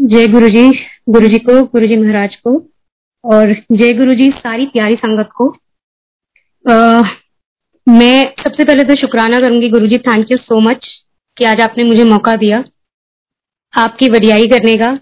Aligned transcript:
जय 0.00 0.26
गुरु 0.26 0.48
जी 0.48 0.62
गुरु 1.08 1.28
जी 1.28 1.38
को 1.38 1.52
गुरु 1.64 1.86
जी 1.86 1.96
महाराज 1.96 2.34
को 2.36 2.50
और 3.24 3.52
जय 3.72 3.92
गुरु 3.92 4.14
जी 4.14 4.28
सारी 4.30 4.66
प्यारी 4.66 4.96
संगत 4.96 5.30
को। 5.36 5.48
आ, 6.64 7.02
मैं 7.86 8.34
सबसे 8.42 8.64
पहले 8.64 8.84
तो 8.84 8.94
शुक्राना 8.94 9.40
करूँगी 9.40 9.68
Guru 9.68 9.86
ji 9.86 9.98
thank 9.98 10.30
you 10.32 10.38
so 10.38 10.60
much 10.60 10.86
कि 11.36 11.44
आज 11.44 11.60
आपने 11.60 11.84
मुझे 11.84 12.04
मौका 12.04 12.36
दिया। 12.36 12.62
आपकी 13.74 14.08
वडियाई 14.08 14.48
करने 14.48 14.76
का 14.76 14.92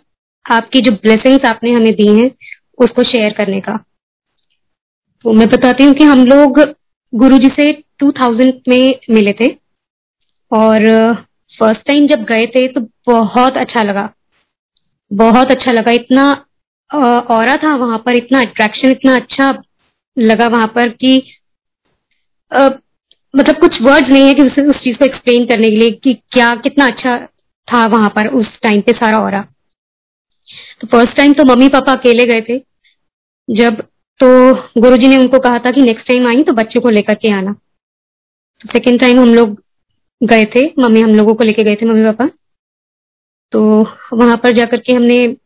आपकी 0.46 0.80
जो 0.80 0.92
ब्लेसिंग्स 0.94 1.44
आपने 1.44 1.72
हमें 1.72 1.92
दी 1.94 2.08
हैं 2.20 2.30
उसको 2.78 3.04
शेयर 3.04 3.32
करने 3.32 3.60
का। 3.60 3.76
तो 5.24 5.32
मैं 5.32 5.48
बताती 5.50 5.84
हूँ 5.84 5.94
कि 5.94 6.04
हम 6.04 6.26
लोग 6.26 6.60
गुरु 7.12 7.38
जी 7.38 7.54
से 7.60 7.72
2000 8.02 8.52
में 8.68 9.14
मिले 9.14 9.32
थे 9.40 9.54
और 10.50 10.92
फ़र्स्ट 11.54 11.86
टाइम 11.86 12.06
जब 12.06 12.24
गए 12.24 12.46
थे 12.46 12.68
तो 12.68 12.88
बहुत 13.06 13.56
अच्छा 13.56 13.82
लगा। 13.82 14.12
बहुत 15.10 15.50
अच्छा 15.50 15.72
लगा। 15.72 15.92
इतना 15.92 16.30
और 16.90 17.56
था 17.56 17.74
वहाँ 17.76 17.98
पर 17.98 18.16
इतना 18.16 18.40
अट्रैक्शन 18.40 18.90
इतना 18.90 19.14
अच्छा 19.16 19.52
लगा 20.16 20.46
वहाँ 20.48 20.66
पर 20.74 20.88
कि 20.90 21.22
आ, 22.52 22.68
मतलब 23.34 23.58
कुछ 23.60 23.80
वर्ड्स 23.82 24.08
नहीं 24.10 24.26
है 24.26 24.34
कि 24.34 24.42
उस, 24.42 24.58
उस 24.60 24.82
चीज़ 24.82 24.96
को 24.96 25.04
एक्सप्लेन 25.04 25.46
करने 25.46 25.70
के 25.70 25.76
लिए 25.76 25.90
कि 26.04 26.14
क्या 26.32 26.54
कितना 26.56 26.86
अच्छा 26.86 27.16
था 27.68 27.86
वहाँ 27.86 28.08
पर 28.16 28.26
उस 28.34 28.46
टाइम 28.62 28.80
पे 28.80 28.92
सारा 28.92 29.18
और। 29.18 29.40
तो 30.80 30.86
फ़र्स्ट 30.86 31.16
टाइम 31.16 31.32
तो 31.32 31.44
मम्मी 31.44 31.68
पापा 31.68 31.92
अकेले 31.92 32.24
गए 32.26 32.40
थे। 32.48 32.58
जब 33.48 33.80
तो 34.20 34.28
गुरुजी 34.80 35.08
ने 35.08 35.16
उनको 35.16 35.38
कहा 35.38 35.58
था 35.58 35.70
कि 35.70 35.82
नेक्स्ट 35.82 36.08
टाइम 36.08 36.26
आई 36.28 36.42
तो 36.42 36.52
बच्चे 36.52 36.80
को 36.80 36.90
लेकर 36.90 37.14
के 37.14 37.32
आना। 37.32 37.52
सेकेंड 38.64 39.00
टाइम 39.00 39.20
हम 39.20 39.34
लोग 39.34 39.56
गए 40.20 40.44
थे 40.54 40.66
मम्मी 40.78 41.00
हम 41.00 41.14
लोगों 41.14 41.34
को 41.34 41.44
लेके 41.44 41.64
गए 41.64 41.76
थे 41.82 41.86
मम्मी 41.86 42.04
पापा। 42.04 42.28
तो 43.52 43.62
वहाँ 44.12 44.36
पर 44.36 44.56
जाकर 44.56 44.80
के 44.80 44.92
हमने 44.92 45.36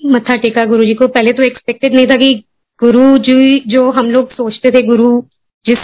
मत्था 0.00 0.36
टेका 0.36 0.64
गुरु 0.64 0.84
जी 0.84 0.94
को। 0.94 1.06
पहले 1.08 1.32
तो 1.32 1.42
एक्सपेक्टेड 1.42 1.94
नहीं 1.94 2.06
था 2.06 2.16
कि 2.16 2.32
गुरु 2.80 3.16
जी 3.18 3.58
जो 3.68 3.90
हम 3.90 4.10
लोग 4.10 4.32
सोचते 4.32 4.70
थे 4.70 4.82
गुरु 4.86 5.10
जिस 5.66 5.78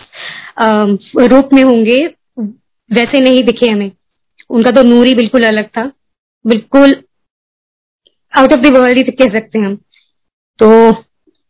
रूप 1.29 1.53
में 1.53 1.63
होंगे, 1.63 1.99
वैसे 2.91 3.21
नहीं 3.21 3.43
दिखे 3.45 3.71
हमें। 3.71 3.91
उनका 4.51 4.71
तो 4.71 4.83
नूर 4.83 5.07
ही 5.07 5.15
बिल्कुल 5.15 5.45
अलग 5.45 5.67
था। 5.69 5.85
बिल्कुल 6.45 6.95
आउट 8.33 8.53
ऑफ़ 8.53 8.61
द 8.61 8.77
वर्ल्ड 8.77 8.99
ही 8.99 9.05
कह 9.13 9.33
सकते 9.33 9.59
हैं 9.59 9.67
हम। 9.67 9.77
तो 10.59 10.69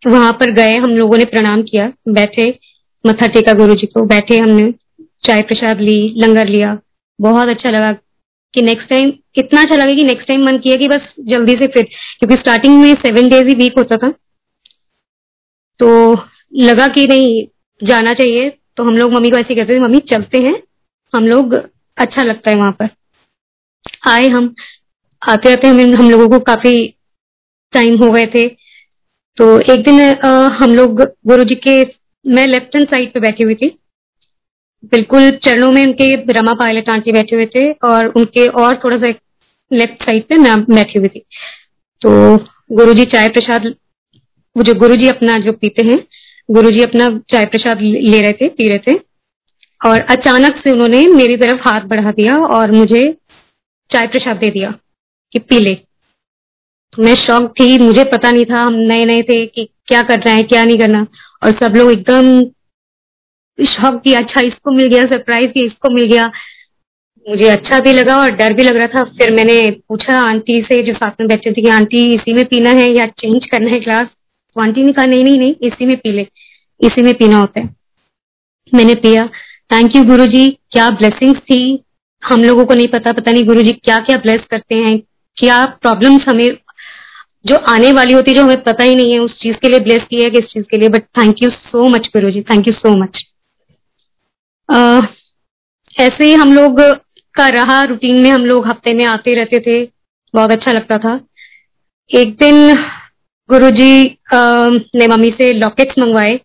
वहाँ 0.02 0.32
पर 0.32 0.50
गए, 0.50 0.76
हम 0.76 0.90
लोगों 0.90 1.18
ने 1.18 1.24
प्रणाम 1.24 1.62
किया। 1.62 1.92
बैठे, 2.08 2.48
मत्था 3.04 3.26
टेका 3.26 3.52
गुरु 3.52 3.74
जी 3.74 3.86
को। 3.86 4.04
बैठे 4.06 4.36
हमने, 4.38 4.70
चाय 5.26 5.42
प्रसाद 5.42 5.80
ली, 5.80 6.14
लंगर 6.16 6.48
लिया। 6.48 6.78
बहुत 7.18 7.48
अच्छा 7.48 7.70
लगा। 7.70 7.92
कि 8.54 8.62
नेक्स्ट 8.62 8.88
टाइम 8.88 9.12
इतना 9.38 9.62
अच्छा 9.62 9.76
लगा 9.76 9.94
कि 9.94 10.04
नेक्स्ट 10.04 10.28
टाइम 10.28 10.44
मन 10.46 10.58
किया 10.58 10.76
कि 10.76 10.88
बस 10.88 11.00
जल्दी 11.20 11.52
से 11.52 11.66
फिर 11.66 11.82
क्योंकि 12.18 12.34
स्टार्टिंग 12.34 12.80
में 12.82 12.94
सेवन 12.94 13.28
डेज़ 13.28 13.48
ही 13.48 13.54
वीक 13.54 13.78
होता 13.78 13.96
था। 13.96 14.10
तो 15.78 16.12
लगा 16.56 16.88
कि 16.88 17.06
नहीं 17.06 17.46
जाना 17.88 18.12
चाहिए। 18.12 18.58
तो 18.76 18.84
हम 18.84 18.96
लोग 18.96 19.12
मम्मी 19.12 19.30
को 19.30 19.36
ऐसे 19.36 19.54
कहते 19.54 19.74
थे 19.74 19.78
मम्मी 19.78 19.98
चलते 19.98 20.38
हैं। 20.38 20.62
हम 21.16 21.26
लोग 21.26 21.54
अच्छा 21.96 22.22
लगता 22.22 22.50
है 22.50 22.56
वहाँ 22.56 22.72
पर। 22.72 22.88
आए 24.08 24.28
हम। 24.28 24.54
आते 25.28 25.52
आते 25.52 25.68
हमें 25.68 25.84
हम 25.84 26.10
लोगों 26.10 26.28
को 26.28 26.38
काफ़ी 26.38 26.88
टाइम 27.72 27.96
हो 27.96 28.10
गए 28.10 28.26
थे। 28.26 28.48
तो 29.36 29.60
एक 29.60 29.82
दिन 29.84 30.00
आ, 30.00 30.48
हम 30.48 30.74
लोग 30.74 31.02
गुरु 31.26 31.44
जी 31.44 31.54
के 31.54 31.84
मैं 32.26 32.46
लेफ़्ट 32.46 32.76
हैंड 32.76 32.88
साइड 32.88 33.12
पे 33.12 33.20
बैठी 33.20 33.44
हुई 33.44 33.54
थी। 33.54 33.78
बिल्कुल 34.84 35.30
चरणों 35.44 35.70
में 35.72 35.84
उनके 35.86 36.14
रमा 36.32 36.52
पायलट 36.52 36.88
आंटी 36.90 37.12
बैठे 37.12 37.36
हुए 37.36 37.46
थे 37.46 37.70
और 37.84 38.06
उनके 38.06 38.46
और 38.62 38.80
थोड़ा 38.84 38.96
सा 38.96 39.12
लेफ़्ट 39.70 40.02
साइड 40.02 40.24
पे 40.28 40.36
मैं 40.36 40.54
बैठी 40.64 40.98
हुई 40.98 41.08
थी। 41.08 41.24
तो 42.00 42.36
गुरुजी 42.72 43.04
चाय 43.04 43.28
प्रसाद, 43.28 43.66
वो 44.56 44.62
जो 44.62 44.74
गुरुजी 44.74 45.08
अपना 45.08 45.36
जो 45.38 45.52
पीते 45.52 45.86
हैं, 45.86 45.98
गुरुजी 46.48 46.82
अपना 46.82 47.08
चाय 47.30 47.46
प्रसाद 47.46 47.80
ले 47.80 48.20
रहे 48.20 48.32
थे, 48.32 48.48
पी 48.48 48.68
रहे 48.68 48.78
थे 48.78 48.98
और 49.80 50.00
अचानक 50.10 50.60
से 50.64 50.70
उन्होंने 50.70 51.06
मेरी 51.06 51.36
तरफ़ 51.36 51.68
हाथ 51.68 51.86
बढ़ा 51.88 52.10
दिया 52.10 52.36
और 52.48 52.70
मुझे 52.70 53.04
चाय 53.90 54.06
प्रसाद 54.06 54.36
दे 54.36 54.50
दिया 54.50 54.70
कि 55.32 55.38
पी 55.38 55.58
ले। 55.58 55.76
मैं 56.92 57.14
शौक 57.16 57.48
थी, 57.50 57.78
मुझे 57.78 58.04
पता 58.04 58.30
नहीं 58.30 58.44
था, 58.44 58.60
हम 58.60 58.74
नए 58.74 59.04
नए 59.04 59.22
थे 59.22 59.44
कि 59.46 59.64
क्या 59.86 60.02
करना 60.02 60.30
है, 60.30 60.42
क्या 60.42 60.64
नहीं 60.64 60.78
करना 60.78 61.06
और 61.42 61.58
सब 61.62 61.76
लोग 61.76 61.90
एकदम 61.92 62.40
शौक 63.58 64.00
की 64.02 64.12
अच्छा 64.12 64.40
इसको 64.40 64.70
मिल 64.70 64.86
गया, 64.86 65.02
सरप्राइज़ 65.02 65.50
की, 65.50 65.66
इसको 65.66 65.90
मिल 65.90 66.04
गया। 66.04 66.30
मुझे 67.26 67.48
अच्छा 67.48 67.80
भी 67.80 67.92
लगा 67.92 68.16
और 68.16 68.30
डर 68.30 68.52
भी 68.52 68.62
लग 68.62 68.76
रहा 68.76 68.86
था। 68.86 69.02
फिर 69.02 69.30
मैंने 69.30 69.70
पूछा, 69.88 70.20
आंटी 70.20 70.60
से 70.62 70.82
जो 70.82 70.92
साथ 70.92 71.20
में 71.20 71.28
बैठे 71.28 71.52
थे 71.52 71.62
कि, 71.62 71.68
आंटी, 71.68 72.10
इसी 72.10 72.32
में 72.32 72.44
पीना 72.44 72.70
है 72.70 72.90
या 72.90 73.06
चेंज 73.06 73.46
करना 73.46 73.70
है 73.70 73.80
ग्लास 73.80 74.08
तो 74.56 74.60
आंटी 74.60 74.82
ने 74.82 74.92
कहा, 74.92 75.06
नहीं 75.06 75.24
नहीं 75.24 75.38
नहीं, 75.38 75.54
इसी 75.62 75.86
में 75.86 75.96
पी 75.96 76.12
ले, 76.12 76.26
इसी 76.80 77.02
में 77.02 77.14
पीना 77.14 77.36
होता 77.36 77.60
है। 77.60 77.76
मैंने 78.74 78.94
पिया। 78.94 79.26
थैंक 79.72 79.96
यू 79.96 80.02
गुरु 80.02 80.26
जी 80.26 80.48
क्या 80.70 80.90
ब्लेसिंग्स 80.90 81.38
थी? 81.40 81.84
हम 82.22 82.44
लोगों 82.44 82.64
को 82.64 82.74
नहीं 82.74 82.88
पता 82.88 83.12
पता 83.12 83.32
नहीं 83.32 83.44
गुरु 83.44 83.62
जी 83.62 83.72
क्या 83.72 83.98
क्या 83.98 84.16
ब्लेस 84.16 84.40
करते 84.50 84.74
हैं? 84.74 84.98
क्या 85.36 85.64
प्रॉब्लम्स 85.66 86.24
हमें, 86.28 86.56
जो 87.46 87.56
आने 87.56 87.92
वाली 87.92 88.14
होती 88.14 88.30
है, 88.30 88.36
जो 88.36 88.44
हमें 88.44 88.62
पता 88.62 88.84
ही 88.84 88.94
नहीं 88.94 89.12
है, 89.12 89.18
उस 89.18 89.38
चीज़ 89.40 89.56
के 89.56 89.68
लिए 89.68 89.80
ब्लेस 89.80 90.00
किया 90.10 90.24
है, 90.24 90.30
किस 90.30 90.44
चीज़ 90.44 90.64
के 90.70 90.76
लिए? 90.76 90.88
But 90.88 91.02
thank 91.18 91.42
you 91.42 91.50
so 91.50 91.88
much 91.88 92.06
Guru 92.06 92.30
ji 92.30 92.42
thank 92.42 92.68
you 92.68 92.74
so 92.74 92.96
much 93.02 93.22
ऐसे 94.68 96.24
ही 96.24 96.32
हम 96.34 96.52
लोग 96.52 96.80
का 97.34 97.48
रहा 97.50 97.82
रूटीन 97.84 98.18
में 98.22 98.30
हम 98.30 98.44
लोग 98.44 98.66
हफ़्ते 98.68 98.92
में 98.94 99.04
आते 99.06 99.34
रहते 99.34 99.58
थे। 99.60 99.84
बहुत 100.34 100.52
अच्छा 100.52 100.72
लगता 100.72 100.98
था। 100.98 101.14
एक 102.10 102.34
दिन 102.36 102.74
गुरुजी 103.50 104.02
ने 104.34 105.06
मम्मी 105.06 105.30
से 105.32 105.52
लॉकेट्स 105.52 105.98
मंगवाए 105.98 106.36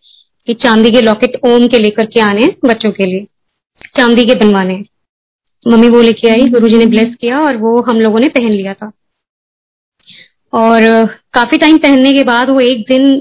कि 0.47 0.53
चांदी 0.55 0.91
के 0.91 1.01
लॉकेट 1.01 1.39
ओम 1.45 1.67
के 1.67 1.79
लेकर 1.79 2.05
के 2.05 2.19
आने 2.21 2.47
बच्चों 2.65 2.91
के 2.91 3.05
लिए, 3.05 3.25
चांदी 3.97 4.25
के 4.25 4.35
बनवाने। 4.35 4.83
मम्मी 5.65 5.89
वो 5.89 6.01
लेके 6.01 6.29
आई, 6.29 6.47
गुरुजी 6.49 6.77
ने 6.77 6.85
ब्लेस 6.85 7.15
किया 7.21 7.39
और 7.39 7.57
वो 7.57 7.79
हम 7.81 7.99
लोगों 7.99 8.19
ने 8.19 8.27
पहन 8.29 8.51
लिया 8.51 8.73
था। 8.73 8.91
और 10.53 11.05
काफ़ी 11.33 11.57
टाइम 11.57 11.77
पहनने 11.77 12.13
के 12.13 12.23
बाद 12.23 12.49
वो 12.49 12.59
एक 12.61 12.85
दिन 12.89 13.19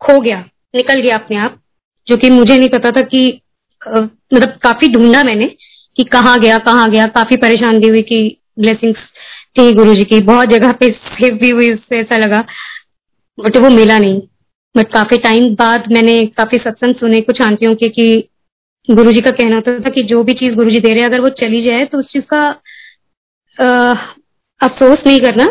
खो 0.00 0.18
गया, 0.20 0.38
निकल 0.74 1.00
गया 1.00 1.16
अपने 1.16 1.36
आप, 1.36 1.60
जो 2.06 2.16
कि 2.16 2.30
मुझे 2.30 2.56
नहीं 2.56 2.68
पता 2.68 2.90
था 2.90 3.02
कि 3.04 3.40
मतलब 3.82 4.58
काफ़ी 4.62 4.88
ढूंढा 4.92 5.22
मैंने 5.24 5.46
कि 5.96 6.04
कहाँ 6.06 6.38
गया 6.40 6.58
कहाँ 6.60 6.90
गया। 6.90 7.06
काफ़ी 7.08 7.36
परेशान 7.36 7.78
भी 7.80 7.88
हुई 7.88 8.02
कि 8.02 8.20
ब्लेसिंग्स 8.58 8.98
थी 9.58 9.72
गुरु 9.74 9.94
जी 9.94 10.04
की। 10.04 10.20
बहुत 10.22 10.48
जगह 10.48 10.72
पे 10.72 10.90
सेव 10.90 11.38
भी 11.38 11.48
हुई 11.50 11.72
उससे, 11.74 11.98
ऐसा 12.00 12.16
लगा। 12.16 12.44
बट 13.38 13.56
वो 13.56 13.70
मिला 13.70 13.98
नहीं। 13.98 14.20
बट 14.74 14.92
काफ़ी 14.94 15.18
टाइम 15.18 15.54
बाद 15.54 15.84
मैंने 15.92 16.14
काफ़ी 16.36 16.58
सत्संग 16.58 16.94
सुने 16.94 17.20
कुछ 17.20 17.40
आंटियों 17.42 17.74
के 17.74 17.88
कि 17.90 18.28
गुरु 18.88 19.12
जी 19.12 19.20
का 19.20 19.30
कहना 19.32 19.56
होता 19.56 19.78
था 19.80 19.90
कि 19.90 20.02
जो 20.04 20.22
भी 20.24 20.34
चीज़ 20.34 20.54
गुरु 20.54 20.70
जी 20.70 20.78
दे 20.78 20.88
रहे 20.88 20.98
हैं, 20.98 21.08
अगर 21.08 21.20
वो 21.20 21.28
चली 21.40 21.62
जाए 21.62 21.84
तो 21.84 21.98
उस 21.98 22.12
चीज़ 22.12 22.24
का 22.34 22.42
अफसोस 24.60 24.98
नहीं 25.06 25.20
करना। 25.20 25.44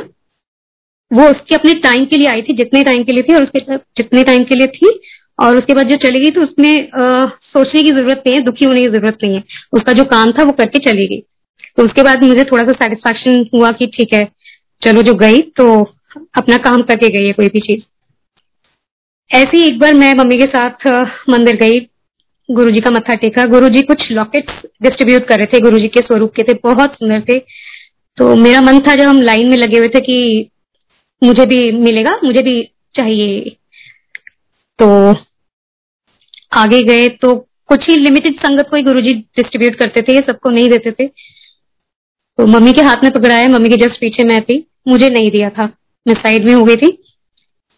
वो 1.12 1.28
उसके 1.32 1.56
अपने 1.56 1.74
टाइम 1.82 2.06
के 2.06 2.18
लिए 2.18 2.28
आई 2.28 2.42
थी, 2.42 2.54
जितने 2.56 2.84
टाइम 2.84 3.04
के 3.04 3.12
लिए 3.12 3.24
थी 3.24 3.36
और 3.36 3.44
उसके 3.44 3.60
जितने 3.98 4.24
टाइम 4.24 4.44
के 4.44 4.56
लिए 4.56 4.68
थी 4.70 4.90
और 5.40 5.58
उसके 5.58 5.74
बाद 5.74 5.88
जो 5.88 5.96
चली 5.96 6.10
चलेगी 6.10 6.32
तो 6.32 6.42
उसमें 6.42 6.90
सोचने 6.94 7.82
की 7.84 7.90
ज़रूरत 7.90 8.24
नहीं 8.26 8.36
है, 8.36 8.44
दुखी 8.44 8.66
होने 8.66 8.80
की 8.80 8.88
ज़रूरत 8.90 9.18
नहीं 9.24 9.36
है। 9.36 9.44
उसका 9.74 9.94
जो 9.94 10.04
काम 10.06 10.32
था 10.32 10.44
वो 10.44 10.52
करके 10.54 10.80
चलेगी। 10.82 11.24
तो 11.78 11.84
उसके 11.84 12.04
बाद 12.04 12.24
मुझे 12.24 12.44
थोड़ा 12.44 12.64
सा 12.64 12.74
सेटिस्फेक्शन 12.76 13.46
हुआ 13.54 13.72
कि 13.74 13.88
ठीक 13.88 14.14
है, 14.14 14.28
चलो 14.82 15.02
जो 15.02 15.14
गई 15.16 15.42
तो 15.58 15.68
अपना 16.38 16.58
काम 16.60 16.82
करके 16.84 17.10
गई 17.10 17.26
है 17.26 17.34
कोई 17.34 17.48
भी 17.48 17.60
चीज़। 17.62 17.82
ऐसे 19.32 19.58
ही 19.58 19.64
एक 19.64 19.80
बार 19.80 19.94
मैं 19.96 20.14
मम्मी 20.16 20.38
के 20.38 20.46
साथ 20.48 20.88
मंदिर 21.30 21.56
गई 21.58 21.80
गुरु 22.50 22.72
जी 22.72 22.80
का 22.80 22.92
मत्था 22.92 23.14
टेका। 23.16 23.46
गुरु 23.48 23.70
जी 23.70 23.82
कुछ 23.84 24.12
लॉकेट्स 24.12 24.66
डिस्ट्रीब्यूट 24.84 25.28
कर 25.28 25.38
रहे 25.38 25.46
थे 25.54 25.60
गुरु 25.62 25.80
जी 25.80 25.88
के 25.88 26.02
स्वरूप 26.02 26.34
के 26.36 26.44
थे, 26.44 26.54
बहुत 26.56 26.94
सुंदर 26.94 27.22
थे। 27.30 27.40
तो 28.18 28.36
मेरा 28.38 28.62
मन 28.62 28.80
था 28.80 28.96
जब 28.96 29.08
हम 29.08 29.22
लाइन 29.22 29.48
में 29.48 29.58
लगे 29.58 29.78
हुए 29.78 29.88
थे 29.88 30.00
कि 30.02 30.50
मुझे 31.22 31.46
भी 31.46 31.72
मिलेगा, 31.74 32.20
मुझे 32.24 32.42
भी 32.42 32.62
चाहिए। 32.96 33.56
तो 34.80 35.14
आगे 36.52 36.82
गए 36.84 37.08
तो 37.22 37.36
कुछ 37.68 37.90
ही 37.90 37.96
लिमिटेड 37.96 38.36
संगत 38.36 38.68
को 38.70 38.76
ही 38.78 38.84
गुरु 38.84 39.02
जी 39.02 39.14
डिस्ट्रीब्यूट 39.14 39.76
करते 39.76 40.02
थे 40.02 40.20
सबको 40.22 40.50
नहीं 40.50 40.70
देते 40.70 40.92
थे। 40.92 41.08
तो 41.08 42.46
मम्मी 42.48 42.72
के 42.74 42.82
हाथ 42.82 43.04
में 43.04 43.12
पकड़ाया 43.12 43.48
मम्मी 43.48 43.70
के 43.70 43.76
जस्ट 43.78 44.00
पीछे 44.02 44.24
मैं 44.24 44.42
थी, 44.44 44.66
मुझे 44.88 45.10
नहीं 45.10 45.32
दिया 45.32 45.50
था। 45.50 45.66
मैं 46.06 46.14
साइड 46.14 46.46
में 46.46 46.54
हो 46.54 46.64
गई 46.64 46.76
थी। 46.76 46.92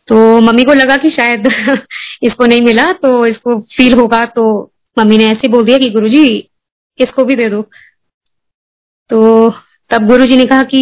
तो 0.08 0.40
मम्मी 0.42 0.64
को 0.64 0.74
लगा 0.74 0.96
कि 0.96 1.10
शायद 1.10 1.48
इसको 2.24 2.46
नहीं 2.46 2.62
मिला 2.62 2.92
तो 2.94 3.26
इसको 3.26 3.60
फील 3.78 3.94
होगा 3.94 4.26
तो 4.36 4.46
मम्मी 4.98 5.18
ने 5.18 5.26
ऐसे 5.26 5.48
बोल 5.48 5.64
दिया 5.66 5.78
कि 5.78 5.90
गुरुजी, 5.90 6.28
इसको 7.00 7.24
भी 7.24 7.36
दे 7.36 7.50
दो। 7.50 7.62
तो 9.10 9.50
तब 9.92 10.08
गुरुजी 10.08 10.38
ने 10.38 10.46
कहा 10.46 10.64
कि 10.64 10.82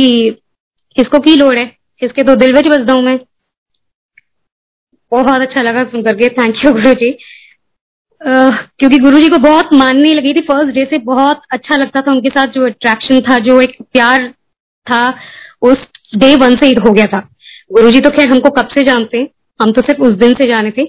इसको 0.98 1.20
की 1.20 1.36
लोड़ 1.36 1.56
है, 1.58 1.66
इसके 2.02 2.24
तो 2.24 2.36
दिल 2.36 2.54
बच 2.54 2.68
बसदा 2.68 2.94
हूँ। 2.94 3.04
मैं 3.04 3.18
बहुत 5.12 5.42
अच्छा 5.42 5.62
लगा 5.62 5.84
सुन 5.84 6.04
करके 6.04 6.30
थैंक 6.32 6.66
यू 6.66 6.72
गुरु 6.74 6.94
जी 6.94 7.12
क्योंकि 8.22 8.98
गुरु 8.98 9.20
जी 9.20 9.28
को 9.30 9.38
बहुत 9.40 9.74
मानने 9.74 10.14
लगी 10.14 10.34
थी। 10.34 10.42
फ़र्स्ट 10.42 10.74
डे 10.76 10.86
से 10.86 10.98
बहुत 11.06 11.42
अच्छा 11.52 11.76
लगता 11.76 12.02
था 12.02 12.12
उनके 12.12 12.30
साथ, 12.30 12.48
जो 12.48 12.66
अट्रैक्शन 12.66 13.20
था, 13.22 13.38
जो 13.40 13.62
एक 13.62 13.76
प्यार 13.84 14.28
था, 14.88 15.10
उस 15.62 15.78
डे 16.16 16.36
वन 16.36 16.56
से 16.56 16.66
ही 16.66 16.74
हो 16.88 16.94
गया 16.94 17.06
था। 17.08 17.20
गुरुजी 17.72 18.00
तो 18.00 18.10
खैर 18.10 18.30
हमको 18.30 18.50
कब 18.52 18.68
से 18.68 18.84
जानते? 18.84 19.28
हम 19.60 19.72
तो 19.72 19.82
सिर्फ़ 19.82 20.02
उस 20.02 20.14
दिन 20.16 20.34
से 20.34 20.48
जाने 20.48 20.72
थे। 20.72 20.86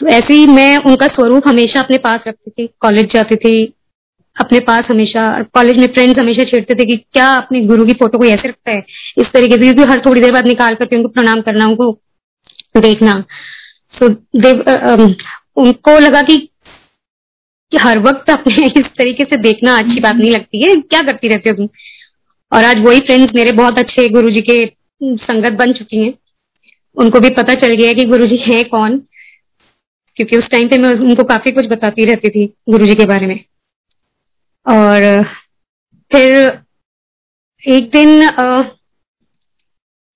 तो 0.00 0.06
ऐसे 0.08 0.34
ही 0.34 0.46
मैं 0.46 0.76
उनका 0.78 1.06
स्वरूप 1.06 1.48
हमेशा 1.48 1.80
अपने 1.80 1.98
पास 1.98 2.24
रखती 2.28 2.50
थी। 2.50 2.66
कॉलेज 2.80 3.12
जाती 3.14 3.36
थी, 3.36 3.64
अपने 4.36 4.58
पास 4.60 4.84
हमेशा 4.90 5.22
कॉलेज 5.54 5.78
में 5.78 5.86
फ्रेंड्स 5.86 6.20
हमेशा 6.20 6.44
छेड़ते 6.44 6.74
थे 6.74 6.84
कि 6.86 6.96
क्या 6.96 7.26
अपने 7.28 7.60
गुरु 7.66 7.84
की 7.86 7.92
फ़ोटो 7.92 8.18
को 8.18 8.24
ऐसे 8.24 8.48
रखता 8.48 8.70
है? 8.70 8.84
इस 9.18 9.32
तरीके 9.34 9.54
से, 9.54 9.60
क्योंकि 9.62 9.90
हर 9.92 10.02
थोड़ी 10.06 10.20
देर 10.20 10.32
बाद 10.32 10.46
निकाल 10.46 10.74
करके 10.74 10.96
उनको 10.96 11.08
प्रणाम 11.10 11.40
करना, 11.40 11.66
उनको 11.66 11.92
देखना। 12.78 13.22
सो 13.94 14.08
देव 14.08 14.62
उनको 15.56 15.98
लगा 15.98 16.22
कि 16.22 16.36
कि 17.72 17.76
हर 17.76 17.98
वक्त 17.98 18.30
अपने 18.30 18.66
इस 18.76 18.86
तरीके 18.98 19.24
से 19.24 19.36
देखना 19.36 19.76
अच्छी 19.78 20.00
बात 20.00 20.16
नहीं 20.16 20.30
लगती 20.30 20.62
है, 20.62 20.74
क्या 20.76 21.02
करती 21.02 21.28
रहती 21.28 21.50
हो 21.50 21.56
तुम? 21.56 21.68
और 22.52 22.64
आज 22.64 22.78
वही 22.86 23.00
फ्रेंड्स 23.00 23.34
मेरे 23.34 23.52
बहुत 23.52 23.78
अच्छे 23.78 24.08
गुरु 24.08 24.30
जी 24.30 24.40
के 24.40 24.66
संगत 25.02 25.52
बन 25.52 25.72
चुकी 25.72 26.04
हैं। 26.04 26.14
उनको 26.96 27.20
भी 27.20 27.30
पता 27.30 27.54
चल 27.54 27.74
गया 27.74 27.92
कि 27.92 28.04
गुरु 28.04 28.26
जी 28.26 28.36
है 28.36 28.62
कौन, 28.62 28.98
क्योंकि 30.16 30.36
उस 30.36 30.44
टाइम 30.44 30.68
पे 30.68 30.78
मैं 30.78 30.90
उनको 30.90 31.24
काफ़ी 31.24 31.50
कुछ 31.50 31.66
बताती 31.66 32.04
रहती 32.04 32.28
थी 32.28 32.46
गुरु 32.68 32.86
जी 32.86 32.94
के 32.94 33.06
बारे 33.06 33.26
में। 33.26 33.40
और 34.66 35.22
फिर 36.10 36.58
एक 37.64 37.90
दिन 37.90 38.28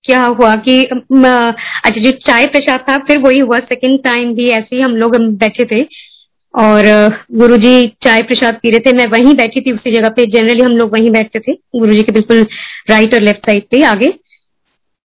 क्या 0.05 0.23
हुआ 0.25 0.55
कि 0.58 0.82
अच्छा 0.85 2.00
जो, 2.00 2.11
चाय 2.11 2.47
प्रसाद 2.47 2.85
था, 2.88 2.97
फिर 2.99 3.19
वही 3.19 3.38
हुआ 3.38 3.58
सेकंड 3.64 3.99
टाइम 4.05 4.35
भी 4.35 4.49
ऐसे 4.50 4.76
ही 4.76 4.82
हम 4.82 4.97
लोग 4.97 5.17
बैठे 5.38 5.64
थे 5.73 5.82
और, 6.55 6.85
गुरुजी 7.32 7.87
चाय 8.05 8.23
प्रसाद 8.23 8.58
पी 8.62 8.70
रहे 8.70 8.79
थे, 8.81 8.97
मैं 8.97 9.06
वहीं 9.08 9.35
बैठी 9.37 9.61
थी 9.61 9.73
उसी 9.73 9.93
जगह 9.93 10.08
पे 10.17 10.26
जनरली 10.31 10.62
हम 10.62 10.76
लोग 10.76 10.93
वहीं 10.93 11.11
बैठते 11.11 11.41
थे, 11.41 11.52
गुरुजी 11.76 12.02
के 12.02 12.12
बिल्कुल 12.12 12.47
राइट 12.91 13.14
और 13.14 13.20
लेफ़्ट 13.20 13.47
साइड 13.47 13.69
पे 13.70 13.82
आगे। 13.85 14.08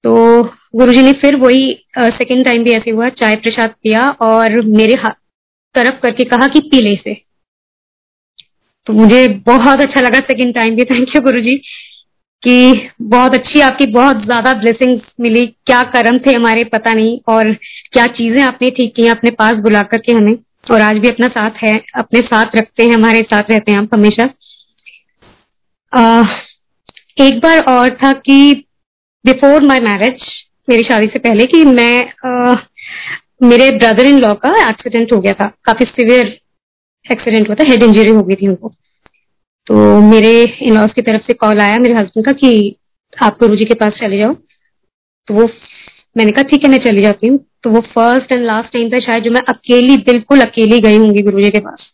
तो 0.05 0.43
गुरुजी 0.77 1.03
ने 1.03 1.13
फिर 1.21 1.37
वही 1.37 1.73
सेकंड 1.99 2.45
टाइम 2.45 2.65
भी 2.65 2.71
ऐसे 2.71 2.91
हुआ, 2.91 3.09
चाय 3.11 3.37
प्रसाद 3.37 3.71
पिया 3.83 4.09
और 4.23 4.61
मेरे 4.67 4.97
तरफ़ 5.75 6.01
करके 6.03 6.25
कहा 6.25 6.47
कि 6.49 6.61
पी 6.71 6.81
ले 6.81 6.95
से 6.97 7.15
तो 8.87 8.93
मुझे 8.93 9.27
बहुत 9.47 9.81
अच्छा 9.81 10.01
लगा 10.01 10.19
सेकेंड 10.29 10.55
टाइम 10.55 10.77
भी 10.77 10.85
थैंक 10.85 11.17
यू 11.17 11.21
गुरु 11.23 11.41
जी 11.41 11.57
कि 12.43 12.89
बहुत 13.03 13.35
अच्छी 13.35 13.61
आपकी 13.61 13.87
बहुत 13.93 14.25
ज़्यादा 14.25 14.53
ब्लेसिंग 14.55 14.99
मिली। 15.21 15.47
क्या 15.47 15.83
कर्म 15.95 16.19
थे 16.19 16.33
हमारे 16.33 16.65
पता 16.67 16.93
नहीं 16.93 17.19
और 17.29 17.53
क्या 17.93 18.07
चीज़ें 18.13 18.43
आपने 18.43 18.71
ठीक 18.71 18.95
की 18.97 19.07
अपने 19.09 19.31
पास 19.33 19.63
बुला 19.63 19.83
करके 19.85 20.13
हमें। 20.13 20.37
और 20.67 20.81
आज 20.81 20.97
भी 20.99 21.09
अपना 21.09 21.29
साथ 21.29 21.63
है 21.63 21.77
अपने 21.97 22.21
साथ 22.23 22.57
रखते 22.57 22.83
हैं 22.83 22.95
हमारे 22.95 23.21
साथ 23.25 23.51
रहते 23.51 23.73
हैं 23.73 23.79
आप 23.79 23.95
हमेशा। 23.95 24.25
एक 27.19 27.39
बार 27.41 27.61
और 27.69 27.95
था 27.95 28.13
कि 28.21 28.65
बिफोर 29.25 29.63
माय 29.63 29.81
मैरिज 29.81 30.27
मेरी 30.69 30.83
शादी 30.85 31.07
से 31.07 31.19
पहले 31.19 31.45
कि 31.47 31.65
मैं 31.67 31.95
आ, 32.27 32.57
मेरे 33.43 33.71
ब्रदर 33.73 34.07
इन 34.07 34.19
लॉ 34.21 34.33
का 34.37 34.51
एक्सीडेंट 34.69 35.13
हो 35.13 35.21
गया 35.21 35.33
था। 35.33 35.47
काफ़ी 35.65 35.85
सिवियर 35.87 36.37
एक्सीडेंट 37.07 37.49
हुआ 37.49 37.55
था 37.55 37.65
हेड 37.71 37.83
इंजरी 37.83 38.11
हो 38.11 38.23
गई 38.23 38.35
थी 38.35 38.49
उनको। 38.49 38.73
तो 39.69 40.01
मेरे 40.01 40.31
इन 40.63 40.75
लॉज 40.75 40.93
की 40.93 41.03
तरफ़ 41.03 41.23
से 41.23 41.35
कॉल 41.35 41.61
आया 41.61 41.79
मेरे 41.79 41.95
हस्बैंड 41.95 42.25
का 42.27 42.33
कि 42.33 42.77
आप 43.23 43.37
गुरु 43.41 43.57
जी 43.57 43.65
के 43.65 43.75
पास 43.75 43.93
चले 43.93 44.19
जाओ। 44.19 44.35
तो 45.29 45.35
वो, 45.35 45.49
मैंने 46.17 46.31
कहा, 46.31 46.43
ठीक 46.43 46.65
है, 46.65 46.71
मैं 46.71 46.79
चली 46.79 47.03
जाती 47.03 47.27
हूँ। 47.27 47.39
तो 47.63 47.71
वो 47.71 47.81
फ़र्स्ट 47.81 48.33
एंड 48.33 48.45
लास्ट 48.45 48.73
टाइम 48.73 48.91
था 48.91 48.99
शायद 48.99 49.23
जो 49.23 49.31
मैं 49.31 49.41
अकेली, 49.49 49.97
बिल्कुल 49.97 50.41
अकेली 50.41 50.81
गई 50.81 50.97
होंगी 50.97 51.23
गुरु 51.23 51.43
जी 51.43 51.51
के 51.51 51.59
पास। 51.59 51.91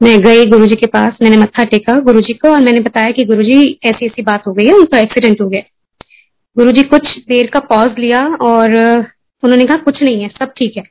मैं 0.00 0.20
गई 0.20 0.44
गुरु 0.46 0.66
जी 0.66 0.76
के 0.76 0.86
पास, 0.86 1.16
मैंने 1.22 1.36
मत्था 1.36 1.64
टेका 1.64 1.98
गुरु 2.00 2.20
जी 2.20 2.32
को 2.32 2.48
और 2.48 2.60
मैंने 2.60 2.80
बताया 2.80 3.10
कि 3.10 3.24
गुरु 3.24 3.42
जी 3.42 3.78
ऐसी 3.84 4.06
ऐसी 4.06 4.22
बात 4.22 4.46
हो 4.46 4.52
गई 4.52 4.66
है, 4.66 4.72
उनका 4.72 4.98
एक्सीडेंट 4.98 5.40
हो 5.40 5.48
गया। 5.48 5.62
गुरु 6.56 6.72
जी 6.72 6.82
कुछ 6.82 7.18
देर 7.28 7.46
का 7.46 7.60
पॉज 7.60 7.98
लिया 7.98 8.26
और 8.26 8.74
उन्होंने 9.42 9.64
कहा, 9.64 9.76
कुछ 9.76 10.02
नहीं 10.02 10.22
है, 10.22 10.28
सब 10.28 10.52
ठीक 10.56 10.76
है। 10.76 10.82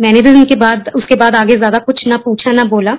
मैंने 0.00 0.22
भी 0.22 0.30
उनके 0.30 0.56
बाद, 0.56 0.90
उसके 0.96 1.14
बाद 1.14 1.36
आगे 1.36 1.56
ज़्यादा 1.56 1.78
कुछ 1.78 2.06
ना 2.06 2.16
पूछा, 2.16 2.52
ना 2.52 2.64
बोला। 2.64 2.98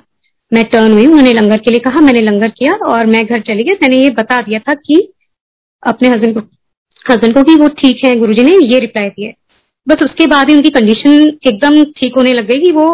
मैं 0.52 0.64
टर्न 0.64 0.92
हुई 0.92 1.06
उन्होंने 1.06 1.32
लंगर 1.32 1.58
के 1.58 1.70
लिए 1.70 1.80
कहा 1.80 2.00
मैंने 2.00 2.20
लंगर 2.20 2.48
किया 2.48 2.74
और 2.86 3.06
मैं 3.06 3.24
घर 3.26 3.40
चली 3.40 3.64
गई। 3.64 3.72
मैंने 3.82 3.96
ये 3.96 4.10
बता 4.10 4.40
दिया 4.42 4.58
था 4.58 4.74
कि 4.76 4.96
अपने 5.82 6.08
हस्बैंड 6.08 6.34
को 6.34 6.40
हस्बैंड 7.04 7.34
को 7.34 7.42
कि 7.42 7.54
वो 7.54 7.68
ठीक 7.78 8.04
है 8.04 8.14
गुरुजी 8.16 8.42
ने 8.42 8.56
ये 8.66 8.78
रिप्लाई 8.80 9.08
दिया। 9.10 9.32
बस 9.86 10.02
उसके 10.04 10.26
बाद 10.26 10.48
ही 10.50 10.54
उनकी 10.56 10.70
कंडीशन 10.70 11.12
एकदम 11.46 11.84
ठीक 11.98 12.16
होने 12.16 12.32
लग 12.34 12.46
गई 12.46 12.60
कि 12.60 12.72
वो 12.72 12.86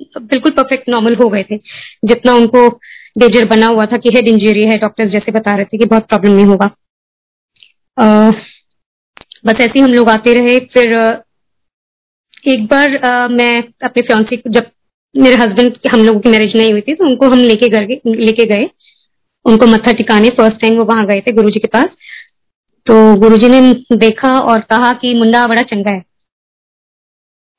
बिल्कुल 0.00 0.52
परफेक्ट 0.52 0.88
नॉर्मल 0.88 1.14
हो 1.14 1.28
गए 1.28 1.42
थे। 1.42 1.56
जितना 2.04 2.32
उनको 2.32 2.68
डेजर 3.18 3.44
बना 3.48 3.66
हुआ 3.66 3.86
था 3.86 3.96
कि 3.96 4.10
हेड 4.16 4.28
इंजरी 4.28 4.64
है 4.64 4.78
डॉक्टर्स 4.78 5.10
जैसे 5.12 5.32
बता 5.32 5.54
रहे 5.56 5.64
थे 5.64 5.78
कि 5.78 5.86
बहुत 5.86 6.06
प्रॉब्लम 6.08 6.32
नहीं 6.32 6.46
होगा। 6.46 6.70
आ, 7.98 8.30
बस 9.46 9.54
ऐसे 9.54 9.72
ही 9.76 9.80
हम 9.80 9.92
लोग 9.92 10.08
आते 10.10 10.34
रहे। 10.34 10.58
फिर 10.74 10.92
एक 12.44 12.66
बार 12.66 12.96
आ, 12.96 13.28
मैं 13.28 13.62
अपने 13.82 14.02
फ्योन्सी 14.02 14.42
जब 14.48 14.70
मेरे 15.16 15.36
हस्बैंड 15.36 15.78
हम 15.92 16.04
लोगों 16.04 16.20
की 16.20 16.30
मैरिज 16.30 16.56
नहीं 16.56 16.72
हुई 16.72 16.80
थी 16.80 16.94
तो 16.94 17.04
उनको 17.04 17.26
हम 17.26 17.38
लेके 17.38 17.68
घर 17.68 17.86
लेके 18.16 18.44
गए। 18.44 18.68
उनको 19.46 19.66
मत्था 19.66 19.92
टिकाने 19.92 20.28
फ़र्स्ट 20.28 20.60
टाइम 20.60 20.76
वो 20.76 20.84
वहाँ 20.84 21.06
गए 21.06 21.20
थे 21.20 21.32
गुरुजी 21.32 21.60
के 21.60 21.68
पास। 21.68 21.96
तो 22.86 22.94
गुरुजी 23.20 23.48
ने 23.48 23.60
देखा 23.96 24.38
और 24.40 24.60
कहा 24.60 24.92
कि 24.92 25.14
मुंडा 25.14 25.46
बड़ा 25.46 25.62
चंगा 25.62 25.90
है। 25.90 26.00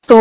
तो 0.09 0.17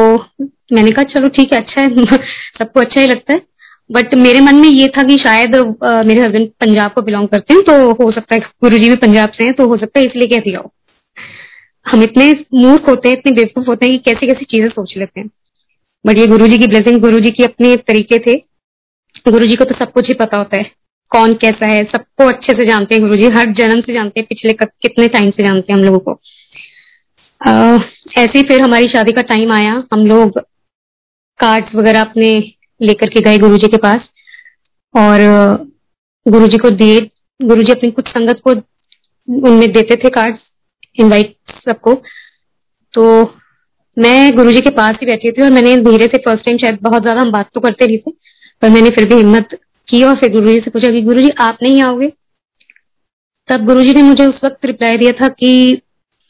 मैंने 0.72 0.90
कहा 0.90 1.04
चलो 1.04 1.28
ठीक 1.28 1.52
है 1.52 1.60
अच्छा 1.60 1.80
है 1.80 2.04
सबको 2.58 2.80
अच्छा 2.80 3.00
ही 3.00 3.06
लगता 3.06 3.34
है। 3.34 3.42
बट 3.90 4.14
मेरे 4.14 4.40
मन 4.40 4.54
में 4.54 4.68
ये 4.68 4.86
था 4.88 5.02
कि 5.02 5.16
शायद 5.16 5.54
आ, 5.56 6.02
मेरे 6.02 6.20
हस्बैंड 6.20 6.48
पंजाब 6.60 6.92
को 6.92 7.02
बिलोंग 7.02 7.28
करते 7.28 7.54
हैं 7.54 7.62
तो 7.62 7.92
हो 8.04 8.10
सकता 8.12 8.34
है 8.34 8.40
गुरु 8.62 8.78
जी 8.78 8.88
भी 8.88 8.96
पंजाब 8.96 9.30
से 9.30 9.44
हैं 9.44 9.54
तो 9.54 9.66
हो 9.68 9.76
सकता 9.76 10.00
है 10.00 10.06
इसलिए 10.06 10.28
कह 10.28 10.40
दिया 10.40 10.60
हो। 10.60 10.72
हम 11.86 12.02
इतने 12.02 12.32
मूर्ख 12.54 12.88
होते 12.88 13.08
हैं 13.08 13.16
इतने 13.16 13.32
बेवकूफ़ 13.32 13.66
होते 13.68 13.86
हैं 13.86 13.98
कि 13.98 14.10
कैसी 14.10 14.26
कैसी 14.26 14.44
चीज़ें 14.44 14.68
सोच 14.68 14.94
लेते 14.96 15.20
हैं। 15.20 15.28
बट 16.06 16.18
ये 16.18 16.26
गुरु 16.26 16.46
जी 16.46 16.58
की 16.58 16.66
ब्लेसिंग 16.66 17.00
गुरु 17.00 17.20
जी 17.20 17.30
की 17.30 17.44
अपने 17.44 17.74
तरीके 17.88 18.18
थे। 18.18 18.34
गुरु 19.28 19.46
जी 19.46 19.56
को 19.56 19.64
तो 19.64 19.74
सब 19.74 19.92
कुछ 19.92 20.08
ही 20.08 20.14
पता 20.14 20.38
होता 20.38 20.56
है। 20.56 20.70
कौन 21.12 21.34
कैसा 21.34 21.68
है, 21.68 21.82
सबको 21.84 22.28
अच्छे 22.28 22.52
से 22.52 22.66
जानते 22.66 22.94
हैं 22.94 23.02
गुरु 23.02 23.16
जी 23.16 23.28
हर 23.36 23.52
जन्म 23.52 23.80
से 23.80 23.92
जानते 23.94 24.20
हैं, 24.20 24.26
पिछले 24.28 24.52
कितने 24.52 25.06
टाइम 25.08 25.30
से 25.30 25.42
जानते 25.42 25.72
हैं 25.72 25.78
हम 25.78 25.84
लोगों 25.84 25.98
को। 26.00 26.20
ऐसे 28.18 28.38
ही 28.38 28.42
फिर 28.42 28.60
हमारी 28.60 28.88
शादी 28.88 29.12
का 29.12 29.22
टाइम 29.22 29.52
आया। 29.52 29.72
हम 29.92 30.06
लोग 30.06 30.38
कार्ड्स 31.40 31.74
वगैरह 31.74 32.00
अपने 32.00 32.28
लेकर 32.80 33.08
के 33.08 33.20
गए 33.20 33.38
गुरु 33.38 33.56
जी 33.56 33.68
के 33.68 33.76
पास। 33.78 34.08
और 34.94 35.20
गुरु 36.26 36.46
जी 36.46 36.58
को 36.58 36.70
दिए। 36.72 37.00
गुरु 37.40 37.62
जी 37.62 37.72
अपनी 37.72 37.90
कुछ 37.90 38.08
संगत 38.08 38.40
को 38.44 38.50
उनमें 39.48 39.72
देते 39.72 39.96
थे 39.96 40.10
कार्ड्स 40.10 40.40
इनवाइट 41.00 41.34
सबको। 41.64 41.94
तो 42.94 43.04
मैं 43.96 44.36
गुरुजी 44.36 44.60
के 44.60 44.70
पास 44.70 44.96
ही 45.00 45.06
बैठी 45.06 45.30
थी 45.32 45.42
और 45.42 45.50
मैंने 45.50 45.76
धीरे 45.82 46.06
से 46.06 46.18
फ़र्स्ट 46.18 46.44
टाइम 46.44 46.58
शायद 46.58 46.78
बहुत 46.82 47.02
ज़्यादा 47.02 47.20
हम 47.20 47.30
बात 47.32 47.50
तो 47.54 47.60
करते 47.60 47.86
नहीं 47.86 47.98
थे, 47.98 48.10
पर 48.62 48.70
मैंने 48.70 48.90
फिर 48.90 49.08
भी 49.08 49.14
हिम्मत 49.14 49.58
की 49.88 50.02
और 50.02 50.16
फिर 50.16 50.32
गुरुजी 50.32 50.60
से 50.60 50.70
पूछा 50.70 50.90
कि 50.92 51.02
गुरुजी 51.02 51.30
आप 51.40 51.58
नहीं 51.62 51.82
आओगे? 51.82 52.08
तब 53.48 53.64
गुरुजी 53.66 53.94
ने 53.94 54.02
मुझे 54.02 54.26
उस 54.26 54.40
वक्त 54.44 54.66
रिप्लाई 54.66 54.98
दिया 54.98 55.12
था 55.12 55.28
कि 55.30 55.80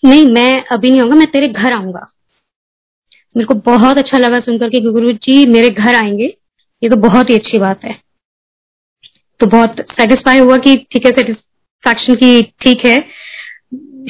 नहीं, 0.03 0.27
मैं 0.27 0.65
अभी 0.67 0.91
नहीं 0.91 1.01
आऊँगा, 1.01 1.17
मैं 1.17 1.27
तेरे 1.27 1.49
घर 1.49 1.73
आऊँगा। 1.73 2.07
मेरे 3.35 3.47
को 3.47 3.55
बहुत 3.67 3.99
अच्छा 3.99 4.19
लगा 4.19 4.39
सुनकर 4.41 4.71
कि 4.71 4.81
गुरु 4.81 5.13
जी 5.13 5.47
मेरे 5.47 5.69
घर 5.71 5.95
आएँगे। 5.95 6.27
ये 6.83 6.89
तो 6.91 6.97
बहुत 6.99 7.31
ही 7.31 7.35
अच्छी 7.35 7.59
बात 7.59 7.85
है। 7.85 7.99
तो 9.41 9.47
बहुत 9.47 9.81
सेटिस्फाई 9.93 10.39
हुआ 10.39 10.57
कि 10.57 10.77
ठीक 10.93 11.07
है 11.07 11.13
सेटिस्फैक्शन 11.13 12.15
की 12.15 12.43
ठीक 12.63 12.87
है। 12.87 12.97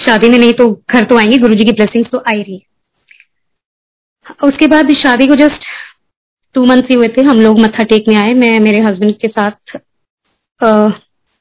शादी 0.01 0.29
में 0.29 0.39
नहीं 0.39 0.53
तो 0.53 0.71
घर 0.91 1.05
तो 1.05 1.19
आएँगे 1.19 1.39
गुरु 1.39 1.55
जी 1.55 1.65
की 1.65 1.73
ब्लेसिंग्स 1.73 2.11
तो 2.11 2.19
आ 2.19 2.31
ही 2.31 2.43
रही 2.43 2.63
उसके 4.45 4.66
बाद 4.66 4.92
शादी 4.97 5.26
को 5.26 5.35
जस्ट 5.37 5.64
टू 6.54 6.64
मंथ्स 6.66 6.88
ही 6.90 6.95
हुए 6.95 7.09
थे 7.16 7.23
हम 7.25 7.40
लोग 7.40 7.59
मत्था 7.61 7.85
टेकने 7.85 8.14
आए। 8.16 8.33
मैं 8.35 8.59
मेरे 8.61 8.80
हस्बैंड 8.83 9.14
के 9.21 9.28
साथ 9.28 9.76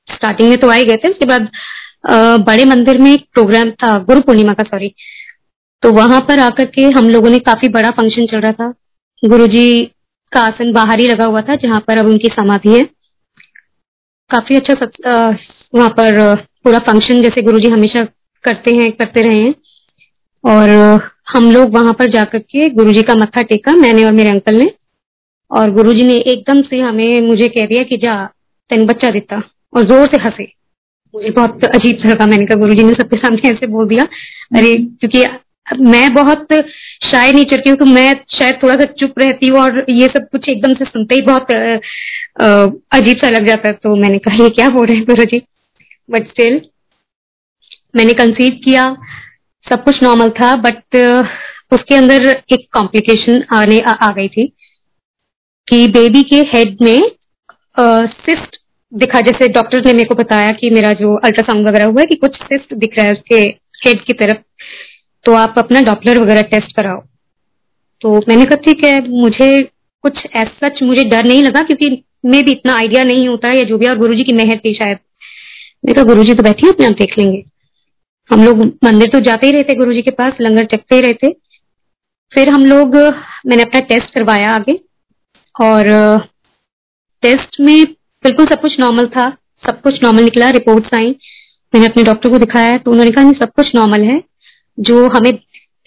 स्टार्टिंग 0.08 0.50
में 0.50 0.58
तो 0.60 0.70
आए 0.70 0.82
गए 0.82 0.98
थे। 0.98 1.10
उसके 1.10 1.26
बाद 1.26 1.50
आ, 2.06 2.38
बड़े 2.40 2.66
मंदिर 2.66 2.98
में 3.02 3.12
एक 3.12 3.26
प्रोग्राम 3.34 3.70
था 3.74 3.98
गुरु 4.06 4.22
पूर्णिमा 4.22 4.54
का 4.54 4.64
सॉरी 4.66 4.94
तो 5.84 5.92
वहाँ 5.94 6.20
पर 6.28 6.40
आकर 6.40 6.66
के 6.76 6.84
हम 6.98 7.10
लोगों 7.10 7.30
ने 7.30 7.40
काफ़ी 7.42 7.68
बड़ा 7.70 7.90
फ़ंक्शन 7.92 8.26
चल 8.26 8.40
रहा 8.40 8.52
था। 8.54 8.74
गुरु 9.24 9.48
जी 9.48 9.66
का 10.32 10.42
आसन 10.42 10.72
बाहर 10.74 11.00
ही 11.00 11.08
लगा 11.08 11.26
हुआ 11.26 11.42
था 11.42 11.56
जहाँ 11.58 11.80
पर 11.88 11.98
अब 11.98 12.06
उनकी 12.08 12.28
समाधि 12.30 12.70
है। 12.70 12.84
काफ़ी 14.32 14.56
अच्छा 14.56 14.74
वहाँ 15.74 15.90
पर 15.92 16.36
पूरा 16.36 16.80
फ़ंक्शन 16.82 17.22
जैसे 17.22 17.42
गुरु 17.42 17.60
जी 17.60 17.70
हमेशा 17.70 18.04
करते 18.44 18.76
हैं 18.76 18.92
करते 18.94 19.22
रहे 19.24 19.42
हैं। 19.42 19.54
और 20.46 20.70
हम 21.30 21.52
लोग 21.52 21.74
वहाँ 21.74 21.94
पर 21.94 22.10
जाकर 22.12 22.40
के 22.40 22.70
गुरु 22.72 22.94
जी 22.94 23.02
का 23.02 23.14
मत्था 23.16 23.42
टेका, 23.44 23.72
मैंने 23.74 24.04
और 24.06 24.12
मेरे 24.14 24.30
अंकल 24.30 24.56
ने। 24.56 24.72
और 25.52 25.72
गुरु 25.72 25.94
जी 25.94 26.04
ने 26.04 26.18
एकदम 26.18 26.62
से 26.64 26.80
हमें, 26.80 27.22
मुझे 27.22 27.48
कह 27.50 27.66
दिया 27.66 27.84
कि 27.84 27.98
जा, 27.98 28.24
तेन 28.70 28.86
बच्चा 28.86 29.10
देता। 29.12 29.42
और 29.74 29.84
ज़ोर 29.84 30.08
से 30.08 30.22
हंसे। 30.22 30.52
मुझे 31.14 31.30
बहुत 31.32 31.64
अजीब 31.66 32.06
लगा, 32.06 32.26
मैंने 32.26 32.46
कहा 32.46 32.60
गुरु 32.60 32.74
जी 32.74 32.84
ने 32.84 32.94
सबके 32.94 33.18
सामने 33.18 33.50
ऐसे 33.50 33.68
बोल 33.68 33.88
दिया। 33.88 34.04
अरे, 34.56 34.76
क्योंकि 34.76 35.24
मैं 35.84 36.14
बहुत 36.14 36.48
शाय 37.04 37.32
नेचर 37.34 37.62
की 37.62 37.70
हूँ 37.70 37.78
तो 37.78 37.86
मैं 37.88 38.14
शायद 38.32 38.60
थोड़ा 38.64 38.76
सा 38.76 38.86
चुप 39.00 39.20
रहती 39.20 39.48
हूँ, 39.48 39.60
और 39.60 39.86
ये 39.90 40.08
सब 40.08 40.28
कुछ 40.32 40.50
एकदम 40.50 40.74
से 40.74 40.86
सुनते 40.86 41.16
ही 41.16 41.22
बहुत 41.24 41.52
अजीब 42.94 43.18
सा 43.18 43.30
लग 43.30 43.48
जाता 43.48 43.68
है। 43.68 43.74
तो 43.76 43.96
मैंने 43.96 44.18
कहा, 44.20 44.36
ये 44.36 44.50
क्या 44.52 44.70
बोल 44.70 44.86
रहे 44.88 44.98
हैं 44.98 45.06
गुरु 45.06 45.26
जी 45.26 45.42
बट 46.10 46.28
स्टिल 46.30 46.62
मैंने 47.96 48.14
कंसीव 48.16 48.60
किया। 48.64 48.86
सब 49.68 49.84
कुछ 49.84 50.02
नॉर्मल 50.04 50.30
था 50.32 50.56
बट 50.56 50.98
उसके 51.74 51.96
अंदर 51.96 52.28
एक 52.54 52.68
कॉम्प्लिकेशन 52.74 53.44
आने 53.54 53.80
आ, 53.80 53.92
आ 53.92 54.12
गई 54.12 54.28
थी 54.28 54.46
कि 55.68 55.88
बेबी 55.88 56.22
के 56.24 56.42
हेड 56.50 56.78
में 56.82 57.10
सिस्ट 57.80 58.58
दिखा 58.92 59.20
जैसे 59.22 59.48
डॉक्टर 59.50 59.86
ने 59.86 59.94
मेरे 59.94 60.06
को 60.06 60.16
बताया 60.16 60.52
कि 60.52 60.70
मेरा 60.70 60.92
जो 60.94 61.16
अल्ट्रासाउंड 61.18 61.68
वगैरह 61.68 61.86
हुआ 61.86 62.02
है 62.02 62.06
कि 62.06 62.16
कुछ 62.16 62.36
सिस्ट 62.44 62.74
दिख 62.74 62.98
रहा 62.98 63.06
है 63.06 63.14
उसके 63.14 63.42
हेड 63.86 64.04
की 64.06 64.14
तरफ़ 64.14 64.38
तो 65.26 65.34
आप 65.36 65.56
अपना 65.58 65.82
डॉपलर 65.82 66.20
वगैरह 66.20 66.42
टेस्ट 66.52 66.76
कराओ। 66.76 67.02
तो 68.02 68.18
मैंने 68.30 68.46
कहा 68.46 68.56
ठीक 68.66 68.84
है 68.86 69.00
मुझे 69.10 69.48
कुछ 70.04 70.26
एज 70.36 70.48
सच 70.64 70.82
मुझे 70.84 71.04
डर 71.06 71.26
नहीं 71.26 71.44
लगा 71.44 71.62
क्योंकि 71.62 71.90
मैं 72.26 72.44
भी 72.46 72.52
इतना 72.52 72.76
आइडिया 72.78 73.04
नहीं 73.04 73.28
होता 73.28 73.48
है 73.48 73.58
या 73.58 73.64
जो 73.64 73.78
भी 73.78 73.86
और 73.86 73.98
गुरुजी 73.98 74.24
की 74.24 74.34
मेहर 74.34 74.58
थी 74.66 74.74
शायद। 74.74 74.98
मैं 75.86 75.96
कहा 75.96 76.04
गुरुजी 76.04 76.34
तो 76.34 76.44
बैठी 76.44 76.68
अपने 76.70 76.86
आप 76.86 76.94
देख 77.00 77.18
लेंगे। 77.20 77.44
हम 78.30 78.44
लोग 78.44 78.62
मंदिर 78.84 79.10
तो 79.10 79.20
जाते 79.22 79.48
ही 79.48 79.54
रहते 79.54 79.74
गुरु 79.76 79.94
जी 79.94 80.02
के 80.02 80.12
पास 80.12 80.38
लंगर 80.42 80.66
चखते 80.68 80.96
ही 80.96 81.02
रहते। 81.02 81.30
फिर 82.32 82.50
हम 82.50 82.66
लोग 82.66 82.96
मैंने 82.96 83.64
अपना 83.64 83.80
टेस्ट 83.90 84.14
करवाया 84.14 84.52
आगे। 84.52 84.80
और 85.56 85.88
टेस्ट 87.24 87.60
में 87.62 87.84
बिल्कुल 88.24 88.46
सब 88.46 88.62
कुछ 88.62 88.80
नॉर्मल 88.80 89.08
था 89.08 89.30
सब 89.64 89.82
कुछ 89.82 90.04
नॉर्मल 90.04 90.24
निकला 90.24 90.50
रिपोर्ट्स 90.52 90.98
आई। 90.98 91.10
मैंने 91.74 91.86
अपने 91.86 92.04
डॉक्टर 92.04 92.30
को 92.30 92.38
दिखाया 92.38 92.78
तो 92.78 92.92
उन्होंने 92.92 93.12
कहा 93.12 93.32
सब 93.40 93.52
कुछ 93.56 93.74
नॉर्मल 93.76 94.04
है। 94.04 94.22
जो 94.78 95.08
हमें 95.10 95.32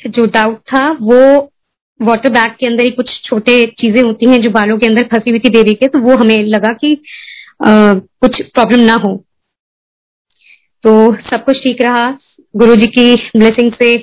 जो 0.00 0.26
डाउट 0.28 0.59
था 0.73 0.88
वो 1.00 1.21
वाटर 2.00 2.30
बैग 2.30 2.52
के 2.61 2.66
अंदर 2.66 2.85
ही 2.85 2.90
कुछ 2.90 3.11
छोटे 3.25 3.54
चीज़ें 3.80 4.02
होती 4.02 4.30
हैं 4.30 4.40
जो 4.42 4.50
बालों 4.50 4.76
के 4.78 4.87
अंदर 4.87 5.09
फंसी 5.12 5.30
हुई 5.30 5.38
थी 5.38 5.50
बेबी 5.50 5.75
के 5.75 5.88
तो 5.88 5.99
वो 5.99 6.16
हमें 6.18 6.37
लगा 6.45 6.73
कि 6.75 6.92
आ, 7.64 7.95
कुछ 7.95 8.40
प्रॉब्लम 8.45 8.80
ना 8.80 8.95
हो। 9.04 9.14
तो 10.85 10.90
सब 11.23 11.45
कुछ 11.45 11.62
ठीक 11.62 11.80
रहा 11.83 12.07
गुरु 12.55 12.75
जी 12.76 12.87
की 12.88 13.14
ब्लेसिंग 13.37 13.73
से 13.73 13.95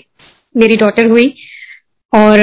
मेरी 0.56 0.76
डॉटर 0.78 1.10
हुई। 1.10 1.34
और 2.14 2.38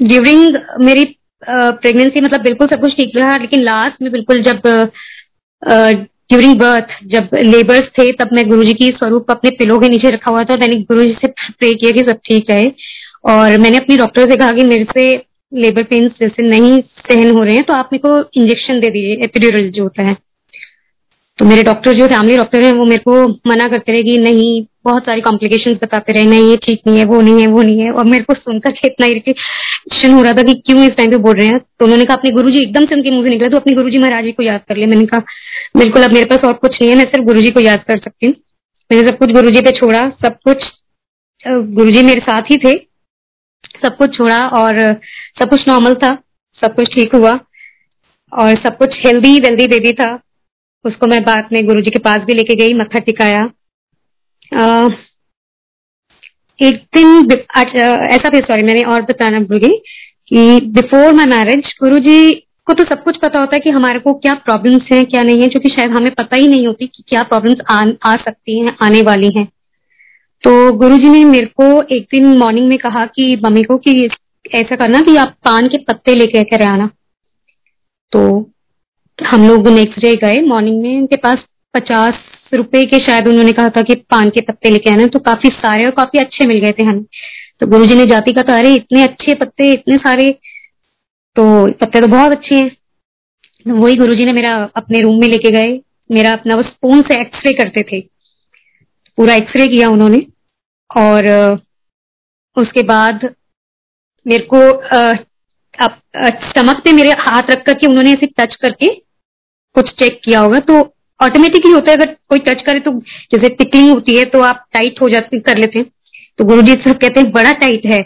ड्यूरिंग 0.00 0.56
मेरी 0.80 1.04
प्रेगनेंसी 1.42 2.20
मतलब 2.20 2.42
बिल्कुल 2.42 2.68
सब 2.68 2.80
कुछ 2.80 2.92
ठीक 2.96 3.16
रहा, 3.16 3.36
लेकिन 3.36 3.62
लास्ट 3.62 4.02
में 4.02 4.10
बिल्कुल 4.12 4.42
जब 4.42 4.60
ड्यूरिंग 6.30 6.54
बर्थ 6.60 6.92
जब 7.06 7.28
लेबर्स 7.36 7.88
थे, 7.98 8.10
तब 8.12 8.28
मैं 8.32 8.48
गुरुजी 8.48 8.72
की 8.74 8.88
स्वरूप 8.90 9.30
अपने 9.30 9.50
पिलो 9.58 9.78
के 9.80 9.88
नीचे 9.88 10.10
रखा 10.10 10.30
हुआ 10.30 10.42
था। 10.42 10.56
मैंने 10.56 10.76
गुरुजी 10.82 11.12
से 11.14 11.28
प्रे 11.28 11.72
किया 11.72 11.90
कि 11.92 12.08
सब 12.08 12.18
ठीक 12.26 12.50
रहे। 12.50 12.70
और 13.24 13.58
मैंने 13.58 13.76
अपनी 13.76 13.96
डॉक्टर 13.96 14.30
से 14.30 14.36
कहा 14.36 14.52
कि 14.52 14.64
मेरे 14.64 14.84
से 14.92 15.12
लेबर 15.52 15.82
पेन 15.84 16.08
जैसे 16.20 16.42
नहीं 16.42 16.80
सहन 16.80 17.30
हो 17.30 17.42
रहे 17.42 17.54
हैं 17.54 17.64
तो 17.64 17.74
आप 17.74 17.90
मेरे 17.92 18.08
को 18.08 18.40
इंजेक्शन 18.40 18.80
दे 18.80 18.90
दीजिए 18.90 19.24
एपिड्यूरल 19.24 19.68
जो 19.70 19.82
होता 19.82 20.02
है। 20.02 20.16
तो 21.38 21.44
मेरे 21.44 21.62
डॉक्टर 21.62 21.98
जो 21.98 22.06
फैमिली 22.06 22.36
डॉक्टर 22.36 22.62
हैं, 22.62 22.72
वो 22.72 22.84
मेरे 22.84 23.02
को 23.04 23.26
मना 23.48 23.68
करते 23.68 23.92
रहे 23.92 24.02
कि 24.02 24.16
नहीं 24.20 24.64
बहुत 24.84 25.02
सारी 25.02 25.20
कॉम्प्लिकेशन 25.20 25.74
बताते 25.82 26.12
रहे, 26.12 26.24
नहीं, 26.26 26.48
ये 26.50 26.56
ठीक 26.56 26.80
नहीं 26.86 26.98
है, 26.98 27.04
वो 27.04 27.20
नहीं 27.20 27.40
है, 27.40 27.46
वो 27.46 27.62
नहीं 27.62 27.80
है। 27.80 27.90
और 27.92 28.04
मेरे 28.04 28.24
को 28.24 28.34
सुनकर 28.34 28.74
इतना 28.84 29.06
इरिटेशन 29.06 30.12
हो 30.12 30.22
रहा 30.22 30.32
था 30.32 30.42
कि 30.42 30.54
क्यों 30.66 30.82
इस 30.84 30.96
टाइम 30.96 31.10
पे 31.10 31.16
बोल 31.18 31.36
रहे 31.36 31.46
हैं? 31.46 31.58
तो 31.58 31.84
उन्होंने 31.84 32.04
कहा, 32.04 32.16
अपने 32.16 32.30
गुरु 32.30 32.50
जी 32.50 32.62
एकदम 32.62 32.86
से 32.86 32.94
उनके 32.94 33.10
मुँह 33.10 33.24
से 33.24 33.30
निकला 33.30 33.48
तो 33.48 33.56
अपने 33.56 33.74
गुरु 33.74 33.90
जी 33.90 33.98
महाराज 33.98 34.24
जी 34.24 34.32
को 34.32 34.42
याद 34.42 34.60
कर 34.68 34.76
लिया 34.76 34.88
मैंने 34.88 35.06
कहा, 35.06 35.20
बिल्कुल, 35.76 36.02
अब 36.02 36.12
मेरे 36.12 36.26
पास 36.26 36.44
और 36.44 36.52
कुछ 36.54 36.80
नहीं 36.80 36.90
है, 36.90 36.96
मैं 36.96 37.04
सिर्फ़ 37.04 37.24
गुरु 37.24 37.40
जी 37.40 37.50
को 37.50 37.60
याद 37.60 37.84
कर 37.88 37.98
सकती 37.98 38.26
हूँ। 38.26 38.34
मैंने 38.90 39.08
सब 39.08 39.18
कुछ 39.18 39.30
गुरु 39.30 39.50
जी 39.50 39.60
पे 39.60 39.70
छोड़ा, 39.70 40.08
सब 40.22 40.38
कुछ 40.44 40.70
गुरु 41.48 41.90
जी 41.90 42.02
मेरे 42.02 42.20
साथ 42.20 42.42
ही 42.42 42.56
थे। 42.56 42.72
सब 43.82 43.96
कुछ 43.96 44.16
छोड़ा 44.16 44.38
और, 44.48 44.76
सब 45.40 45.50
कुछ 45.50 45.68
नॉर्मल 45.68 45.94
था, 45.94 46.10
सब 46.62 46.74
कुछ 46.74 46.94
ठीक 46.94 47.14
हुआ। 47.14 47.38
और 48.32 48.54
सब 48.56 48.76
कुछ 48.78 48.94
हेल्दी 49.06 49.38
वेल्दी 49.40 49.66
बेबी 49.68 49.92
था। 49.92 50.12
उसको 50.84 51.06
मैं 51.06 51.22
बाद 51.24 51.48
में 51.52 51.64
गुरु 51.66 51.80
जी 51.80 51.90
के 51.90 51.98
पास 51.98 52.22
भी 52.22 52.34
लेके 52.34 52.54
गई, 52.56 52.74
मत्था 52.74 52.98
टिकाया। 52.98 53.44
एक 56.62 56.86
दिन 56.94 57.30
ऐसा 58.10 58.28
भी 58.28 58.38
सॉरी 58.38 58.62
मैंने 58.62 58.82
और 58.82 59.02
बताना 59.02 59.40
भूल 59.40 59.58
कि 60.28 60.60
बिफोर 60.60 61.14
माई 61.14 61.26
मैरिज 61.26 61.74
गुरु 61.82 61.98
जी 61.98 62.32
को 62.66 62.72
तो 62.72 62.84
सब 62.84 63.02
कुछ 63.02 63.16
पता 63.16 63.38
होता 63.38 63.56
है 63.56 63.60
कि 63.60 63.70
हमारे 63.70 63.98
को 63.98 64.14
क्या 64.14 64.34
प्रॉब्लम्स 64.34 64.82
हैं 64.92 65.06
क्या 65.06 65.22
नहीं 65.22 65.42
है 65.42 65.48
क्योंकि 65.48 65.68
शायद 65.68 65.90
हमें 65.90 66.14
पता 66.14 66.36
ही 66.36 66.46
नहीं 66.46 66.66
होती 66.66 66.86
कि 66.86 67.04
क्या 67.08 67.22
प्रॉब्लम्स 67.22 67.60
आ, 67.70 67.86
आ 68.04 68.16
सकती 68.16 68.60
हैं 68.60 68.76
आने 68.82 69.02
वाली 69.02 69.30
हैं। 69.36 69.48
तो 70.42 70.72
गुरु 70.72 70.98
जी 70.98 71.08
ने 71.08 71.24
मेरे 71.24 71.46
को 71.46 71.82
एक 71.82 72.02
दिन 72.02 72.38
मॉर्निंग 72.38 72.68
में 72.68 72.78
कहा 72.78 73.06
कि 73.06 73.40
मम्मी 73.44 73.62
को 73.62 73.78
कि 73.78 74.10
ऐसा 74.54 74.76
करना 74.76 75.00
कि 75.00 75.16
आप 75.16 75.36
पान 75.44 75.68
के 75.68 75.78
पत्ते 75.78 76.14
लेके 76.14 76.44
कर 76.44 76.68
आना 76.68 76.90
तो 78.12 78.50
हम 79.26 79.48
लोग 79.48 79.68
नेक्स्ट 79.68 80.00
डे 80.00 80.16
गए 80.16 80.40
मॉर्निंग 80.40 80.82
में 80.82 80.98
उनके 80.98 81.16
पास 81.16 81.38
पचास 81.74 82.14
रुपए 82.54 82.82
के 82.86 82.98
शायद 83.04 83.28
उन्होंने 83.28 83.52
कहा 83.52 83.68
था 83.68 83.82
कि 83.82 83.94
पान 84.10 84.30
के 84.30 84.40
पत्ते 84.40 84.70
लेके 84.70 84.90
आना 84.90 85.06
तो 85.06 85.18
काफ़ी 85.20 85.48
सारे 85.50 85.84
और 85.84 85.90
काफ़ी 85.90 86.18
अच्छे 86.18 86.46
मिल 86.46 86.58
गए 86.58 86.72
थे 86.72 86.84
हमें। 86.84 87.04
तो 87.60 87.66
गुरु 87.66 87.86
जी 87.86 87.94
ने 87.94 88.06
जाति 88.06 88.32
का 88.32 88.42
तो 88.42 88.52
अरे 88.52 88.74
इतने 88.74 89.02
अच्छे 89.02 89.34
पत्ते, 89.34 89.72
इतने 89.72 89.96
सारे 89.96 90.30
तो 91.36 91.44
पत्ते 91.72 92.00
तो 92.00 92.06
बहुत 92.06 92.32
अच्छे 92.32 92.54
हैं। 92.54 92.68
तो 93.66 93.74
वही 93.74 93.96
गुरु 93.96 94.14
ने 94.14 94.32
मेरा 94.32 94.54
अपने 94.76 95.00
रूम 95.00 95.20
में 95.20 95.28
लेके 95.28 95.50
गए। 95.50 95.80
मेरा 96.10 96.32
अपना 96.32 96.54
वो 96.54 96.62
स्पून 96.62 97.02
से 97.02 97.20
एक्सरे 97.20 97.52
करते 97.52 97.82
थे। 97.82 98.00
पूरा 99.18 99.34
एक्सरे 99.34 99.66
किया 99.68 99.88
उन्होंने। 99.88 100.26
और 100.90 101.26
उसके 102.56 102.82
बाद 102.82 103.24
मेरे 104.26 104.46
को 104.54 104.58
स्टमक 105.76 106.82
पे 106.84 106.92
मेरे 106.92 107.10
हाथ 107.20 107.50
रख 107.50 107.64
करके 107.66 107.86
उन्होंने 107.86 108.12
ऐसे 108.12 108.26
टच 108.38 108.54
करके 108.54 108.88
कुछ 109.76 109.90
चेक 109.92 110.20
किया 110.24 110.40
होगा। 110.40 110.58
तो 110.60 110.82
ऑटोमेटिकली 111.20 111.72
होता 111.72 111.90
है, 111.90 111.96
अगर 111.96 112.12
कोई 112.28 112.38
टच 112.38 112.62
करे 112.62 112.80
तो 112.80 112.92
जैसे 113.32 113.48
टिकलिंग 113.50 113.90
होती 113.90 114.16
है 114.16 114.24
तो 114.24 114.40
आप 114.42 114.64
टाइट 114.72 115.00
हो 115.02 115.08
जाते, 115.08 115.40
कर 115.40 115.58
लेते 115.58 115.78
हैं। 115.78 115.86
तो 116.38 116.44
गुरु 116.44 116.62
जी 116.62 116.72
सब 116.72 116.98
कहते 116.98 117.20
हैं, 117.20 117.30
बड़ा 117.32 117.52
टाइट 117.54 117.86
है। 117.86 118.04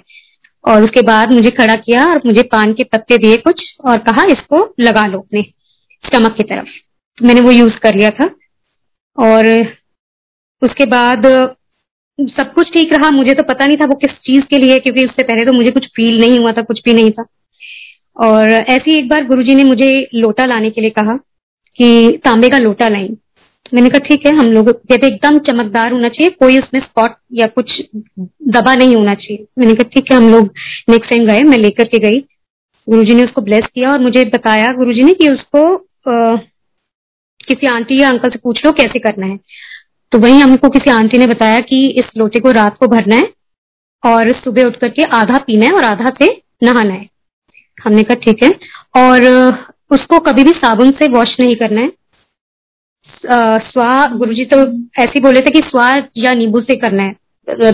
और 0.64 0.82
उसके 0.82 1.02
बाद 1.02 1.32
मुझे 1.32 1.50
खड़ा 1.50 1.74
किया 1.76 2.04
और 2.06 2.20
मुझे 2.26 2.42
पान 2.44 2.72
के 2.72 2.84
पत्ते 2.84 3.16
दिए 3.18 3.36
कुछ 3.36 3.62
और 3.84 3.98
कहा, 3.98 4.24
इसको 4.24 4.74
लगा 4.80 5.06
लो 5.06 5.18
अपने 5.18 5.42
स्टमक 6.04 6.36
की 6.36 6.42
तरफ़। 6.44 6.68
तो 7.18 7.26
मैंने 7.26 7.40
वो 7.40 7.50
यूज़ 7.50 7.78
कर 7.82 7.94
लिया 7.94 8.10
था। 8.10 8.28
और 9.18 9.46
उसके 10.62 10.84
बाद 10.86 11.26
सब 12.20 12.52
कुछ 12.54 12.72
ठीक 12.72 12.92
रहा। 12.92 13.10
मुझे 13.10 13.34
तो 13.34 13.42
पता 13.42 13.66
नहीं 13.66 13.76
था 13.76 13.84
वो 13.84 13.94
किस 13.96 14.10
चीज़ 14.24 14.42
के 14.42 14.58
लिए 14.58 14.78
क्योंकि 14.78 15.04
उससे 15.04 15.22
पहले 15.22 15.44
तो 15.44 15.52
मुझे 15.52 15.70
कुछ 15.70 15.86
फील 15.86 16.20
नहीं 16.20 16.38
हुआ 16.38 16.52
था, 16.52 16.62
कुछ 16.62 16.80
भी 16.84 16.92
नहीं 16.94 17.10
था। 17.10 17.24
और 18.16 18.50
ऐसी 18.50 18.98
एक 18.98 19.08
बार 19.08 19.24
गुरुजी 19.26 19.54
ने 19.54 19.64
मुझे 19.64 19.90
लोटा 20.14 20.44
लाने 20.44 20.70
के 20.70 20.80
लिए 20.80 20.90
कहा। 20.90 21.18
कि 21.78 22.18
तांबे 22.25 22.49
का 22.49 22.58
लोटा 22.58 22.88
तो 23.66 23.76
मैंने 23.76 23.88
कहा 23.88 23.99
ठीक 23.99 24.26
है 24.26 24.32
हम 24.37 24.47
लोग 24.47 24.70
कहते 24.70 25.06
एकदम 25.06 25.38
चमकदार 25.38 25.92
होना 25.92 26.08
चाहिए 26.08 26.30
कोई 26.40 26.58
उसमें 26.58 26.80
स्पॉट 26.80 27.16
या 27.32 27.47
कुछ 27.47 27.80
दबा 28.49 28.75
नहीं 28.75 28.94
होना 28.97 29.14
चाहिए। 29.14 29.47
मैंने 29.58 29.75
कहा 29.75 29.88
ठीक 29.94 30.12
है 30.12 30.16
हम 30.16 30.30
लोग 30.30 30.44
नेक्स्ट 30.88 31.11
टाइम 31.11 31.26
गए 31.26 31.40
मैं 31.40 31.58
लेकर 31.58 31.85
के 31.85 31.99
गई। 31.99 32.20
गुरुजी 32.88 33.14
ने 33.14 33.25
उसको 33.25 33.40
ब्लेस 33.40 33.66
किया 33.75 33.90
और 33.90 34.00
मुझे 34.00 34.25
बताया 34.25 34.73
गुरुजी 34.73 35.02
ने 35.02 35.12
कि 35.12 35.28
उसको 35.30 35.64
आ, 36.08 36.37
किसी 37.49 37.66
आंटी 37.66 38.00
या 38.00 38.08
अंकल 38.08 38.30
से 38.30 38.38
पूछ 38.38 38.64
लो 38.66 38.73
कैसे 38.73 38.99
करना 38.99 39.26
है। 39.26 39.38
तो 40.12 40.18
वही 40.18 40.38
हमको 40.40 40.68
किसी 40.68 40.90
आंटी 40.90 41.18
ने 41.18 41.26
बताया 41.26 41.61
कि 41.61 41.87
इस 41.90 42.11
लोटे 42.16 42.40
को 42.40 42.50
रात 42.50 42.76
को 42.76 42.87
भरना 42.87 43.16
है 43.16 43.32
और 44.02 44.32
सुबह 44.35 44.64
उठ 44.64 44.76
करके 44.76 45.02
आधा 45.16 45.38
पीना 45.38 45.66
है 45.66 45.73
और 45.73 45.85
आधा 45.85 46.14
से 46.23 46.26
नहाना 46.62 46.94
है। 46.94 47.08
हमने 47.78 48.02
कहा 48.02 48.14
ठीक 48.14 48.42
है। 48.44 48.50
और 49.02 49.26
उसको 49.90 50.18
कभी 50.18 50.45
भी 50.45 50.50
साबुन 50.50 50.90
से 50.90 51.09
वॉश 51.09 51.37
नहीं 51.40 51.57
करना 51.57 51.80
है। 51.80 51.92
स्वा 53.59 54.04
गुरुजी 54.07 54.45
तो 54.45 54.59
ऐसे 55.02 55.21
बोले 55.21 55.40
थे 55.40 55.50
कि 55.50 55.59
स्वा 55.59 55.88
या 56.16 56.33
नींबू 56.35 56.61
से 56.61 56.76
करना 56.76 57.02
है। 57.02 57.16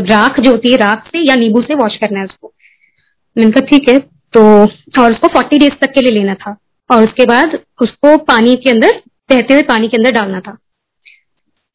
राख 0.04 0.40
जो 0.40 0.50
होती 0.50 0.70
है 0.70 0.76
राख 0.76 1.06
से 1.06 1.18
या 1.18 1.34
नींबू 1.34 1.62
से 1.62 1.74
वॉश 1.74 1.96
करना 1.96 2.18
है 2.18 2.24
उसको। 2.24 2.52
मैंने 3.38 3.50
कहा 3.50 3.66
ठीक 3.66 3.88
है। 3.88 3.98
तो 4.32 4.42
और 5.02 5.12
उसको 5.12 5.28
फोर्टी 5.28 5.58
डेज़ 5.58 5.74
तक 5.80 5.92
के 5.92 6.00
लिए 6.00 6.12
लेना 6.12 6.34
था। 6.34 6.56
और 6.90 7.02
उसके 7.02 7.26
बाद 7.26 7.58
उसको 7.82 8.16
पानी 8.16 8.54
के 8.56 8.70
अंदर 8.70 9.02
बहते 9.30 9.54
हुए 9.54 9.62
पानी 9.62 9.88
के 9.88 9.96
अंदर 9.96 10.10
डालना 10.10 10.40
था। 10.40 10.58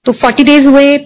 तो 0.05 0.11
फोर्टी 0.11 0.43
डेज़ 0.43 0.65
हुए। 0.65 0.97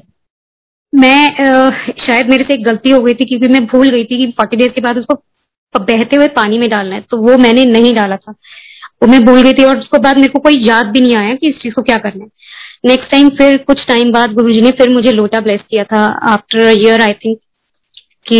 मैं 0.96 1.46
आ, 1.46 1.70
शायद 2.06 2.30
मेरे 2.30 2.44
से 2.44 2.54
एक 2.54 2.63
गलती 2.63 2.90
हो 2.90 3.00
गई 3.00 3.13
थी 3.13 3.25
क्योंकि 3.25 3.48
मैं 3.48 3.66
भूल 3.66 3.90
गई 3.90 4.04
थी 4.04 4.18
कि 4.18 4.32
फोर्टी 4.32 4.58
डेज़ 4.58 4.70
के 4.70 4.82
बाद 4.82 4.98
उसको 4.98 5.16
बहते 5.80 6.16
हुए 6.16 6.28
पानी 6.28 6.58
में 6.58 6.70
डालना 6.70 6.96
है। 6.96 7.02
तो 7.02 7.18
वो 7.18 7.38
मैंने 7.38 7.66
नहीं 7.66 7.94
डाला 7.96 8.18
था। 8.18 8.34
वो 9.03 9.07
मैं 9.07 9.25
भूल 9.25 9.41
गई 9.41 9.53
थी 9.53 9.63
और 9.63 9.79
उसके 9.79 10.00
बाद 10.00 10.17
मेरे 10.17 10.33
को 10.33 10.39
कोई 10.39 10.53
याद 10.57 10.86
भी 10.86 11.00
नहीं 11.00 11.15
आया 11.15 11.36
कि 11.36 11.50
इस 11.50 11.55
चीज़ 11.62 11.74
को 11.74 11.81
क्या 11.81 11.98
करना 11.98 12.24
है। 12.24 12.29
नेक्स्ट 12.86 13.12
टाइम 13.12 13.29
फिर 13.29 13.57
कुछ 13.57 13.88
टाइम 13.88 14.12
बाद 14.12 14.33
गुरु 14.33 14.50
ने 14.50 14.72
फिर 14.72 14.89
मुझे 14.89 15.12
लोटा 15.12 15.39
ब्लेस 15.39 15.62
किया 15.69 15.83
था 15.83 16.05
आफ्टर 16.31 16.69
ईयर 16.77 17.01
आई 17.01 17.13
थिंक 17.25 17.38
कि 18.27 18.39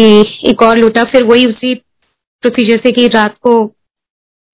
एक 0.50 0.62
और 0.62 0.78
लोटा, 0.78 1.04
फिर 1.04 1.24
वही 1.24 1.46
उसी 1.46 1.76
प्रोसीजर 1.76 2.78
से 2.78 2.92
कि 2.92 3.08
रात 3.08 3.36
को 3.38 3.76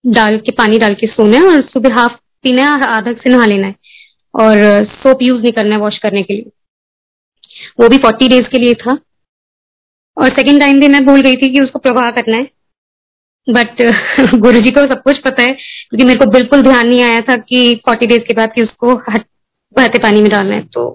डाल 0.05 0.37
के, 0.37 0.51
पानी 0.51 0.77
डाल 0.77 0.93
के 0.93 1.07
सोना 1.07 1.37
है 1.37 1.43
और 1.43 1.61
सुबह 1.61 1.95
हाफ़ 1.95 2.11
पीना 2.43 2.63
है 2.63 2.71
और 2.71 2.81
आधा 2.81 3.13
से 3.13 3.29
नहा 3.29 3.45
लेना 3.45 3.67
है 3.67 3.75
और 4.33 4.85
सोप 4.85 5.19
यूज़ 5.21 5.41
नहीं 5.41 5.53
करना 5.53 5.75
है 5.75 5.81
वॉश 5.81 5.97
करने 5.97 6.23
के 6.23 6.33
लिए। 6.33 6.51
वो 7.79 7.89
भी 7.89 7.97
फोर्टी 7.97 8.27
डेज़ 8.27 8.47
के 8.47 8.57
लिए 8.57 8.73
था। 8.73 8.97
और 10.17 10.29
सेकेंड 10.29 10.59
टाइम 10.59 10.79
भी 10.79 10.87
मैं 10.87 11.05
भूल 11.05 11.21
गई 11.21 11.35
थी 11.35 11.53
कि 11.53 11.61
उसको 11.61 11.79
प्रवाह 11.79 12.11
करना 12.11 12.37
है। 12.37 12.47
बट 13.49 13.81
गुरु 14.35 14.59
जी 14.59 14.71
को 14.71 14.81
सब 14.83 15.01
कुछ 15.01 15.17
पता 15.17 15.41
है 15.41 15.53
क्योंकि 15.89 16.03
मेरे 16.03 16.19
को 16.19 16.25
बिल्कुल 16.31 16.61
ध्यान 16.61 16.87
नहीं 16.87 17.03
आया 17.03 17.19
था 17.19 17.35
कि 17.35 17.75
फोर्टी 17.85 18.07
डेज़ 18.07 18.19
के 18.19 18.33
बाद 18.33 18.53
कि 18.55 18.63
उसको 18.63 18.95
बहते 19.75 19.99
पानी 19.99 20.21
में 20.21 20.29
डालना 20.31 20.55
है। 20.55 20.61
तो 20.61 20.89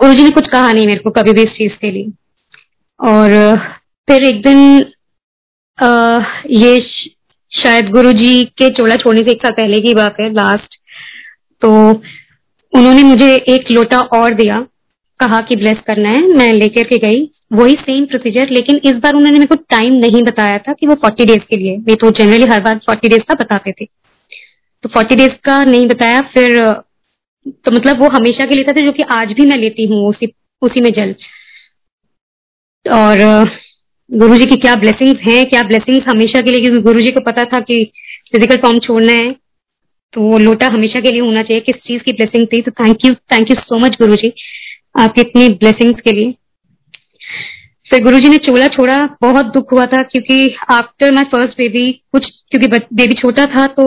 गुरु 0.00 0.14
जी 0.14 0.24
ने 0.24 0.30
कुछ 0.30 0.48
कहा 0.48 0.72
नहीं 0.72 0.86
मेरे 0.86 0.98
को 0.98 1.10
कभी 1.10 1.32
भी 1.32 1.42
इस 1.42 1.48
चीज़ 1.48 1.72
के 1.72 1.90
लिए। 1.90 2.12
और 3.00 3.56
फिर 4.08 4.24
एक 4.24 4.42
दिन 4.42 4.86
आ, 5.82 6.18
ये 6.50 6.80
शायद 7.52 7.88
गुरु 7.90 8.12
जी 8.12 8.44
के 8.44 8.68
चोला 8.70 8.96
छोड़ने 8.96 9.22
से 9.22 9.30
एक 9.30 9.42
साल 9.42 9.52
पहले 9.52 9.80
की 9.80 9.94
बात 9.94 10.16
है 10.20 10.32
लास्ट 10.32 10.74
तो 11.62 11.70
उन्होंने 12.72 13.02
मुझे 13.02 13.34
एक 13.36 13.70
लोटा 13.70 13.98
और 13.98 14.34
दिया 14.34 14.60
कहा 15.20 15.40
कि 15.40 15.56
ब्लेस 15.56 15.76
करना 15.86 16.08
है 16.08 16.20
मैं 16.28 16.52
लेकर 16.52 16.82
के 16.82 16.98
गई। 16.98 17.30
वही 17.50 17.74
सेम 17.76 18.04
प्रोसीजर 18.06 18.50
लेकिन 18.50 18.80
इस 18.84 18.96
बार 19.02 19.14
उन्होंने 19.14 19.38
मेरे 19.38 19.46
को 19.46 19.54
टाइम 19.70 19.92
नहीं 19.96 20.22
बताया 20.24 20.58
था 20.58 20.72
कि 20.72 20.86
वो 20.86 20.94
फोर्टी 20.96 21.24
डेज़ 21.24 21.44
के 21.50 21.56
लिए। 21.56 21.76
वे 21.78 21.94
तो 21.96 22.10
जनरली 22.12 22.46
हर 22.52 22.62
बार 22.62 22.78
फोर्टी 22.86 23.08
डेज़ 23.08 23.22
का 23.28 23.34
बताते 23.34 23.72
थे। 23.72 23.84
तो 23.84 24.88
फोर्टी 24.88 25.14
डेज़ 25.16 25.36
का 25.44 25.62
नहीं 25.64 25.86
बताया, 25.88 26.20
फिर 26.24 26.58
तो 27.46 27.72
मतलब 27.72 28.00
वो 28.00 28.08
हमेशा 28.10 28.46
के 28.46 28.54
लिए 28.54 28.64
था, 28.64 28.72
जो 28.80 28.92
कि 28.92 29.02
आज 29.12 29.32
भी 29.32 29.46
मैं 29.46 29.56
लेती 29.58 29.86
हूँ 29.86 30.08
उसी 30.08 30.32
उसी 30.62 30.80
में 30.80 30.90
जल 30.92 31.14
और 32.86 33.18
गुरु 34.10 34.36
जी 34.36 34.46
की 34.46 34.56
क्या 34.58 34.74
ब्लेसिंग्स 34.76 35.20
हैं, 35.22 35.44
क्या 35.46 35.62
ब्लेसिंग्स 35.64 36.08
हमेशा 36.08 36.40
के 36.40 36.50
लिए, 36.50 36.60
क्योंकि 36.60 36.80
गुरु 36.82 37.00
जी 37.00 37.10
को 37.12 37.20
पता 37.22 37.44
था 37.44 37.60
कि 37.60 37.84
फ़िज़िकल 38.32 38.56
फॉर्म 38.62 38.78
छोड़ना 38.80 39.12
है 39.14 39.34
तो 40.12 40.20
वो 40.22 40.38
लोटा 40.38 40.66
हमेशा 40.68 41.00
के 41.00 41.10
लिए 41.10 41.20
होना 41.20 41.42
चाहिए, 41.42 41.60
किस 41.62 41.76
चीज़ 41.86 42.02
की 42.02 42.12
ब्लेसिंग 42.12 42.46
थी। 42.46 42.60
तो 42.62 42.70
thank 42.74 43.04
you 43.04 43.14
thank 43.32 43.50
you 43.50 43.56
so 43.58 43.78
much 43.78 43.96
guru 44.00 44.16
ji 44.16 44.32
आपकी 44.98 45.20
इतनी 45.20 45.48
ब्लेसिंग्स 45.54 46.00
के 46.00 46.12
लिए। 46.12 46.34
फिर 47.86 48.02
गुरु 48.04 48.18
जी 48.20 48.28
ने 48.28 48.36
चोला 48.38 48.66
छोड़ा। 48.68 48.98
बहुत 49.22 49.46
दुख 49.46 49.72
हुआ 49.72 49.84
था 49.86 50.02
क्योंकि 50.04 50.54
आफ्टर 50.70 51.12
माई 51.12 51.24
फ़र्स्ट 51.24 51.58
बेबी 51.58 51.90
कुछ 52.12 52.30
क्योंकि 52.50 52.68
बेबी 52.68 53.14
छोटा 53.14 53.46
था 53.46 53.66
तो 53.74 53.84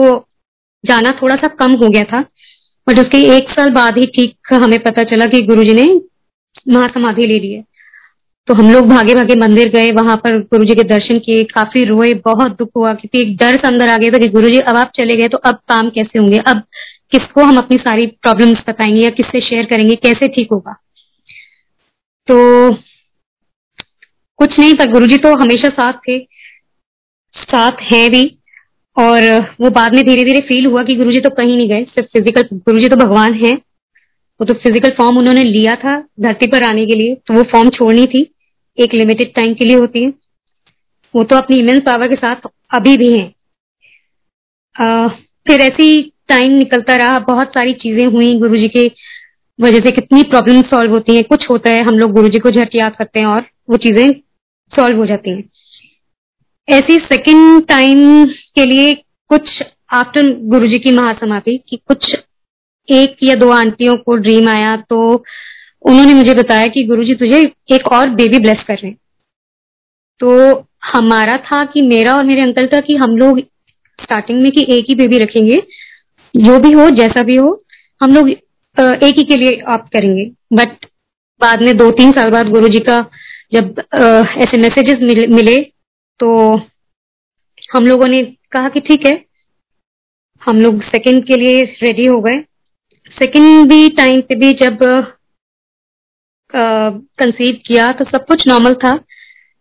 जाना 0.84 1.10
थोड़ा 1.22 1.36
सा 1.36 1.48
कम 1.56 1.72
हो 1.74 1.88
गया 1.88 2.02
था। 2.02 2.20
बट 2.86 2.98
उसके 2.98 3.18
एक 3.36 3.50
साल 3.50 3.70
बाद 3.70 3.98
ही 3.98 4.06
ठीक 4.06 4.54
हमें 4.54 4.78
पता 4.78 5.02
चला 5.04 5.26
कि 5.26 5.40
गुरु 5.42 5.64
जी 5.64 5.74
ने 5.74 5.88
महासमाधि 6.68 7.26
ले 7.26 7.38
ली 7.38 7.52
है। 7.52 7.64
तो 8.48 8.54
हम 8.54 8.70
लोग 8.72 8.86
भागे 8.88 9.14
भागे 9.14 9.34
मंदिर 9.36 9.68
गए, 9.68 9.90
वहाँ 9.92 10.16
पर 10.16 10.38
गुरु 10.40 10.64
जी 10.64 10.74
के 10.74 10.82
दर्शन 10.84 11.18
किए, 11.18 11.42
काफ़ी 11.44 11.84
रोए, 11.84 12.12
बहुत 12.24 12.56
दुख 12.58 12.70
हुआ 12.76 12.92
क्योंकि 12.94 13.20
एक 13.22 13.36
डर 13.36 13.56
से 13.56 13.68
अंदर 13.68 13.88
आ 13.88 13.96
गया 13.98 14.10
था 14.10 14.18
कि 14.18 14.28
गुरु 14.28 14.48
जी 14.48 14.60
अब 14.60 14.76
आप 14.76 14.92
चले 14.94 15.16
गए 15.16 15.28
तो 15.28 15.38
अब 15.38 15.54
काम 15.68 15.90
कैसे 15.90 16.18
होंगे, 16.18 16.38
अब 16.38 16.62
किसको 17.12 17.42
हम 17.42 17.58
अपनी 17.58 17.76
सारी 17.78 18.06
प्रॉब्लम्स 18.22 18.58
बताएँगे 18.68 19.00
या 19.00 19.10
किससे 19.10 19.40
शेयर 19.40 19.64
करेंगे, 19.66 19.96
कैसे 19.96 20.28
ठीक 20.28 20.48
होगा। 20.52 20.76
तो 22.28 22.70
कुछ 24.40 24.58
नहीं 24.58 24.74
था 24.74 24.84
गुरु 24.92 25.16
तो 25.18 25.34
हमेशा 25.38 25.68
साथ 25.70 25.98
थे, 26.08 26.18
साथ 27.34 27.82
है 27.82 28.08
भी, 28.08 28.24
और 28.96 29.22
वो 29.60 29.70
बाद 29.70 29.94
में 29.94 30.02
धीरे 30.04 30.24
धीरे 30.24 30.40
फील 30.48 30.66
हुआ 30.66 30.82
कि 30.82 30.94
गुरु 30.96 31.20
तो 31.20 31.30
कहीं 31.32 31.56
नहीं 31.56 31.68
गए, 31.68 31.84
सिर्फ़ 31.84 32.08
फ़िज़िकल 32.08 32.48
गुरु 32.52 32.88
तो 32.88 32.96
भगवान 32.98 33.34
है, 33.36 33.52
वो 34.40 34.44
तो 34.44 34.54
फ़िज़िकल 34.56 34.90
फॉर्म 34.98 35.18
उन्होंने 35.18 35.42
लिया 35.44 35.74
था 35.76 35.98
धरती 36.20 36.46
पर 36.46 36.62
आने 36.64 36.86
के 36.86 36.94
लिए 36.94 37.14
तो 37.16 37.34
वो 37.34 37.42
फॉर्म 37.52 37.70
छोड़नी 37.70 38.06
थी, 38.06 38.22
एक 38.78 38.94
लिमिटेड 38.94 39.34
टाइम 39.34 39.54
के 39.54 39.64
लिए 39.64 39.76
होती 39.76 40.02
है, 40.02 40.12
वो 41.14 41.22
तो 41.24 41.36
अपनी 41.36 41.56
इमेंस 41.58 41.82
पावर 41.86 42.08
के 42.08 42.14
साथ 42.16 42.48
अभी 42.74 42.96
भी 42.96 43.12
हैं। 43.12 43.28
फिर 45.46 45.60
ऐसी 45.60 46.00
टाइम 46.28 46.52
निकलता 46.52 46.96
रहा, 46.96 47.18
बहुत 47.20 47.48
सारी 47.48 47.72
चीज़ें 47.74 48.06
हुई 48.06 48.34
गुरु 48.38 48.56
जी 48.56 48.68
के 48.68 48.86
वजह 49.58 49.78
से, 49.78 49.90
कितनी 49.92 50.22
प्रॉब्लम 50.24 50.62
सॉल्व 50.64 50.92
होती 50.92 51.16
है, 51.16 51.22
कुछ 51.24 51.48
होता 51.50 51.70
है, 51.70 51.82
हम 51.84 51.98
लोग 51.98 52.12
गुरु 52.12 52.28
जी 52.28 52.38
को 52.38 52.50
झट 52.50 52.74
याद 52.74 52.96
करते 52.98 53.20
हैं, 53.20 53.26
और 53.26 53.46
वो 53.70 53.76
चीज़ें 53.78 54.10
सॉल्व 54.72 54.98
हो 54.98 55.06
जाती 55.06 55.30
हैं। 55.30 55.44
ऐसी 56.68 56.94
सेकंड 57.04 57.66
टाइम 57.66 58.24
के 58.26 58.64
लिए 58.64 58.90
कुछ 59.30 59.62
आफ्टर 59.92 60.32
गुरु 60.48 60.66
जी 60.66 60.78
की 60.78 60.92
महासमाधि 60.92 61.56
की 61.68 61.76
कुछ 61.76 62.14
एक 62.88 63.16
या 63.22 63.34
दो 63.34 63.50
आंटियों 63.50 63.96
को 63.96 64.16
ड्रीम 64.16 64.48
आया 64.48 64.76
तो 64.88 65.00
उन्होंने 65.84 66.14
मुझे 66.14 66.34
बताया 66.34 66.66
कि 66.66 66.84
गुरुजी 66.84 67.14
तुझे 67.14 67.40
एक 67.72 67.86
और 67.92 68.10
बेबी 68.10 68.38
ब्लेस 68.38 68.62
कर 68.66 68.74
रहे 68.74 68.92
तो 70.20 70.30
हमारा 70.84 71.36
था 71.36 71.64
कि 71.64 71.82
मेरा 71.82 72.14
और 72.14 72.24
मेरे 72.24 72.42
अंकल 72.42 72.66
था 72.66 72.80
कि 72.80 72.96
हम 72.96 73.16
लोग 73.16 73.40
स्टार्टिंग 73.98 74.40
में 74.42 74.50
कि 74.52 74.66
एक 74.68 74.84
ही 74.88 74.94
बेबी 74.94 75.18
रखेंगे, 75.18 75.62
जो 76.34 76.58
भी 76.58 76.72
हो, 76.72 76.88
जैसा 76.90 77.22
भी 77.22 77.36
हो, 77.36 77.64
हम 78.02 78.14
लोग 78.14 78.28
एक 78.28 79.18
ही 79.18 79.22
के 79.22 79.36
लिए 79.36 79.60
आप 79.68 79.88
करेंगे। 79.88 80.24
बट 80.52 80.86
बाद 81.40 81.62
में 81.62 81.76
दो 81.76 81.90
तीन 81.90 82.10
साल 82.10 82.30
बाद 82.30 82.48
गुरु 82.48 82.68
जी 82.68 82.78
का 82.78 82.98
जब 83.52 83.80
ऐसे 83.94 84.58
मैसेजेस 84.58 84.98
मिले, 85.02 85.26
मिले 85.28 85.56
तो 86.20 86.28
हम 87.72 87.86
लोगों 87.86 88.06
ने 88.08 88.22
कहा 88.52 88.68
कि 88.68 88.80
ठीक 88.80 89.06
है 89.06 89.12
हम 90.42 90.60
लोग 90.60 90.82
सेकंड 90.84 91.24
के 91.26 91.36
लिए 91.36 91.62
रेडी 91.82 92.06
हो 92.06 92.20
गए। 92.20 92.38
सेकंड 93.16 93.68
भी 93.70 93.88
टाइम 93.96 94.20
पे 94.20 94.34
भी 94.36 94.52
जब 94.60 94.78
कंसीव 96.52 97.60
किया 97.66 97.92
तो 97.92 98.04
सब 98.06 98.24
कुछ 98.26 98.46
नॉर्मल 98.48 98.74
था 98.84 98.94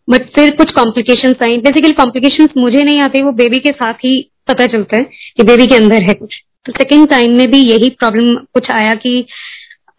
बट 0.08 0.30
फिर 0.36 0.56
कुछ 0.56 0.72
कॉम्प्लिकेशन 0.74 1.36
आई। 1.44 1.58
बेसिकली 1.60 1.92
कॉम्प्लिकेशन 1.94 2.48
मुझे 2.58 2.84
नहीं 2.84 3.00
आते 3.02 3.22
वो 3.24 3.32
बेबी 3.34 3.60
के 3.60 3.72
साथ 3.74 4.06
ही 4.06 4.20
पता 4.48 4.66
चलता 4.68 4.98
है 4.98 5.04
कि 5.38 5.44
बेबी 5.44 5.68
के 5.68 5.76
अंदर 5.76 6.04
है 6.04 6.14
कुछ। 6.14 6.42
तो 6.66 6.72
सेकेंड 6.74 7.08
टाइम 7.10 7.38
में 7.38 7.50
भी 7.52 7.60
यही 7.62 7.90
प्रॉब्लम 8.00 8.36
कुछ 8.54 8.70
आया 8.72 8.96
कि 8.98 9.22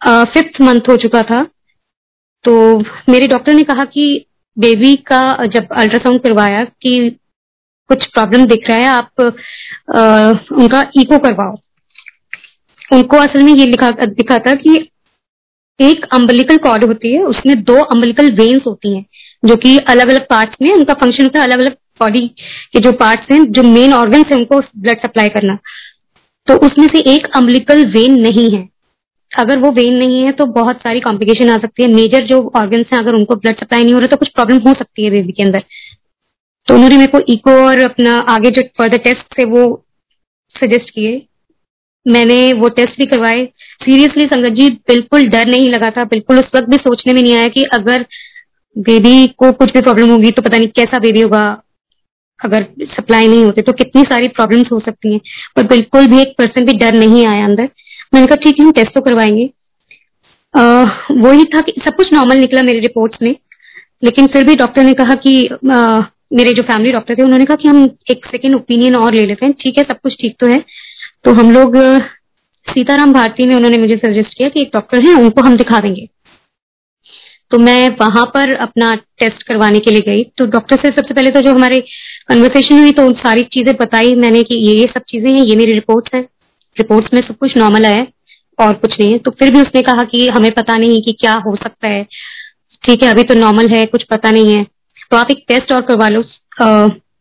फिफ्थ 0.01 0.61
मंथ 0.61 0.89
हो 0.89 0.95
चुका 0.97 1.21
था 1.21 1.45
तो 2.45 2.53
मेरे 3.09 3.27
डॉक्टर 3.27 3.53
ने 3.53 3.63
कहा 3.63 3.83
कि 3.85 4.25
बेबी 4.57 4.95
का 5.07 5.21
जब 5.45 5.67
अल्ट्रासाउंड 5.73 6.21
करवाया 6.21 6.63
कि 6.63 7.09
कुछ 7.89 8.05
प्रॉब्लम 8.05 8.45
दिख 8.45 8.69
रहा 8.69 8.77
है 8.77 8.87
आप 8.87 9.21
आ, 9.95 10.29
उनका 10.57 10.81
इको 10.95 11.17
करवाओ। 11.17 11.57
उनको 12.91 13.17
असल 13.17 13.43
में 13.43 13.53
ये 13.53 13.65
लिखा 13.65 13.89
दिखा 13.91 14.37
था 14.39 14.53
कि 14.55 14.75
एक 15.79 16.05
अम्बलिकल 16.13 16.57
कॉर्ड 16.57 16.83
होती 16.83 17.13
है 17.13 17.23
उसमें 17.23 17.63
दो 17.63 17.75
अम्बलिकल 17.85 18.31
वेन्स 18.31 18.63
होती 18.67 18.95
हैं 18.95 19.05
जो 19.45 19.55
कि 19.55 19.77
अलग 19.89 20.09
अलग 20.09 20.25
पार्ट्स 20.29 20.61
में 20.61 20.71
उनका 20.73 20.93
फ़ंक्शन 20.93 21.23
होता 21.23 21.39
है 21.39 21.45
अलग 21.45 21.59
अलग 21.59 21.75
बॉडी 21.99 22.27
के 22.73 22.79
जो 22.79 22.91
पार्ट्स 22.91 23.31
हैं 23.31 23.43
जो 23.51 23.63
मेन 23.63 23.93
ऑर्गन्स 23.93 24.25
है 24.25 24.37
उनको 24.37 24.59
ब्लड 24.77 25.01
सप्लाई 25.01 25.29
करना। 25.29 25.57
तो 26.47 26.57
उसमें 26.65 26.87
से 26.87 26.99
एक 27.13 27.27
अम्बलिकल 27.35 27.85
वेन 27.85 28.19
नहीं 28.19 28.49
है। 28.51 28.67
अगर 29.31 29.59
वो 29.59 29.71
वेन 29.71 29.93
नहीं 29.93 30.21
है 30.23 30.31
तो 30.31 30.45
बहुत 30.45 30.77
सारी 30.77 30.99
कॉम्प्लिकेशन 30.99 31.49
आ 31.49 31.57
सकती 31.57 31.83
है। 31.83 31.89
मेजर 31.89 32.25
जो 32.25 32.41
ऑर्गन्स 32.55 32.87
हैं, 32.93 32.99
अगर 32.99 33.15
उनको 33.15 33.35
ब्लड 33.35 33.59
सप्लाई 33.59 33.83
नहीं 33.83 33.93
हो 33.93 33.99
रहा 33.99 34.07
तो 34.07 34.17
कुछ 34.17 34.29
प्रॉब्लम 34.29 34.57
हो 34.57 34.73
सकती 34.73 35.03
है 35.03 35.11
बेबी 35.11 35.31
के 35.31 35.43
अंदर। 35.43 35.63
तो 36.67 36.75
उन्होंने 36.75 36.97
मेरे 36.97 37.11
को 37.11 37.19
इको 37.29 37.51
और 37.65 37.79
अपना 37.79 38.17
आगे 38.29 38.49
जो 38.49 38.61
फर्दर 38.77 38.97
टेस्ट 38.97 39.37
थे, 39.37 39.45
वो 39.45 39.85
सजेस्ट 40.55 40.89
किए। 40.89 41.21
मैंने 42.05 42.53
वो 42.53 42.69
टेस्ट 42.69 42.97
भी 42.97 43.05
करवाए। 43.05 43.45
सीरियसली 43.83 44.25
संगत 44.25 44.53
जी, 44.53 44.69
बिल्कुल 44.69 45.27
डर 45.27 45.47
नहीं 45.47 45.69
लगा 45.69 45.89
था। 45.89 46.03
बिल्कुल 46.03 46.39
उस 46.39 46.51
वक्त 46.55 46.69
भी 46.69 46.77
सोचने 46.77 47.13
में 47.13 47.21
नहीं 47.21 47.35
आया 47.37 47.47
कि 47.47 47.63
अगर 47.73 48.05
बेबी 48.75 49.27
को 49.37 49.51
कुछ 49.51 49.71
भी 49.73 49.81
प्रॉब्लम 49.81 50.09
होगी 50.09 50.31
तो 50.31 50.41
पता 50.41 50.57
नहीं 50.57 50.67
कैसा 50.67 50.99
बेबी 50.99 51.21
होगा। 51.21 51.41
अगर 52.39 52.65
सप्लाई 52.81 53.27
नहीं 53.27 53.43
होते 53.43 53.61
तो 53.61 53.73
कितनी 53.73 54.01
सारी 54.01 54.27
प्रॉब्लम्स 54.27 54.71
हो 54.71 54.79
सकती 54.79 55.13
हैं। 55.13 55.19
पर 55.55 55.67
बिल्कुल 55.67 56.07
भी 56.07 56.21
एक 56.21 56.33
परसेंट 56.37 56.67
भी 56.67 56.77
डर 56.77 56.95
नहीं 56.95 57.25
आया 57.25 57.45
अंदर। 57.45 57.69
मैंने 58.13 58.27
कहा 58.27 58.35
ठीक 58.35 58.59
है 58.59 58.65
हम 58.65 58.71
टेस्ट 58.71 58.93
तो 58.95 59.01
करवाएँगे. 59.01 59.49
वही 60.53 61.43
था 61.45 61.61
कि 61.61 61.73
सब 61.79 61.95
कुछ 61.95 62.13
नॉर्मल 62.13 62.37
निकला 62.37 62.61
मेरे 62.63 62.79
रिपोर्ट्स 62.79 63.21
में 63.21 63.35
लेकिन 64.03 64.27
फिर 64.27 64.43
भी 64.45 64.55
डॉक्टर 64.55 64.83
ने 64.83 64.93
कहा 64.93 65.15
कि 65.17 65.33
आ, 65.47 66.01
मेरे 66.33 66.51
जो 66.53 66.63
फैमिली 66.63 66.91
डॉक्टर 66.91 67.15
थे 67.15 67.23
उन्होंने 67.23 67.45
कहा 67.45 67.55
कि 67.55 67.67
हम 67.67 67.83
एक 68.11 68.25
सेकेंड 68.25 68.55
ओपिनियन 68.55 68.95
और 68.95 69.13
ले 69.13 69.25
लेते 69.25 69.45
हैं। 69.45 69.53
ठीक 69.61 69.77
है 69.77 69.83
सब 69.83 69.99
कुछ 70.03 70.15
ठीक 70.21 70.35
तो 70.39 70.47
है। 70.47 70.63
तो 71.25 71.33
हम 71.33 71.51
लोग 71.51 71.75
सीताराम 72.67 73.13
भारती 73.13 73.45
में 73.47 73.55
उन्होंने 73.55 73.77
मुझे 73.77 73.97
सजेस्ट 73.97 74.37
किया 74.37 74.49
कि 74.49 74.61
एक 74.61 74.69
डॉक्टर 74.73 75.05
है 75.07 75.13
उनको 75.15 75.41
हम 75.41 75.57
दिखा 75.57 75.79
देंगे। 75.79 76.07
तो 77.51 77.57
मैं 77.59 77.89
वहाँ 78.01 78.25
पर 78.33 78.53
अपना 78.57 78.93
टेस्ट 78.95 79.43
करवाने 79.43 79.79
के 79.79 79.91
लिए 79.91 80.01
गई। 80.01 80.23
तो 80.37 80.45
डॉक्टर 80.47 80.81
से 80.81 80.89
सबसे 80.89 81.13
पहले 81.13 81.29
तो 81.29 81.41
जो 81.41 81.53
हमारे 81.53 81.79
कन्वर्सेशन 82.29 82.79
हुई 82.79 82.91
तो 82.91 83.11
सारी 83.15 83.43
चीज़ें 83.53 83.75
बताई 83.75 84.15
मैंने 84.15 84.43
कि 84.43 84.55
ये 84.67 84.79
ये 84.79 84.85
सब 84.87 85.01
चीज़ें 85.09 85.31
हैं 85.31 85.39
ये 85.39 85.55
मेरी 85.55 85.73
रिपोर्ट्स 85.73 86.15
है। 86.15 86.21
रिपोर्ट्स 86.77 87.13
में 87.13 87.21
सब 87.21 87.37
कुछ 87.37 87.57
नॉर्मल 87.57 87.85
है 87.85 88.07
और 88.59 88.73
कुछ 88.73 88.99
नहीं 88.99 89.11
है। 89.11 89.17
तो 89.17 89.31
फिर 89.31 89.51
भी 89.53 89.61
उसने 89.61 89.81
कहा 89.81 90.03
कि 90.03 90.27
हमें 90.27 90.51
पता 90.51 90.77
नहीं 90.77 91.01
कि 91.03 91.11
क्या 91.21 91.33
हो 91.45 91.55
सकता 91.55 91.87
है। 91.87 92.03
ठीक 92.83 93.03
है 93.03 93.09
अभी 93.11 93.23
तो 93.23 93.35
नॉर्मल 93.35 93.67
है 93.69 93.85
कुछ 93.85 94.03
पता 94.11 94.31
नहीं 94.31 94.55
है। 94.55 94.63
तो 95.11 95.17
आप 95.17 95.31
एक 95.31 95.43
टेस्ट 95.47 95.71
और 95.71 95.81
करवा 95.81 96.07
लो। 96.09 96.21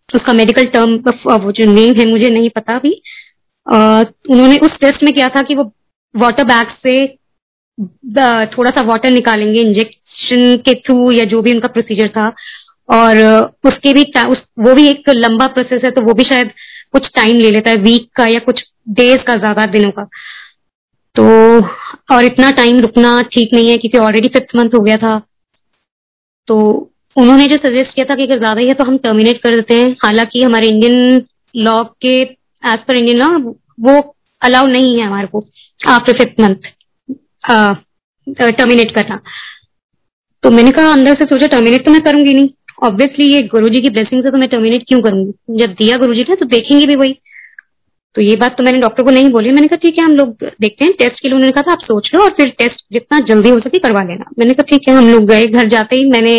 उसका 0.08 0.32
मेडिकल 0.32 0.64
टर्म 0.66 0.94
वो 1.36 1.52
जो 1.52 1.64
नेम 1.66 1.94
है 1.94 2.06
मुझे 2.10 2.28
नहीं 2.28 2.50
पता 2.50 2.76
अभी। 2.76 2.90
उन्होंने 3.66 4.56
उस 4.58 4.78
टेस्ट 4.80 5.02
में 5.04 5.12
किया 5.14 5.28
था 5.28 5.42
कि 5.42 5.54
वो 5.54 5.64
वाटर 6.14 6.44
बैग 6.44 6.72
से 6.82 7.06
थोड़ा 8.48 8.70
सा 8.70 8.82
वाटर 8.82 9.10
निकालेंगे 9.10 9.60
इंजेक्शन 9.60 10.56
के 10.64 10.74
थ्रू 10.76 11.10
या 11.12 11.24
जो 11.24 11.42
भी 11.42 11.52
उनका 11.54 11.68
प्रोसीजर 11.68 12.08
था। 12.08 12.32
और 12.88 13.18
उसके 13.66 13.92
भी 13.92 14.02
उस, 14.28 14.42
वो 14.58 14.74
भी 14.74 14.86
एक 14.88 15.10
लंबा 15.10 15.46
प्रोसेस 15.48 15.84
है 15.84 15.90
तो 15.90 16.02
वो 16.02 16.14
भी 16.14 16.24
शायद 16.24 16.50
कुछ 16.94 17.08
टाइम 17.16 17.38
ले 17.38 17.50
लेता 17.50 17.70
है 17.70 17.76
वीक 17.78 18.08
का 18.16 18.24
या 18.26 18.38
कुछ 18.40 18.62
डेज़ 18.90 19.22
का, 19.22 19.34
ज़्यादा 19.36 19.66
दिनों 19.68 19.90
का। 19.92 20.04
तो 21.16 21.24
और 22.14 22.24
इतना 22.24 22.50
टाइम 22.52 22.80
रुकना 22.80 23.20
ठीक 23.32 23.54
नहीं 23.54 23.68
है, 23.70 23.76
क्योंकि 23.78 23.98
ऑलरेडी 23.98 24.28
फिफ्थ 24.30 24.56
मंथ 24.56 24.74
हो 24.74 24.80
गया 24.80 24.96
था। 24.98 25.18
तो 26.48 26.56
उन्होंने 27.16 27.46
जो 27.46 27.56
सजेस्ट 27.58 27.94
किया 27.94 28.04
था 28.06 28.14
कि 28.16 28.22
अगर 28.24 28.38
ज़्यादा 28.38 28.60
ही 28.60 28.66
है 28.68 28.74
तो 28.74 28.84
हम 28.84 28.96
टर्मिनेट 28.98 29.40
कर 29.42 29.54
देते 29.56 29.74
हैं। 29.74 29.90
हालाँकि 30.04 30.42
हमारे 30.42 30.68
इंडियन 30.68 31.22
लॉ 31.54 31.82
के 32.02 32.20
एज 32.22 32.84
पर 32.88 32.96
इंडियन 32.96 33.18
लॉ 33.18 33.28
वो 33.82 34.00
अलाउ 34.42 34.66
नहीं 34.68 34.98
है 34.98 35.06
हमारे 35.06 35.26
को 35.26 35.44
आफ्टर 35.80 36.18
फिफ्थ 36.18 36.40
मंथ 36.40 36.68
टर्मिनेट 38.26 38.94
करना। 38.94 39.20
तो 40.42 40.50
मैंने 40.50 40.70
कहा, 40.70 40.90
अंदर 40.90 41.14
से 41.14 41.24
सोचा 41.26 41.46
टर्मिनेट 41.48 41.84
तो 41.84 41.90
मैं 41.90 42.00
करूँगी 42.02 42.34
नहीं। 42.34 42.48
ऑब्वियसली 42.82 43.32
ये 43.34 43.42
गुरु 43.44 43.68
जी 43.68 43.80
की 43.80 43.90
ब्लेसिंग 43.90 44.22
से 44.22 44.30
तो 44.30 44.38
मैं 44.38 44.48
टर्मिनेट 44.48 44.84
क्यों 44.88 45.00
करूँगी 45.00 45.58
जब 45.58 45.72
दिया 45.74 45.96
गुरु 45.96 46.14
जी 46.14 46.24
ने 46.28 46.36
तो 46.36 46.46
देखेंगे 46.46 46.86
भी 46.86 46.94
वही। 46.96 47.16
तो 48.16 48.22
ये 48.22 48.36
बात 48.36 48.56
तो 48.56 48.62
मैंने 48.62 48.78
डॉक्टर 48.78 49.02
को 49.02 49.10
नहीं 49.10 49.28
बोली। 49.30 49.50
मैंने 49.50 49.66
कहा, 49.68 49.76
ठीक 49.76 49.98
है, 49.98 50.04
हम 50.04 50.14
लोग 50.16 50.44
देखते 50.60 50.84
हैं 50.84 50.92
टेस्ट 50.92 51.20
के 51.22 51.28
लिए 51.28 51.34
उन्होंने 51.34 51.52
कहा 51.52 51.62
था, 51.62 51.72
आप 51.72 51.80
सोच 51.80 52.10
लो 52.14 52.22
और 52.22 52.30
फिर 52.30 52.48
टेस्ट 52.58 52.84
जितना 52.92 53.18
जल्दी 53.20 53.50
हो 53.50 53.58
सके 53.60 53.78
करवा 53.78 54.02
लेना। 54.04 54.24
मैंने 54.38 54.54
कहा, 54.54 54.62
ठीक 54.70 54.88
है, 54.88 54.94
हम 54.94 55.10
लोग 55.10 55.24
गए 55.24 55.46
घर 55.46 55.68
जाते 55.68 55.96
ही 55.96 56.08
मैंने 56.10 56.34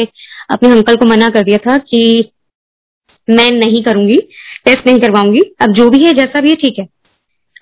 अपने 0.50 0.72
अंकल 0.72 0.96
को 0.96 1.06
मना 1.06 1.30
कर 1.30 1.44
दिया 1.44 1.58
था 1.58 1.78
कि 1.78 2.32
मैं 3.28 3.50
नहीं 3.52 3.84
करूँगी 3.84 4.18
टेस्ट 4.66 4.88
नहीं 4.88 5.00
करवाऊँगी। 5.00 5.42
अब 5.62 5.74
जो 5.74 5.90
भी 5.90 6.04
है, 6.06 6.14
जैसा 6.14 6.42
भी 6.42 6.50
है, 6.50 6.56
ठीक 6.56 6.80
है। 6.80 6.88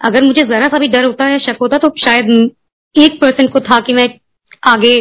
अगर 0.02 0.24
मुझे 0.24 0.42
जरा 0.44 0.68
सा 0.68 0.78
भी 0.78 0.88
डर 0.88 1.04
होता 1.04 1.28
है 1.30 1.40
शक 1.40 1.58
होता 1.62 1.78
तो 1.78 1.94
शायद 1.98 2.30
एक 2.96 3.20
परसेंट 3.22 3.52
को 3.52 3.60
था 3.60 3.80
कि 3.80 3.94
मैं 3.94 4.10
आगे 4.68 5.00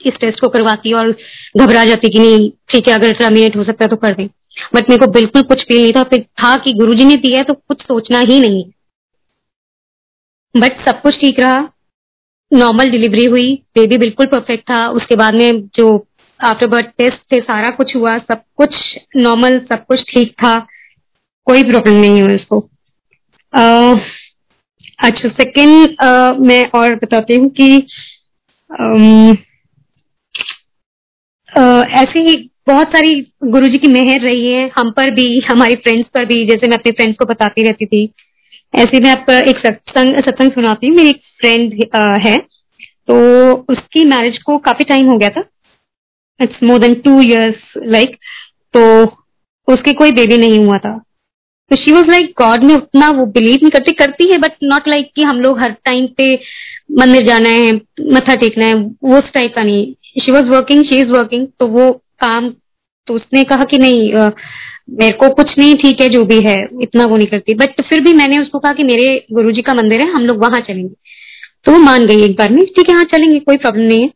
इस 0.00 0.18
टेस्ट 0.20 0.40
को 0.40 0.48
करवाती 0.48 0.92
और 0.92 1.10
घबरा 1.56 1.84
जाती 1.84 2.10
कि 2.10 2.18
नहीं, 2.18 2.50
ठीक 2.70 2.88
है, 2.88 2.94
अगर 2.94 3.12
टर्मिनेट 3.14 3.56
हो 3.56 3.64
सकता 3.64 3.84
है 3.84 3.88
तो 3.88 3.96
कर 3.96 4.12
दें। 4.12 4.26
बट 4.74 4.90
मेरे 4.90 5.00
को 5.00 5.10
बिल्कुल 5.12 5.42
कुछ 5.44 5.62
फील 5.62 5.82
नहीं 5.82 5.92
था, 5.92 6.02
फिर 6.04 6.22
था 6.22 6.56
कि 6.56 6.72
गुरुजी 6.74 7.04
ने 7.04 7.16
दिया 7.16 7.38
है 7.38 7.44
तो 7.44 7.54
कुछ 7.54 7.82
सोचना 7.82 8.18
ही 8.20 8.38
नहीं। 8.40 8.64
बट 10.54 10.84
सब 10.88 11.00
कुछ 11.02 11.20
ठीक 11.20 11.40
रहा। 11.40 11.68
नॉर्मल 12.52 12.90
डिलीवरी 12.90 13.24
हुई 13.26 13.54
बेबी 13.74 13.98
बिल्कुल 13.98 14.26
परफेक्ट 14.26 14.62
था। 14.70 14.86
उसके 14.90 15.16
बाद 15.16 15.34
में 15.34 15.60
जो 15.76 15.86
आफ्टर 16.40 16.66
बर्थ 16.66 16.86
टेस्ट 16.98 17.20
थे, 17.32 17.40
सारा 17.40 17.70
कुछ 17.72 17.94
हुआ, 17.96 18.16
सब 18.20 18.42
कुछ 18.56 18.98
नॉर्मल 19.16 19.58
सब 19.68 19.84
कुछ 19.86 20.02
ठीक 20.10 20.32
था। 20.34 20.56
कोई 21.46 21.62
प्रॉब्लम 21.64 21.94
नहीं 21.94 22.22
हुई 22.22 22.34
उसको 22.34 22.60
अच्छा 24.98 25.28
सेकंड 25.28 25.96
मैं 26.46 26.64
और 26.74 26.94
बताती 26.94 27.34
हूँ 27.34 27.48
कि 27.50 27.68
ऐसे 31.90 32.20
ही 32.20 32.50
बहुत 32.66 32.88
सारी 32.88 33.20
गुरु 33.44 33.68
जी 33.68 33.78
की 33.78 33.88
मेहर 33.88 34.20
रही 34.20 34.46
है। 34.46 34.70
हम 34.78 34.90
पर 34.90 35.10
भी, 35.10 35.40
हमारी 35.40 35.74
फ्रेंड्स 35.74 36.08
पर 36.08 36.24
भी, 36.24 36.44
जैसे 36.44 36.68
मैं 36.68 36.76
अपने 36.76 36.92
फ्रेंड्स 36.92 37.16
को 37.18 37.24
बताती 37.24 37.62
रहती 37.62 37.86
थी। 37.86 38.12
ऐसे 38.74 39.00
में 39.00 39.10
आप 39.10 39.30
एक 39.30 39.58
सत्संग 39.58 40.16
सत्संग 40.16 40.52
सुनाती 40.52 40.86
हूँ। 40.86 40.96
मेरी 40.96 41.08
एक 41.08 41.20
फ्रेंड 41.40 41.84
है। 42.26 42.36
तो 43.08 43.52
उसकी 43.70 44.04
मैरिज 44.04 44.38
को 44.38 44.58
काफ़ी 44.58 44.84
टाइम 44.84 45.06
हो 45.06 45.18
गया 45.18 45.28
था। 45.28 45.44
It's 46.40 46.62
more 46.62 46.78
than 46.78 46.94
two 46.94 47.20
years 47.20 47.72
like 47.78 48.16
तो 48.74 49.04
उसके 49.68 49.92
कोई 49.92 50.12
बेबी 50.12 50.36
नहीं 50.36 50.58
हुआ 50.58 50.78
था। 50.78 51.04
तो 51.70 51.76
शी 51.76 51.92
वॉज़ 51.92 52.06
लाइक 52.06 52.32
गॉड 52.38 52.64
में 52.64 52.74
उतना 52.74 53.08
वो 53.10 53.24
बिलीव 53.32 53.54
नहीं 53.54 53.70
करती 53.70 53.92
करती 53.94 54.30
है 54.30 54.38
बट 54.38 54.52
नॉट 54.62 54.88
लाइक 54.88 55.10
कि 55.16 55.22
हम 55.22 55.40
लोग 55.40 55.58
हर 55.60 55.72
टाइम 55.84 56.06
पे 56.16 56.34
मंदिर 56.98 57.26
जाना 57.26 57.48
है 57.48 57.72
मथा 58.14 58.34
टेकना 58.34 58.64
है 58.64 58.74
वो 58.74 59.18
उस 59.18 59.32
टाइप 59.34 59.54
का 59.54 59.62
नहीं। 59.62 60.20
She 60.20 60.32
was 60.32 60.44
working 60.44 60.84
she 60.84 61.00
is 61.00 61.10
working 61.10 61.46
तो 61.60 61.66
वो 61.66 61.90
काम 62.20 62.48
तो 63.08 63.14
उसने 63.14 63.42
कहा 63.44 63.64
कि 63.64 63.78
नहीं 63.78 64.12
आ, 64.12 64.30
मेरे 64.90 65.16
को 65.16 65.28
कुछ 65.34 65.58
नहीं 65.58 65.74
ठीक 65.76 66.00
है 66.00 66.08
जो 66.08 66.24
भी 66.24 66.40
है 66.42 66.56
इतना 66.82 67.06
वो 67.06 67.16
नहीं 67.16 67.26
करती। 67.26 67.54
बट 67.54 67.80
फिर 67.80 68.00
भी 68.00 68.12
मैंने 68.14 68.38
उसको 68.38 68.58
कहा 68.58 68.72
कि 68.72 68.84
मेरे 68.84 69.06
गुरुजी 69.32 69.62
का 69.62 69.74
मंदिर 69.74 70.00
है 70.00 70.10
हम 70.12 70.24
लोग 70.26 70.38
वहाँ 70.38 70.60
चलेंगे। 70.60 70.94
तो 71.64 71.72
वो 71.72 71.78
मान 71.78 72.06
गई 72.06 72.24
एक 72.24 72.36
बार 72.36 72.52
में 72.52 72.64
ठीक 72.66 72.88
है 72.90 72.94
हाँ 72.96 73.04
चलेंगे 73.04 73.38
कोई 73.40 73.56
प्रॉब्लम 73.56 73.82
नहीं 73.82 74.02
है। 74.02 74.10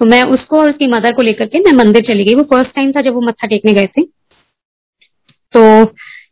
तो 0.00 0.04
मैं 0.04 0.22
उसको 0.32 0.60
और 0.60 0.70
उसकी 0.70 0.86
मदर 0.86 1.12
को 1.12 1.22
लेकर 1.22 1.46
के 1.46 1.58
मैं 1.58 1.72
मंदिर 1.74 2.02
चली 2.02 2.24
गई। 2.24 2.34
वो 2.34 2.42
फ़र्स्ट 2.52 2.74
टाइम 2.74 2.92
था 2.92 3.00
जब 3.00 3.14
वो 3.14 3.20
मत्था 3.20 3.46
टेकने 3.46 3.72
गए 3.74 3.86
थे। 3.98 4.02
तो 5.54 5.84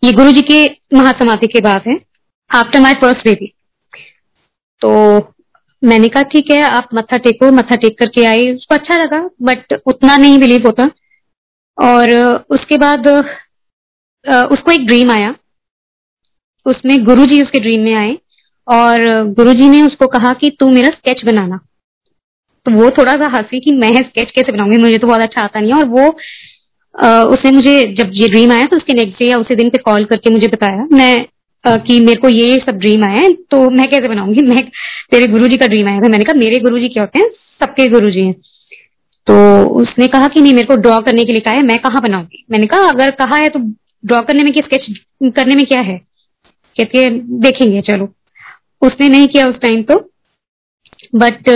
ये 0.02 0.12
गुरु 0.12 0.32
जी 0.32 0.42
के 0.42 0.64
महासमाधि 0.96 1.46
के 1.46 1.60
बाद 1.60 1.82
है। 1.88 1.96
आफ्टर 2.50 2.80
माई 2.80 2.94
फ़र्स्ट 2.94 3.24
बेबी 3.24 3.52
तो 4.82 4.90
मैंने 5.82 6.08
कहा, 6.08 6.22
ठीक 6.22 6.50
है, 6.50 6.60
आप 6.60 6.88
मत्था 6.94 7.16
टेको, 7.18 7.50
मत्था 7.52 7.76
टेक 7.76 7.98
करके 7.98 8.24
आए। 8.24 8.50
उसको 8.52 8.74
अच्छा 8.74 8.96
लगा 8.96 9.18
बट 9.42 9.72
उतना 9.86 10.16
नहीं 10.16 10.38
बिलीव 10.38 10.66
होता। 10.66 10.90
और 11.78 12.12
उसके 12.50 12.76
बाद 12.78 13.08
उसको 14.50 14.72
एक 14.72 14.86
ड्रीम 14.86 15.10
आया। 15.10 15.34
उसमें 16.66 16.96
गुरु 17.04 17.26
जी 17.26 17.40
उसके 17.42 17.60
ड्रीम 17.60 17.80
में 17.80 17.94
आए 17.94 18.16
और 18.68 19.02
गुरु 19.32 19.52
जी 19.54 19.68
ने 19.68 19.82
उसको 19.82 20.06
कहा 20.08 20.32
कि 20.32 20.50
तू 20.50 20.70
मेरा 20.70 20.90
स्केच 20.90 21.24
बनाना। 21.24 21.58
तो 22.66 22.72
वो 22.72 22.90
थोड़ा 22.90 23.12
सा 23.14 23.26
हँसी 23.30 23.60
कि 23.60 23.72
मैं 23.72 23.94
स्केच 23.98 24.30
कैसे 24.30 24.52
बनाऊँगी, 24.52 24.78
मुझे 24.78 24.98
तो 24.98 25.06
बहुत 25.06 25.20
अच्छा 25.22 25.42
आता 25.42 25.60
नहीं 25.60 25.72
है। 25.72 25.78
और 25.78 25.86
वो 25.88 26.16
उसने 27.04 27.50
मुझे, 27.50 27.94
जब 27.98 28.10
ये 28.12 28.28
ड्रीम 28.28 28.52
आया 28.52 28.64
तो 28.64 28.76
उसके 28.76 28.92
नेक्स्ट 28.92 29.18
डे 29.18 29.24
या 29.24 29.36
उसी 29.36 29.54
दिन 29.54 29.68
पे 29.68 29.78
कॉल 29.78 30.04
करके 30.04 30.30
मुझे 30.30 30.46
बताया। 30.46 30.88
मैं 30.92 31.26
कि 31.68 32.00
मेरे 32.00 32.20
को 32.20 32.28
ये 32.28 32.54
सब 32.54 32.78
ड्रीम 32.78 33.04
आया 33.04 33.14
है 33.14 33.32
तो 33.32 33.70
मैं 33.70 33.90
कैसे 33.90 34.08
बनाऊँगी? 34.08 34.42
मैं, 34.46 34.64
तेरे 35.10 35.26
गुरुजी 35.26 35.56
का 35.56 35.66
ड्रीम 35.66 35.88
आया 35.88 36.00
था। 36.00 36.08
मैंने 36.08 36.24
कहा, 36.24 36.38
मेरे 36.38 36.60
गुरुजी 36.60 36.88
क्या 36.88 37.02
होते 37.02 37.18
हैं? 37.18 37.30
सबके 37.30 37.90
गुरुजी 37.90 38.20
हैं। 38.20 38.32
तो 39.26 39.66
उसने 39.68 40.06
कहा 40.06 40.28
कि, 40.28 40.40
नहीं, 40.40 40.54
मेरे 40.54 40.66
को 40.66 40.76
ड्रॉ 40.76 41.00
करने 41.00 41.24
के 41.24 41.32
लिए 41.32 41.40
कहा 41.40 41.54
है, 41.54 41.62
मैं 41.62 41.78
कहाँ 41.78 42.02
बनाऊँगी? 42.02 42.44
मैंने 42.50 42.66
कहा, 42.66 42.80
अगर 42.80 43.10
कहा 43.10 43.36
है 43.36 43.48
तो 43.48 43.58
ड्रॉ 44.06 44.22
करने 44.22 44.44
में 44.44 44.52
स्केच 44.52 44.86
करने 45.24 45.54
में 45.54 45.66
क्या 45.66 45.80
है? 45.80 45.98
कहती 46.80 47.10
देखेंगे, 47.20 47.80
चलो। 47.80 48.14
उसने 48.82 49.08
नहीं 49.08 49.26
किया 49.26 49.46
उस 49.46 49.54
टाइम 49.54 49.82
तो 49.82 50.10
बट 51.14 51.50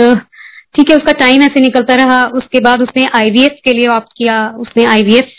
ठीक 0.75 0.89
है, 0.89 0.95
उसका 0.97 1.11
टाइम 1.19 1.41
ऐसे 1.41 1.59
निकलता 1.59 1.95
रहा, 1.95 2.23
उसके 2.27 2.59
बाद 2.59 2.81
उसने 2.81 3.05
आईवीएफ 3.15 3.59
के 3.65 3.73
लिए 3.73 3.87
ऑप्ट 3.89 4.13
किया, 4.17 4.47
उसने 4.57 4.85
आईवीएफ 4.87 5.31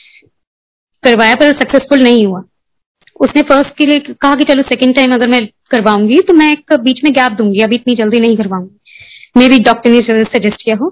करवाया, 1.05 1.35
पर 1.35 1.59
सक्सेसफुल 1.61 2.03
नहीं 2.03 2.25
हुआ। 2.27 2.43
उसने 3.21 3.43
फ़र्स्ट 3.43 3.77
के 3.79 3.87
लिए 3.87 3.99
कहा 4.13 4.35
कि 4.37 4.45
चलो 4.45 4.63
सेकंड 4.63 4.95
टाइम 4.97 5.13
अगर 5.15 5.29
मैं 5.29 5.47
करवाऊँगी 5.71 6.19
तो 6.21 6.35
मैं 6.35 6.51
एक 6.53 6.73
बीच 6.81 7.03
में 7.05 7.13
गैप 7.13 7.33
दूँगी, 7.33 7.61
अभी 7.61 7.77
इतनी 7.77 7.95
जल्दी 7.97 8.21
नहीं 8.21 8.37
करवाऊँगी। 8.37 8.79
मे 9.37 9.49
भी 9.49 9.59
डॉक्टर 9.61 9.91
ने 9.91 10.01
सजेस्ट 10.25 10.63
किया 10.65 10.77
हो। 10.77 10.89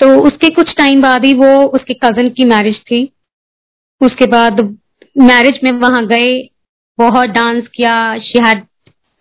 तो 0.00 0.08
उसके 0.22 0.48
कुछ 0.50 0.74
टाइम 0.76 1.02
बाद 1.02 1.24
ही 1.24 1.32
वो 1.34 1.50
उसके 1.68 1.94
कज़न 1.94 2.28
की 2.28 2.44
मैरिज 2.44 2.80
थी। 2.80 3.02
उसके 4.00 4.26
बाद 4.26 4.60
मैरिज 5.18 5.60
में 5.64 5.70
वहाँ 5.72 6.06
गए, 6.06 6.36
बहुत 6.98 7.30
डांस 7.30 7.68
किया 7.74 8.18
शहद 8.20 8.66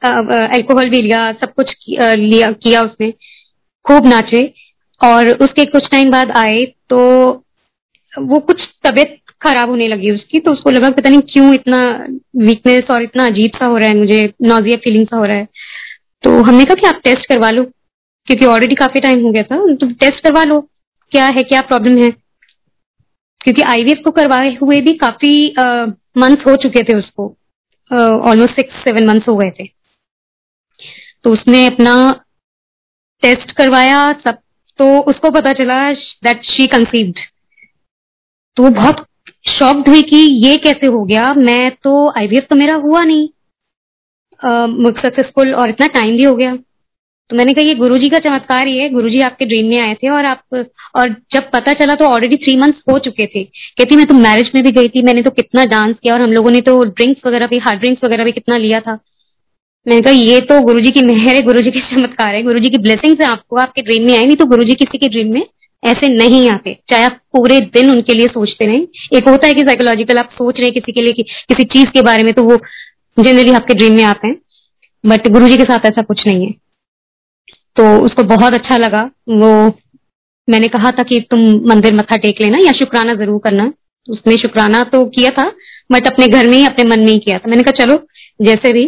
अल्कोहल 0.02 0.90
भी 0.90 1.02
लिया, 1.02 1.32
सब 1.34 1.54
कुछ 1.54 1.76
लिया, 1.90 2.52
किया 2.54 2.82
उसने। 2.82 3.14
खूब 3.86 4.06
नाचे 4.08 4.42
और 5.02 5.30
उसके 5.34 5.66
कुछ 5.68 5.90
टाइम 5.92 6.12
बाद 6.12 6.32
आए 6.38 6.66
तो 6.90 7.00
वो 8.14 8.40
कुछ 8.42 8.62
तबीयत 8.84 9.18
खराब 9.42 9.70
होने 9.70 9.88
लगी 9.88 10.12
उसकी 10.12 10.40
तो 10.40 10.52
उसको 10.54 10.70
लगा 10.70 10.90
पता 10.92 11.10
नहीं 11.10 11.22
क्यों 11.32 11.54
इतना 11.54 11.80
वीकनेस 12.40 12.92
और 12.92 13.04
इतना 13.04 13.26
अजीब 13.26 13.52
सा 13.56 13.66
हो 13.66 13.78
रहा 13.78 13.90
है, 13.90 13.96
मुझे 13.96 14.34
नोजिया 14.44 14.78
फीलिंग 14.84 15.06
सा 15.08 15.18
हो 15.18 15.26
रहा 15.26 15.38
है। 15.38 15.48
तो 16.24 16.42
हमने 16.44 16.66
कहा 16.66 16.76
कि 16.76 16.88
आप 16.88 17.02
टेस्ट 17.04 17.28
करवा 17.30 17.50
लो, 17.50 17.64
क्योंकि 18.28 18.46
ऑलरेडी 18.46 18.76
काफ़ी 18.76 19.00
टाइम 19.02 19.24
हो 19.24 19.32
गया 19.32 19.44
था 19.44 19.58
तो 19.76 19.90
टेस्ट 19.94 20.24
करवा 20.24 20.44
लो, 20.44 20.60
क्या 21.12 21.26
है, 21.28 21.44
क्या 21.44 21.62
प्रॉब्लम 21.64 21.98
है? 22.04 22.10
क्योंकि 23.42 23.62
आईवीएफ 23.64 24.02
को 24.06 24.12
करवाए 24.12 24.56
हुए 24.62 24.80
भी 24.82 24.94
काफ़ी 24.98 25.54
मंथ 26.18 26.48
हो 26.48 26.56
चुके 26.58 26.84
थे 26.84 26.98
उसको 26.98 27.28
ऑलमोस्ट 27.92 28.56
सिक्स 28.56 28.84
सेवन 28.84 29.08
मंथ्स 29.08 29.28
हो 29.28 29.36
गए 29.38 29.50
थे। 29.60 29.68
तो 31.24 31.32
उसने 31.34 31.66
अपना 31.68 31.94
टेस्ट 33.26 33.52
करवाया, 33.54 34.12
सब 34.20 34.38
तो 34.80 34.86
उसको 35.04 35.30
पता 35.32 35.52
चला 35.54 35.82
दैट 35.94 36.44
शी 36.46 36.68
कंसीव्ड 36.68 37.20
तो 38.58 38.70
बहुत 38.72 39.06
शॉक्ड 39.50 39.88
हुई 39.90 40.02
कि 40.02 40.18
ये 40.42 40.56
कैसे 40.58 40.88
हो 40.88 41.04
गया? 41.06 41.34
मैं 41.36 41.72
तो 41.84 41.92
आईवीएफ 42.20 42.46
तो 42.50 42.56
मेरा 42.56 42.76
हुआ 42.78 43.02
नहीं। 43.04 43.28
सक्सेसफुल 44.94 45.54
और 45.56 45.70
इतना 45.70 45.88
टाइम 45.90 46.16
भी 46.18 46.24
हो 46.24 46.36
गया। 46.36 46.56
तो 47.30 47.36
मैंने 47.36 47.54
कहा, 47.54 47.66
ये 47.66 47.76
गुरुजी 47.76 48.10
का 48.10 48.18
चमत्कार 48.20 48.68
ही 48.68 48.78
है। 48.78 48.90
गुरुजी 48.90 49.20
आपके 49.22 49.46
ड्रीम 49.46 49.70
में 49.70 49.80
आए 49.80 49.94
थे 49.94 50.10
और 50.10 50.26
आप, 50.26 50.42
और 50.96 51.10
जब 51.34 51.50
पता 51.52 51.74
चला 51.74 51.96
तो 51.96 52.06
ऑलरेडी 52.06 52.36
थ्री 52.36 52.56
मंथ्स 52.58 52.82
हो 52.92 52.98
चुके 53.00 53.26
थे। 53.26 53.44
कहती, 53.44 53.96
मैं 53.96 54.06
तो 54.06 54.16
मैरिज 54.16 54.52
में 54.56 54.64
भी 54.64 54.72
गई 54.72 54.90
थी। 54.90 55.02
मैंने 55.02 55.22
तो 55.22 55.32
कितना 55.32 55.66
डांस 55.66 55.96
किया 55.96 56.14
और 56.14 56.22
हम 56.22 56.32
लोगों 56.32 56.52
ने 56.52 56.62
तो 56.62 56.80
ड्रिंक्स 56.84 57.26
वगैरह 57.26 57.48
भी 57.48 57.58
हार्ड 57.60 57.80
ड्रिंक्स 57.80 58.04
वगैरह 58.04 58.24
भी 58.24 58.32
कितना 58.32 58.58
लिया 58.58 58.80
था। 58.80 58.98
मैंने 59.86 60.02
कहा 60.02 60.14
ये 60.14 60.40
तो 60.42 60.60
गुरु 60.62 60.80
जी 60.80 60.92
की 60.92 61.02
मेहर 61.06 61.36
है 61.36 61.42
गुरु 61.42 61.62
जी 61.62 61.72
के 61.72 61.80
चमत्कार 61.90 62.36
है 62.36 62.42
गुरु 62.44 62.60
जी 62.60 62.70
की 62.70 62.78
ब्लेसिंग 62.78 63.18
है 63.22 63.28
आपको 63.28 63.56
आपके 63.56 63.82
ड्रीम 63.82 64.04
में 64.04 64.18
आई 64.18 64.26
नहीं 64.26 64.36
तो 64.36 64.46
गुरु 64.46 64.64
जी 64.64 64.74
किसी 64.76 64.98
के 64.98 65.10
ड्रीम 65.10 65.34
में 65.34 65.46
ऐसे 65.84 66.08
नहीं 66.08 66.50
आते 66.50 66.78
चाहे 66.90 67.04
आप 67.04 67.20
पूरे 67.34 67.60
दिन 67.74 67.90
उनके 67.92 68.14
लिए 68.14 68.28
सोचते 68.28 68.66
नहीं 68.66 69.18
एक 69.18 69.28
होता 69.30 69.48
है 69.48 69.54
कि 69.54 69.62
साइकोलॉजिकल 69.62 70.18
आप 70.18 70.30
सोच 70.32 70.60
रहे 70.60 70.66
हैं 70.66 70.74
किसी 70.74 70.92
के 70.92 71.02
लिए 71.02 71.14
कि, 71.14 71.24
किसी 71.24 71.64
चीज़ 71.64 71.90
के 71.90 72.02
बारे 72.02 72.24
में 72.24 72.34
तो 72.34 72.44
वो 72.44 72.58
जनरली 73.18 73.52
आपके 73.52 73.74
ड्रीम 73.74 73.94
में 73.94 74.04
आते 74.04 74.28
हैं 74.28 74.38
बट 75.04 75.28
गुरु 75.28 75.48
जी 75.48 75.58
के 75.58 75.64
साथ 75.64 75.86
ऐसा 75.86 76.02
कुछ 76.02 76.26
नहीं 76.28 76.46
है। 76.46 76.52
तो 77.78 78.06
उसको 78.06 78.24
बहुत 78.26 78.54
अच्छा 78.54 78.78
लगा 78.78 79.10
वो 79.30 79.52
मैंने 80.48 80.68
कहा 80.68 80.92
था 80.92 81.04
कि 81.04 81.20
तुम 81.30 81.40
मंदिर 81.70 81.94
मत्था 81.94 82.18
टेक 82.18 82.42
लेना 82.42 82.58
या 82.66 82.72
शुक्राना 82.72 83.14
ज़रूर 83.16 83.40
करना। 83.44 83.72
उसने 84.08 84.36
शुक्राना 84.38 84.84
तो 84.84 85.06
किया 85.06 85.30
था 85.32 85.48
बट 85.92 86.08
अपने 86.08 86.28
घर 86.28 86.48
में 86.48 86.58
ही 86.58 86.66
अपने 86.66 86.84
मन 86.86 87.00
में 87.00 87.12
ही 87.14 87.20
किया 87.20 87.38
था। 87.38 87.50
मैंने 87.50 87.64
कहा 87.64 87.84
चलो 87.86 87.96
जैसे 88.42 88.72
भी 88.74 88.86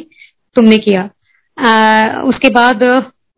तुमने 0.57 0.77
किया। 0.77 1.09
आ, 1.57 2.21
उसके 2.21 2.49
बाद 2.49 2.83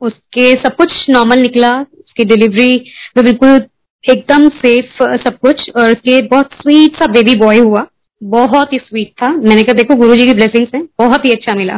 उसके 0.02 0.54
सब 0.56 0.76
कुछ 0.76 1.10
नॉर्मल 1.10 1.40
निकला। 1.40 1.72
उसकी 1.82 2.26
डिलीवरी 2.26 2.78
बिल्कुल 3.18 3.62
एकदम 4.04 4.50
सेफ़ 4.50 5.04
सब 5.24 5.38
कुछ। 5.42 5.70
और 5.76 5.92
उसके 5.92 6.22
बहुत 6.22 6.50
स्वीट 6.54 7.00
सा 7.00 7.08
बेबी 7.08 7.36
बॉय 7.36 7.58
हुआ। 7.58 7.86
बहुत 8.22 8.74
ही 8.74 8.78
स्वीट 8.78 9.12
था। 9.22 9.28
मैंने 9.32 9.64
कहा 9.64 9.74
देखो 9.74 9.96
गुरुजी 9.96 10.26
की 10.26 10.34
ब्लेसिंग 10.34 10.68
से 10.68 10.82
बहुत 11.00 11.26
ही 11.26 11.32
अच्छा 11.32 11.56
मिला। 11.56 11.78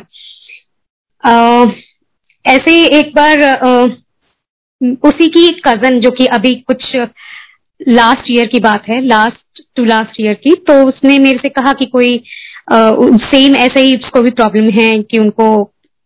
आ, 1.24 1.66
ऐसे 2.46 2.72
ही 2.72 2.86
एक 3.00 3.12
बार 3.16 3.44
आ, 3.44 3.88
उसी 5.04 5.28
की 5.28 5.48
कज़न 5.66 6.00
जो 6.00 6.12
कि 6.12 6.26
अभी 6.26 6.56
कुछ 6.68 6.96
लास्ट 7.88 8.32
ईयर 8.32 8.48
की 8.48 8.60
बात 8.60 8.88
है 8.90 9.00
लास्ट 9.06 9.62
टू 9.76 9.84
लास्ट 9.86 10.20
ईयर 10.20 10.34
की 10.34 10.56
तो 10.68 10.74
उसने 10.88 11.18
मेरे 11.20 11.40
से 11.42 11.50
कहा 11.50 11.74
कि 11.74 11.86
कोई 11.86 12.18
सेम 12.67 13.56
ऐसे 13.58 13.82
ही 13.82 13.95
उसको 13.97 14.21
भी 14.21 14.32
प्रॉब्लम 14.32 14.69
है 14.71 14.91
कि 15.02 15.17
उनको 15.19 15.47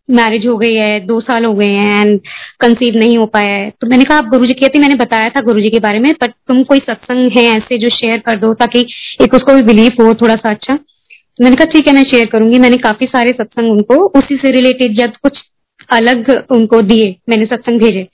मैरिज 0.08 0.46
हो 0.46 0.56
गई 0.56 0.74
है, 0.74 0.98
दो 1.00 1.20
साल 1.20 1.44
हो 1.44 1.52
गए 1.54 1.66
हैं 1.66 2.00
एंड 2.00 2.20
कंसीव 2.60 2.96
नहीं 2.96 3.16
हो 3.18 3.24
पाया 3.26 3.54
है। 3.54 3.70
तो 3.70 3.86
मैंने 3.86 4.04
कहा, 4.04 4.18
आप 4.18 4.26
गुरुजी 4.26 4.52
कहती 4.54 4.78
मैंने 4.78 4.94
बताया 4.96 5.28
था 5.30 5.40
गुरुजी 5.44 5.70
के 5.70 5.78
बारे 5.80 5.98
में 5.98 6.10
बट 6.22 6.32
तुम 6.48 6.62
कोई 6.64 6.78
सत्संग 6.80 7.30
है 7.38 7.44
ऐसे 7.52 7.78
जो 7.78 7.88
शेयर 7.94 8.18
कर 8.26 8.36
दो 8.38 8.52
ताकि 8.56 8.86
एक 9.22 9.34
उसको 9.34 9.54
भी 9.54 9.62
बिलीव 9.64 10.02
हो 10.02 10.12
थोड़ा 10.14 10.34
सा 10.36 10.50
अच्छा। 10.50 10.76
तो 10.76 11.44
मैंने 11.44 11.56
कहा, 11.56 11.72
ठीक 11.72 11.88
है, 11.88 11.94
मैं 11.94 12.02
शेयर 12.04 12.26
करूँगी। 12.26 12.58
मैंने 12.58 12.76
काफ़ी 12.78 13.06
सारे 13.06 13.32
सत्संग 13.32 13.70
उनको 13.72 13.94
उसी 14.18 14.36
से 14.36 14.50
रिलेटेड 14.52 15.00
या 15.00 15.06
कुछ 15.22 15.42
अलग 15.90 16.30
उनको 16.52 16.80
दिए, 16.82 17.14
मैंने 17.28 17.46
सत्संग 17.46 17.80
भेजे। 17.80 18.06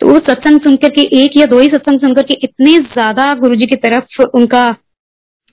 तो 0.00 0.08
वो 0.08 0.18
सत्संग 0.20 0.60
सुनकर 0.60 0.90
के 0.90 1.02
एक 1.16 1.36
या 1.36 1.46
दो 1.46 1.58
ही 1.60 1.68
सत्संग 1.68 2.00
सुनकर 2.00 2.22
के 2.22 2.34
इतने 2.42 2.76
ज़्यादा 2.78 3.32
गुरु 3.36 3.56
जी 3.56 3.66
की 3.66 3.76
तरफ़ 3.78 4.22
उनका 4.24 4.64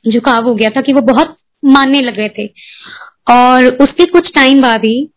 झुकाव 0.06 0.44
हो 0.44 0.54
गया 0.56 0.70
था 0.70 0.82
कि 0.82 0.94
वो 0.94 1.02
बहुत 1.06 1.36
मानने 1.64 2.02
लग 2.02 2.16
गए 2.16 2.30
थे। 2.30 2.48
और 3.32 3.66
उसके 3.66 4.06
कुछ 4.06 4.32
टाइम 4.36 4.62
बाद 4.62 4.86
ही 4.86 5.10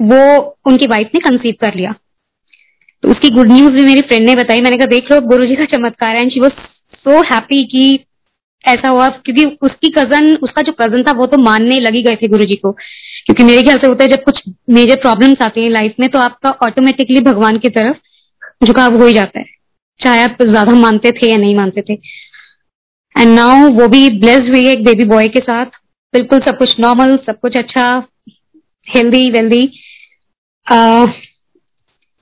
वो 0.00 0.56
उनकी 0.66 0.86
वाइफ 0.86 1.10
ने 1.14 1.20
कंसीव 1.20 1.54
कर 1.60 1.74
लिया। 1.74 1.94
तो 3.02 3.08
उसकी 3.08 3.30
गुड 3.30 3.52
न्यूज़ 3.52 3.72
भी 3.72 3.84
मेरी 3.84 4.00
फ्रेंड 4.00 4.28
ने 4.28 4.34
बताई। 4.36 4.60
मैंने 4.60 4.76
कहा, 4.76 4.86
देख 4.86 5.10
लो 5.12 5.20
गुरु 5.20 5.46
जी 5.46 5.56
का 5.56 5.64
चमत्कार 5.64 6.16
है। 6.16 6.22
And 6.22 6.30
she 6.30 6.40
was 6.40 6.52
so 6.96 7.20
happy 7.34 7.64
कि 7.64 8.04
ऐसा 8.64 8.88
हुआ, 8.88 9.08
क्योंकि 9.08 9.44
उसकी 9.62 9.88
कज़न 9.90 10.34
उसका 10.36 10.62
जो 10.62 10.72
कज़न 10.72 11.02
था, 11.02 11.12
वो 11.12 11.26
तो 11.26 11.38
मानने 11.38 11.80
लगी 11.80 12.02
गए 12.02 12.16
थे 12.16 12.28
गुरु 12.28 12.44
जी 12.44 12.54
को। 12.54 12.72
क्योंकि 12.72 13.44
मेरे 13.44 13.62
ख्याल 13.62 13.78
से 13.78 13.86
होता 13.86 14.04
है, 14.04 14.10
जब 14.10 14.22
कुछ 14.22 14.42
मेजर 14.70 14.96
प्रॉब्लम्स 14.96 15.42
आती 15.42 15.62
हैं 15.62 15.70
लाइफ 15.70 15.94
में 16.00 16.08
तो 16.08 16.18
आपका 16.18 16.50
ऑटोमेटिकली 16.66 17.20
भगवान 17.20 17.58
की 17.58 17.68
तरफ़ 17.68 18.66
झुकाव 18.66 18.96
हो 18.96 19.06
ही 19.06 19.14
जाता 19.14 19.38
है। 19.38 19.46
चाहे 20.00 20.22
आप 20.22 20.42
ज़्यादा 20.42 20.72
मानते 20.72 21.10
थे 21.12 21.30
या 21.30 21.36
नहीं 21.36 21.54
मानते 21.56 21.82
थे। 21.82 21.94
एंड 23.14 23.34
नाउ 23.34 23.68
वो 23.70 23.88
भी 23.88 24.08
ब्लेस्ड 24.20 24.48
हुई 24.48 24.66
है 24.66 24.72
एक 24.72 24.84
बेबी 24.84 25.04
बॉय 25.06 25.28
के 25.28 25.40
साथ। 25.40 25.66
बिल्कुल 26.14 26.40
सब 26.40 26.58
कुछ 26.58 26.78
नॉर्मल 26.80 27.16
सब 27.26 27.38
कुछ 27.40 27.56
अच्छा 27.56 27.86
हेल्दी 28.88 29.30
वेल्दी 29.30 29.62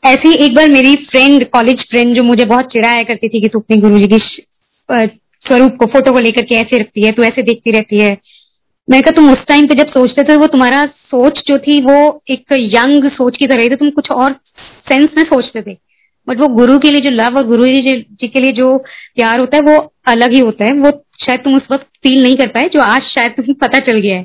ऐसी 0.03 0.33
एक 0.45 0.55
बार 0.55 0.69
मेरी 0.71 0.95
फ्रेंड 1.11 1.45
कॉलेज 1.51 1.81
फ्रेंड 1.91 2.17
जो 2.17 2.23
मुझे 2.23 2.45
बहुत 2.45 2.73
चिढ़ाया 2.73 3.03
करती 3.03 3.29
थी 3.29 3.41
कि 3.41 3.49
तू 3.49 3.59
अपने 3.59 3.77
गुरु 3.77 3.99
जी 3.99 4.07
की 4.09 4.19
स्वरूप 5.45 5.77
को 5.77 5.87
फ़ोटो 5.87 6.13
को 6.13 6.19
लेकर 6.19 6.45
के 6.45 6.55
ऐसे 6.55 6.79
रखती 6.79 7.03
है, 7.03 7.13
तू 7.13 7.23
ऐसे 7.23 7.43
देखती 7.43 7.71
रहती 7.71 8.01
है। 8.01 8.17
मैं 8.89 9.01
कहा, 9.03 9.11
तुम 9.11 9.31
उस 9.33 9.45
टाइम 9.49 9.67
पे 9.67 9.75
जब 9.75 9.89
सोचते 9.89 10.23
थे, 10.23 10.37
वो 10.37 10.47
तुम्हारा 10.47 10.85
सोच 10.87 11.43
जो 11.47 11.57
थी, 11.59 11.81
वो 11.81 12.23
एक 12.31 12.53
यंग 12.53 13.11
सोच 13.11 13.37
की 13.37 13.47
तरह 13.47 13.65
थी। 13.65 13.77
तुम 13.77 13.91
कुछ 13.91 14.11
और 14.11 14.33
सेंस 14.89 15.09
में 15.17 15.23
सोचते 15.25 15.63
थे। 15.63 15.77
बट 16.29 16.41
वो 16.41 16.49
गुरु 16.49 16.79
के 16.79 16.91
लिए 16.91 17.01
जो 17.01 17.11
लव 17.11 17.37
और 17.37 17.47
गुरु 17.47 17.65
जी 17.65 18.29
के 18.29 18.41
लिए 18.41 18.53
जो 18.53 18.77
प्यार 19.15 19.41
होता 19.41 19.57
है, 19.57 19.63
वो 19.63 19.95
अलग 20.07 20.33
ही 20.33 20.39
होता 20.39 20.65
है। 20.65 20.73
वो 20.73 21.05
शायद 21.27 21.41
तुम 21.41 21.55
उस 21.55 21.69
वक्त 21.71 21.85
फील 21.85 22.23
नहीं 22.23 22.37
कर 22.37 22.47
पाए, 22.47 22.69
जो 22.69 22.81
आज 22.81 23.03
शायद 23.03 23.33
तुम्हें 23.33 23.55
पता 23.55 23.79
चल 23.79 23.99
गया 23.99 24.17
है। 24.17 24.23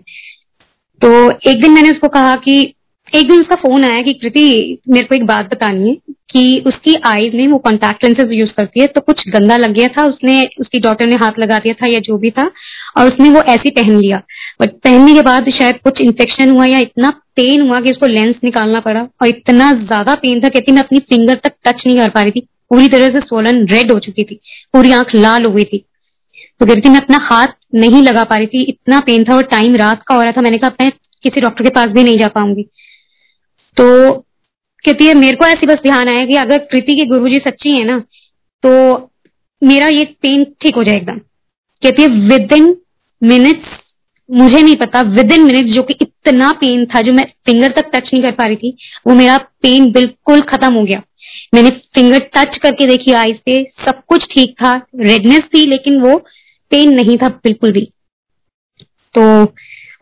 तो 1.01 1.31
एक 1.49 1.61
दिन 1.61 1.71
मैंने 1.71 1.91
उसको 1.91 2.07
कहा 2.07 2.35
कि 2.35 2.73
एक 3.13 3.27
दिन 3.27 3.41
उसका 3.41 3.55
फ़ोन 3.55 3.83
आया 3.85 4.01
कि 4.01 4.13
कृति, 4.13 4.79
मेरे 4.89 5.05
को 5.05 5.15
एक 5.15 5.25
बात 5.25 5.45
बतानी 5.45 5.89
है 5.89 5.95
कि 6.31 6.63
उसकी 6.67 6.93
आईज 7.05 7.35
में 7.35 7.47
वो 7.47 7.57
कॉन्टैक्ट 7.57 8.03
लेंसेज 8.03 8.31
यूज़ 8.31 8.51
करती 8.51 8.79
है 8.79 8.87
तो 8.87 9.01
कुछ 9.01 9.21
गंदा 9.29 9.57
लग 9.57 9.73
गया 9.73 9.87
था, 9.87 10.05
उसने, 10.05 10.47
उसकी 10.59 10.79
डॉटर 10.79 11.07
ने 11.07 11.15
हाथ 11.15 11.39
लगा 11.39 11.59
दिया 11.59 11.73
था 11.73 11.87
या 11.87 11.99
जो 11.99 12.17
भी 12.17 12.31
था, 12.31 12.49
और 12.97 13.07
उसने 13.07 13.29
वो 13.29 13.41
ऐसे 13.43 13.69
पहन 13.71 13.97
लिया। 13.97 14.21
बट 14.61 14.71
पहनने 14.79 15.13
के 15.13 15.21
बाद 15.21 15.49
शायद 15.51 15.79
कुछ 15.83 16.01
इन्फेक्शन 16.01 16.49
हुआ 16.49 16.65
या 16.65 16.79
इतना 16.79 17.09
पेन 17.35 17.61
हुआ 17.61 17.79
कि 17.81 17.91
उसको 17.91 18.05
लेंस 18.05 18.35
निकालना 18.43 18.79
पड़ा, 18.79 19.07
और 19.21 19.27
इतना 19.27 19.71
ज़्यादा 19.75 20.15
पेन 20.15 20.41
था 20.41 20.49
कहती 20.49 20.71
मैं 20.71 20.83
अपनी 20.83 20.99
फिंगर 21.09 21.39
तक 21.43 21.53
टच 21.65 21.83
नहीं 21.87 21.97
कर 21.97 22.09
पा 22.09 22.21
रही 22.21 22.31
थी। 22.31 22.47
पूरी 22.71 22.87
तरह 22.87 23.09
से 23.09 23.19
सोलन 23.19 23.65
रेड 23.67 23.91
हो 23.91 23.99
चुकी 23.99 24.23
थी, 24.23 24.39
पूरी 24.73 24.91
आँख 24.91 25.15
लाल 25.15 25.45
हो 25.45 25.51
गई 25.53 25.63
थी। 25.63 25.83
तो 26.59 26.65
कहती 26.65 26.89
मैं 26.89 26.99
अपना 26.99 27.17
हाथ 27.23 27.53
नहीं 27.75 28.01
लगा 28.03 28.23
पा 28.23 28.35
रही 28.35 28.47
थी, 28.47 28.63
इतना 28.63 28.99
पेन 29.01 29.23
था 29.23 29.35
और 29.35 29.43
टाइम 29.45 29.75
रात 29.75 30.03
का 30.07 30.15
हो 30.15 30.21
रहा 30.21 30.31
था, 30.31 30.41
मैंने 30.41 30.57
कहा, 30.57 30.71
मैं 30.81 30.91
किसी 31.23 31.41
डॉक्टर 31.41 31.63
के 31.63 31.69
पास 31.69 31.87
भी 31.87 32.03
नहीं 32.03 32.17
जा 32.17 32.27
पाऊँगी। 32.27 32.65
तो 33.77 34.11
कहती 34.85 35.05
है, 35.05 35.13
मेरे 35.13 35.37
को 35.37 35.45
ऐसी 35.45 35.67
बस 35.67 35.81
ध्यान 35.83 36.09
आया 36.09 36.25
कि 36.25 36.35
अगर 36.37 36.57
कृति 36.71 36.95
के 36.95 37.05
गुरु 37.05 37.29
जी 37.29 37.37
सच्ची 37.39 37.69
है 37.69 37.83
ना 37.85 37.99
तो 38.63 38.71
मेरा 39.61 39.87
ये 39.87 40.03
पेन 40.21 40.43
ठीक 40.61 40.75
हो 40.75 40.83
जाए 40.83 40.95
एकदम। 40.95 41.17
कहती 41.83 42.01
है 42.01 42.07
विद 42.29 42.53
इन 42.53 42.75
मिनट्स 43.21 43.81
मुझे 44.29 44.61
नहीं 44.61 44.75
पता 44.75 45.01
विद 45.01 45.31
इन 45.31 45.43
मिनट 45.43 45.65
जो 45.65 45.81
कि 45.83 45.95
इतना 46.01 46.51
पेन 46.51 46.85
था, 46.85 47.01
जो 47.01 47.13
मैं 47.13 47.25
फिंगर 47.45 47.71
तक 47.71 47.89
टच 47.93 48.09
नहीं 48.13 48.21
कर 48.23 48.31
पा 48.31 48.45
रही 48.45 48.55
थी, 48.55 48.77
वो 49.07 49.15
मेरा 49.15 49.37
पेन 49.61 49.91
बिल्कुल 49.91 50.41
खत्म 50.41 50.73
हो 50.73 50.83
गया। 50.83 51.01
मैंने 51.53 51.69
फिंगर 51.95 52.19
टच 52.35 52.57
करके 52.57 52.85
देखी 52.85 53.11
आईज 53.13 53.39
पे, 53.39 53.63
सब 53.85 54.01
कुछ 54.07 54.25
ठीक 54.25 54.53
था 54.53 54.73
रेडनेस 54.99 55.41
थी, 55.53 55.65
लेकिन 55.67 55.99
वो 56.01 56.17
पेन 56.71 56.93
नहीं 56.93 57.17
था 57.17 57.27
बिल्कुल 57.43 57.71
भी। 57.71 57.85
तो 59.15 59.45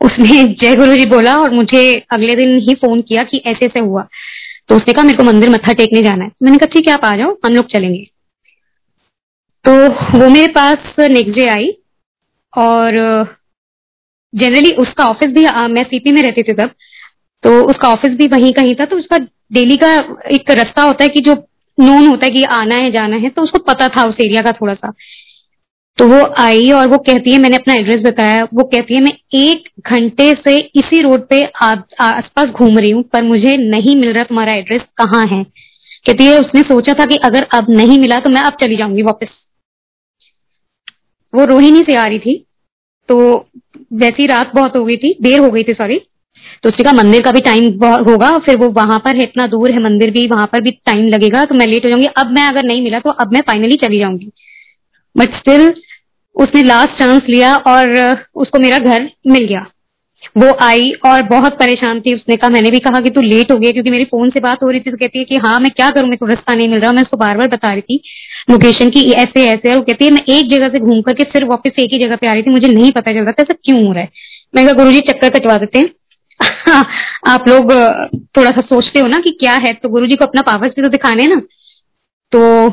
उसने 0.04 0.44
जय 0.62 0.76
गुरु 0.76 0.96
जी 0.96 1.06
बोला 1.06 1.36
और 1.38 1.52
मुझे 1.52 1.84
अगले 2.12 2.36
दिन 2.36 2.58
ही 2.60 2.74
फ़ोन 2.76 3.02
किया 3.02 3.24
कि 3.24 3.42
ऐसे 3.46 3.66
ऐसे 3.66 3.80
हुआ। 3.80 4.08
तो 4.70 4.76
उसने 4.76 4.94
कहा 4.94 5.04
मेरे 5.04 5.18
को 5.18 5.24
मंदिर 5.24 5.50
मत्था 5.50 5.74
टेकने 5.74 6.02
जाना 6.02 6.24
है। 6.24 6.32
मैंने 6.44 6.58
कहा 6.58 6.74
ठीक 6.74 6.88
है 6.88 6.94
आप 6.94 7.06
आ 7.06 7.16
जाओ 7.18 7.36
हम 7.46 7.54
लोग 7.54 7.66
चलेंगे। 7.68 8.04
तो 9.66 9.72
वो 10.20 10.30
मेरे 10.30 10.48
पास 10.54 10.96
नेक्स्ट 11.00 11.36
डे 11.36 11.48
आई 11.50 11.70
और 12.54 12.98
जनरली 14.34 14.72
उसका 14.76 15.06
ऑफ़िस 15.06 15.32
भी 15.32 15.46
आ, 15.46 15.68
मैं 15.68 15.84
सीपी 15.84 16.12
में 16.12 16.22
रहती 16.24 16.44
थी 16.44 16.54
तब 16.54 16.72
तो 17.44 17.62
उसका 17.63 17.89
ऑफ़िस 17.89 18.18
भी 18.18 18.28
वहीं 18.28 18.52
कहीं 18.54 18.76
था। 18.76 18.86
तो 18.86 18.98
उसका 18.98 19.18
डेली 19.54 19.76
का 19.78 19.94
एक 20.32 20.52
रास्ता 20.52 20.84
होता 20.84 21.04
है 21.04 21.10
कि 21.10 21.20
जो 21.20 21.34
नोन 21.78 22.08
होता 22.08 22.26
है 22.26 22.32
कि 22.32 22.44
आना 22.54 22.76
है 22.76 22.92
जाना 22.92 23.16
है 23.16 23.30
तो 23.30 23.42
उसको 23.42 23.60
पता 23.63 23.88
था 23.88 24.04
उस 24.10 24.16
एरिया 24.22 24.42
का 24.42 24.52
थोड़ा 24.52 24.74
सा। 24.74 24.92
तो 25.97 26.08
वो 26.08 26.19
आई 26.39 26.71
और 26.71 26.88
वो 26.88 26.97
कहती 26.99 27.32
है, 27.32 27.38
मैंने 27.38 27.58
अपना 27.58 27.73
एड्रेस 27.73 28.01
बताया, 28.03 28.43
वो 28.43 28.63
कहती 28.65 28.93
है, 28.93 29.01
मैं 29.01 29.12
एक 29.36 29.69
घंटे 29.89 30.29
से 30.38 30.58
इसी 30.75 31.01
रोड 31.01 31.27
पे 31.29 31.43
आसपास 31.63 32.45
घूम 32.47 32.77
रही 32.77 32.91
हूँ, 32.91 33.03
पर 33.03 33.23
मुझे 33.23 33.56
नहीं 33.60 33.95
मिल 33.95 34.13
रहा 34.13 34.23
तुम्हारा 34.23 34.53
एड्रेस 34.53 34.82
कहाँ 34.97 35.25
है? 35.27 35.43
कहती 36.08 36.25
है, 36.25 36.39
उसने 36.39 36.62
सोचा 36.63 36.93
था 36.93 37.06
कि 37.06 37.17
अगर 37.25 37.47
अब 37.53 37.65
नहीं 37.71 37.99
मिला 37.99 38.17
तो 38.19 38.29
मैं 38.29 38.41
अब 38.41 38.58
चली 38.62 38.77
जाऊँगी 38.77 39.03
वापस. 39.03 39.27
वो 41.34 41.45
रोहिणी 41.45 41.84
से 41.84 41.95
आ 41.95 42.06
रही 42.06 42.19
थी 42.19 42.36
तो 43.10 43.17
वैसी 43.95 44.25
रात 44.27 44.51
बहुत 44.56 44.75
हो 44.75 44.84
गई 44.86 44.97
थी, 44.97 45.13
देर 45.21 45.39
हो 45.39 45.49
गई 45.51 45.63
थी 45.63 45.73
सॉरी 45.73 45.99
तो 46.63 46.69
उसने 46.69 46.84
कहा, 46.84 46.93
मंदिर 46.93 47.21
का 47.21 47.32
भी 47.32 47.39
टाइम 47.41 47.65
होगा, 48.06 48.38
फिर 48.39 48.58
वो 48.58 48.69
वहाँ 48.71 48.99
पर 48.99 49.15
है, 49.15 49.23
इतना 49.23 49.47
दूर 49.47 49.71
है, 49.71 49.79
मंदिर 49.84 50.12
भी, 50.12 50.25
वहाँ 50.27 50.47
पर 50.47 50.62
भी 50.62 50.71
टाइम 50.86 51.08
लगेगा 51.08 51.43
तो 51.45 51.56
मैं 51.56 51.65
लेट 51.67 51.86
हो 51.86 51.89
जाऊँगी। 51.89 52.08
अब 52.17 52.32
मैं 52.32 52.43
अगर 52.43 52.63
नहीं 52.63 52.82
मिला 52.84 52.99
तो 52.99 53.10
अब 53.12 53.34
मैं 53.34 53.41
फाइनली 53.47 53.75
चली 53.77 53.99
जाऊँगी। 53.99 54.32
बट 55.17 55.36
स्टिल 55.36 55.73
उसने 56.36 56.63
लास्ट 56.63 56.89
चांस 56.89 57.21
लिया 57.30 57.56
और 57.56 58.17
उसको 58.36 58.60
मेरा 58.60 58.78
घर 58.78 59.10
मिल 59.28 59.45
गया। 59.45 59.65
वो 60.38 60.58
आई 60.62 60.91
और 61.06 61.21
बहुत 61.21 61.54
परेशान 61.54 62.02
थी। 62.02 62.13
उसने 62.15 62.36
कहा, 62.36 62.49
मैंने 62.49 62.71
भी 62.71 62.80
कहा 62.80 62.99
कि 63.02 63.10
तू 63.10 63.21
लेट 63.21 63.52
हो 63.52 63.58
गया 63.58 63.71
क्योंकि 63.71 63.89
मेरी 63.89 64.06
फ़ोन 64.06 64.30
से 64.30 64.39
बात 64.39 64.63
हो 64.63 64.69
रही 64.69 64.80
थी 64.80 64.91
तो 64.91 64.97
कहती 64.97 65.19
है 65.19 65.26
कि 65.26 65.36
हाँ 65.36 65.60
मैं 65.60 65.71
क्या 65.71 65.89
करूँ, 65.89 66.08
मेरे 66.08 66.17
को 66.17 66.26
रास्ता 66.26 66.54
नहीं 66.54 66.67
मिल 66.69 66.80
रहा। 66.80 66.91
मैं 66.91 67.02
उसको 67.02 67.17
बार 67.17 67.38
बार 67.38 67.47
बता 67.47 67.71
रही 67.71 67.82
थी 67.82 68.02
लोकेशन 68.52 68.89
की, 68.89 69.12
ऐसे 69.12 69.45
ऐसे। 69.49 69.69
है 69.69 69.76
वो 69.76 69.82
कहती 69.82 70.06
है, 70.06 70.12
मैं 70.12 70.21
एक 70.30 70.49
जगह 70.49 70.67
से 70.67 70.80
घूम 70.80 71.02
करके 71.02 71.23
फिर 71.23 71.45
वापस 71.45 71.71
एक 71.80 71.93
ही 71.93 71.99
जगह 71.99 72.15
पे 72.15 72.28
आ 72.28 72.32
रही 72.32 72.43
थी, 72.43 72.52
मुझे 72.52 72.67
नहीं 72.67 72.91
पता 72.91 73.12
चल 73.12 73.19
रहा 73.19 73.32
था, 73.32 73.43
ऐसा 73.43 73.54
क्यों 73.65 73.86
हो 73.88 73.93
रहा 73.93 74.02
है। 74.02 74.10
मैं 74.56 74.65
कहा 74.65 74.73
गुरु 74.73 74.99
चक्कर 74.99 75.30
कटवा 75.30 75.58
देते 75.58 75.80
हैं। 75.80 75.89
आप 77.28 77.49
लोग 77.49 77.71
थोड़ा 78.38 78.52
सा 78.52 78.62
सोचते 78.62 78.99
हो 78.99 79.08
ना 79.08 79.17
कि 79.17 79.32
क्या 79.32 79.54
है 79.54 79.73
तो 79.73 79.89
गुरु 79.89 80.08
जी 80.08 80.15
को 80.15 80.26
अपना 80.26 80.41
पावर्स 80.41 80.71
भी 80.76 80.82
तो 80.82 80.89
दिखाने 80.89 81.28
ना। 81.28 81.41
तो 82.32 82.69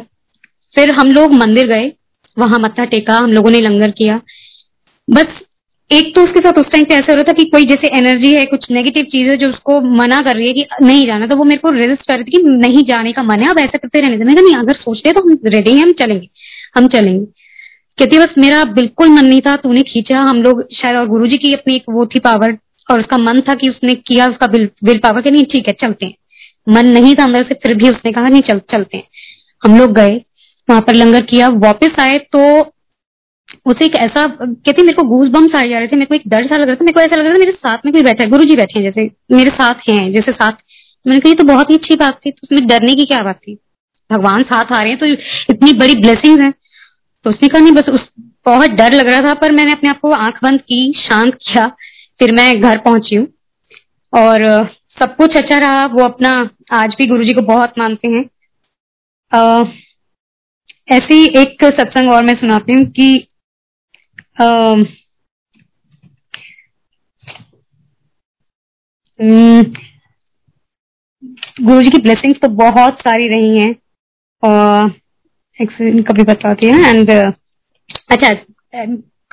फिर 0.75 0.95
हम 0.95 1.09
लोग 1.09 1.35
मंदिर 1.35 1.67
गए। 1.67 1.93
वहाँ 2.41 2.59
मत्था 2.59 2.85
टेका, 2.85 3.15
हम 3.15 3.33
लोगों 3.33 3.51
ने 3.51 3.61
लंगर 3.61 3.91
किया। 3.91 4.21
बस 5.11 5.27
एक 5.91 6.15
तो 6.15 6.23
उसके 6.23 6.41
साथ 6.41 6.53
उस 6.53 6.67
टाइम 6.67 6.85
पे 6.85 6.95
ऐसा 6.95 7.07
हो 7.11 7.15
रहा 7.15 7.23
था 7.23 7.33
कि 7.33 7.45
कोई 7.45 7.65
जैसे 7.65 7.89
एनर्जी 7.99 8.33
है, 8.35 8.45
कुछ 8.45 8.67
नेगेटिव 8.71 9.05
चीज़ 9.05 9.31
है 9.31 9.37
जो 9.37 9.49
उसको 9.49 9.81
मना 9.81 10.21
कर 10.21 10.37
रही 10.37 10.47
है 10.47 10.53
कि 10.53 10.67
नहीं 10.83 11.07
जाना। 11.07 11.27
तो 11.27 11.37
वो 11.37 11.45
मेरे 11.45 11.59
को 11.59 11.71
रेजिस्ट 11.71 12.07
कर 12.09 12.15
रही 12.15 12.25
थी 12.25 12.31
कि 12.31 12.43
नहीं 12.43 12.85
जाने 12.85 13.13
का 13.13 13.23
मन 13.23 13.41
है, 13.41 13.51
अब 13.51 13.59
ऐसा 13.59 13.79
करते 13.79 14.01
रहने 14.01 14.25
मैं 14.25 14.35
नहीं, 14.35 14.55
अगर 14.55 14.73
सोचते 14.73 15.13
तो 15.13 15.23
हम 15.23 15.39
रेडी 15.45 15.73
हैं, 15.73 15.83
हम 15.83 15.93
चलेंगे 15.93 16.29
हम 16.77 16.89
चलेंगे। 16.89 17.27
कहती 17.99 18.19
बस 18.19 18.35
मेरा 18.39 18.65
बिल्कुल 18.65 19.09
मन 19.09 19.25
नहीं 19.25 19.41
था, 19.41 19.57
तूने 19.57 19.83
खींचा, 19.83 20.19
हम 20.19 20.43
लोग 20.43 20.65
शायद 20.73 20.97
और 20.97 21.07
गुरु 21.07 21.27
की 21.27 21.55
अपनी 21.55 21.77
एक 21.77 21.83
वो 21.91 22.07
थी 22.07 22.21
पावर 22.21 22.57
और 22.91 23.01
उसका 23.01 23.19
मन 23.19 23.41
था 23.41 23.55
कि 23.55 23.69
उसने 23.69 23.95
किया 23.95 24.29
उसका 24.29 24.47
विल 24.47 24.69
विल 24.85 24.99
पावर 24.99 25.21
कि 25.21 25.31
नहीं, 25.31 25.45
ठीक 25.45 25.69
है, 25.69 25.75
चलते 25.81 26.07
हैं। 26.07 26.15
मन 26.69 26.89
नहीं 26.89 27.15
था 27.15 27.25
अंदर 27.25 27.43
से, 27.43 27.55
फिर 27.55 27.77
भी 27.77 27.89
उसने 27.89 28.13
कहा, 28.13 28.29
नहीं, 28.29 28.43
चल, 28.43 28.59
चलते 28.59 28.97
हैं। 28.97 29.05
हम 29.65 29.79
लोग 29.79 29.93
गए 29.93 30.21
वहाँ 30.71 30.81
पर 30.81 30.95
लंगर 30.95 31.23
किया, 31.23 31.49
वापस 31.49 32.01
आए 32.01 32.19
तो 32.37 32.61
उसे 33.67 33.85
एक 33.85 33.95
ऐसा, 33.97 34.27
कहते 34.27 34.83
मेरे 34.83 34.95
को 34.95 35.03
घूस 35.09 35.29
बम्स 35.29 35.55
आ 35.55 35.65
जा 35.67 35.79
रहे 35.79 35.89
थे, 35.89 35.97
मेरे 35.97 36.07
को 36.07 36.15
एक 36.15 36.29
डर 36.29 36.47
सा 36.47 36.57
लग 36.57 36.67
रहा 36.67 36.75
था, 36.75 36.85
मेरे 36.85 36.93
को 36.93 37.01
ऐसा 37.01 37.17
लग 37.17 37.25
रहा 37.25 37.35
था 37.35 37.39
मेरे 37.39 37.53
साथ 37.53 37.79
में 37.87 37.93
कोई 37.95 38.03
बैठा 38.03 38.25
है 38.25 38.31
गुरु 38.31 38.45
जी 38.45 38.57
बैठे 38.57 38.83
जैसे, 38.83 39.11
मेरे 39.33 39.51
साथ 39.51 39.89
हैं, 39.89 40.13
जैसे 40.13 40.33
साथ। 40.33 40.53
मैंने 41.07 41.21
कही 41.21 41.35
तो 41.35 41.45
बहुत 41.45 41.71
ही 41.71 41.75
अच्छी 41.77 41.97
बात 41.97 42.21
थी 42.27 42.31
तो 42.31 42.39
उसमें 42.43 42.67
डरने 42.67 42.95
की 42.95 43.05
क्या 43.05 43.23
बात 43.23 43.37
थी? 43.37 43.59
भगवान 44.11 44.43
साथ 44.43 44.73
आ 44.73 44.79
रहे 44.79 44.89
हैं 44.89 44.99
तो 44.99 45.07
इतनी 45.53 45.73
बड़ी 45.73 45.95
ब्लेसिंग 45.95 46.41
है। 46.41 46.51
तो 47.25 47.31
उसने 47.31 47.49
कहा, 47.49 47.61
नहीं, 47.63 47.73
बस 47.73 47.89
उस, 47.89 48.09
बहुत 48.47 48.71
डर 48.71 48.93
लग 48.93 49.09
रहा 49.09 49.23
था, 49.23 49.35
पर 49.35 49.53
मैंने 49.53 49.73
अपने 49.73 49.91
आप 49.91 50.01
को 50.01 50.11
आँख 50.11 50.39
बंद 50.43 50.61
की, 50.61 50.93
शांत 50.97 51.35
किया, 51.35 51.67
फिर 52.21 52.33
मैं 52.33 52.61
घर 52.61 52.79
पहुँची 52.79 53.17
हूँ। 53.17 53.27
और, 54.13 54.65
सब 55.01 55.17
कुछ 55.17 55.37
अच्छा 55.37 55.59
रहा, 55.59 55.87
वो 55.87 56.05
अपना, 56.05 56.51
आज 56.73 56.95
भी 56.99 57.07
गुरु 57.07 57.25
जी 57.25 57.35
को 57.35 57.43
बहुत 57.43 57.73
मानते 57.79 58.09
हैं। 58.09 58.25
ऐसी 60.91 61.25
एक 61.41 61.65
सत्संग 61.65 62.11
और 62.11 62.25
मैं 62.25 62.35
सुनाती 62.37 62.73
हूँ 62.73 62.85
कि 62.91 63.27
गुरु 71.61 71.83
जी 71.83 71.91
की 71.91 72.01
ब्लेसिंग्स 72.03 72.39
तो 72.43 72.49
बहुत 72.57 73.01
सारी 73.01 73.29
रही 73.29 73.59
हैं। 73.59 73.75
और 74.43 74.89
कभी 76.09 76.23
बताती 76.25 76.67
है 76.67 76.91
एंड 76.91 77.11
अच्छा 77.11 78.33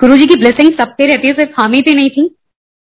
गुरु 0.00 0.16
जी 0.16 0.26
की 0.26 0.36
ब्लेसिंग 0.36 0.72
सब 0.72 0.94
पे 0.98 1.06
रहती 1.06 1.28
है, 1.28 1.32
सिर्फ़ 1.34 1.60
हम 1.60 1.72
ही 1.72 1.80
पे 1.82 1.94
नहीं 1.94 2.10
थी। 2.10 2.28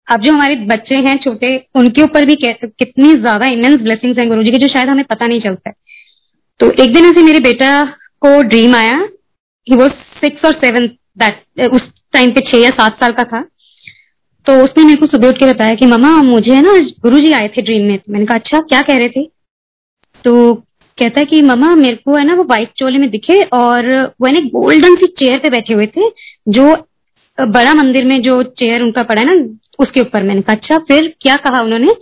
अब 0.09 0.21
जो 0.21 0.33
हमारे 0.33 0.57
बच्चे 0.67 0.97
हैं, 0.99 1.17
छोटे, 1.19 1.57
उनके 1.77 2.03
ऊपर 2.03 2.25
भी 2.25 2.35
कितनी 2.37 3.13
ज़्यादा 3.13 3.47
इमेंस 3.49 3.81
ब्लेसिंग्स 3.83 4.19
हैं 4.19 4.29
गुरु 4.29 4.43
जी 4.43 4.51
की, 4.51 4.59
जो 4.59 4.69
शायद 4.69 4.89
हमें 4.89 5.05
पता 5.05 5.27
नहीं 5.27 5.41
चलता 5.41 5.71
है। 5.71 5.75
तो 6.61 6.71
एक 6.83 6.95
दिन 6.95 7.05
ऐसे 7.07 7.23
मेरे 7.23 7.41
बेटा 7.43 7.71
को 8.25 8.41
ड्रीम 8.45 8.75
आया। 8.77 8.99
ही 9.67 9.77
वो 9.77 9.89
सिक्स 10.19 10.45
और 10.45 10.55
सेवन 10.55 10.87
दैट 11.19 11.67
उस 11.69 11.83
टाइम 12.13 12.31
पे 12.31 12.41
छह 12.43 12.59
या 12.59 12.71
सात 12.73 13.01
साल 13.01 13.13
का 13.13 13.25
था। 13.25 13.41
तो 14.47 14.53
उसने 14.65 14.85
मेरे 14.85 15.01
को 15.01 15.07
सुबह 15.07 15.29
उठ 15.29 15.35
के 15.35 15.47
बताया 15.47 15.75
कि 15.75 15.87
मामा 15.87 16.09
मुझे 16.23 16.55
है 16.55 16.63
ना 16.63 16.79
गुरु 17.03 17.19
जी 17.19 17.33
आए 17.33 17.49
थे 17.49 17.63
ड्रीम 17.63 17.87
में। 17.87 17.99
मैंने 18.11 18.27
कहा 18.27 18.39
अच्छा 18.39 18.59
क्या 18.61 18.81
कह 18.83 18.99
रहे 18.99 19.09
थे? 19.09 19.23
तो 20.25 20.55
कहता 20.99 21.21
है 21.21 21.27
कि 21.27 21.41
मामा 21.43 21.75
मेरे 21.77 21.97
को 21.97 22.17
है 22.17 22.25
ना 22.25 22.35
वो 22.35 22.45
व्हाइट 22.45 22.73
चोले 22.79 22.99
में 22.99 23.09
दिखे 23.11 23.41
और 23.55 23.89
वो 24.21 24.27
है 24.27 24.33
ना 24.33 24.41
गोल्डन 24.51 24.95
सी 24.95 25.07
चेयर 25.19 25.39
पे 25.39 25.51
बैठे 25.51 25.75
हुए 25.75 25.87
थे, 25.87 26.09
जो 26.49 26.75
बड़ा 27.39 27.73
मंदिर 27.75 28.05
में 28.05 28.21
जो 28.23 28.43
चेयर 28.59 28.83
उनका 28.83 29.03
पड़ा 29.03 29.21
है 29.21 29.27
ना, 29.27 29.35
उसके 29.79 30.01
ऊपर। 30.01 30.23
मैंने 30.23 30.43
कहा 30.43 30.57
अच्छा 30.57 30.79
फिर 30.89 31.13
क्या 31.21 31.37
कहा 31.39 31.61
उन्होंने? 31.63 31.95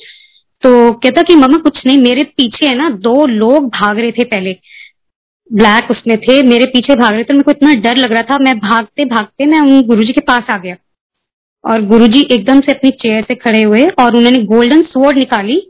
तो 0.63 0.93
कहता 0.95 1.23
कि 1.23 1.35
मामा 1.37 1.59
कुछ 1.61 1.81
नहीं, 1.87 1.99
मेरे 1.99 2.25
पीछे 2.37 2.67
है 2.67 2.75
ना 2.75 2.89
दो 3.01 3.27
लोग 3.27 3.69
भाग 3.71 3.99
रहे 3.99 4.13
थे 4.13 4.25
पहले। 4.27 4.53
ब्लैक 5.53 5.91
उसमें 5.91 6.17
थे, 6.19 6.43
मेरे 6.43 6.67
पीछे 6.67 6.95
भाग 6.95 7.13
रहे 7.13 7.25
थे, 7.25 7.33
मेरे 7.33 7.43
को 7.43 7.51
इतना 7.51 7.75
डर 7.83 7.97
लग 7.97 8.13
रहा 8.13 8.23
था, 8.23 8.39
मैं 8.39 8.59
भागते 8.59 9.05
भागते 9.05 9.47
मैं 9.47 9.61
उन 9.61 9.83
गुरुजी 9.83 10.13
के 10.13 10.21
पास 10.21 10.51
आ 10.51 10.59
गया। 10.59 10.77
और 11.65 11.83
गुरुजी 11.83 12.21
एकदम 12.31 12.61
से 12.61 12.73
अपनी 12.73 12.91
चेयर 12.93 13.25
से 13.25 13.35
खड़े 13.35 13.63
हुए 13.63 13.85
और 14.01 14.17
उन्होंने 14.17 14.43
गोल्डन 14.45 14.83
स्वॉर्ड 14.83 15.19
निकाली 15.19 15.61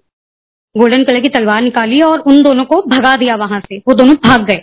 गोल्डन 0.74 1.02
कलर 1.04 1.20
की 1.20 1.28
तलवार 1.28 1.62
निकाली 1.62 2.00
और 2.00 2.20
उन 2.20 2.42
दोनों 2.42 2.64
को 2.64 2.80
भगा 2.88 3.16
दिया 3.16 3.34
वहाँ 3.36 3.60
से, 3.60 3.78
वो 3.78 3.94
दोनों 3.94 4.14
भाग 4.24 4.44
गए। 4.46 4.62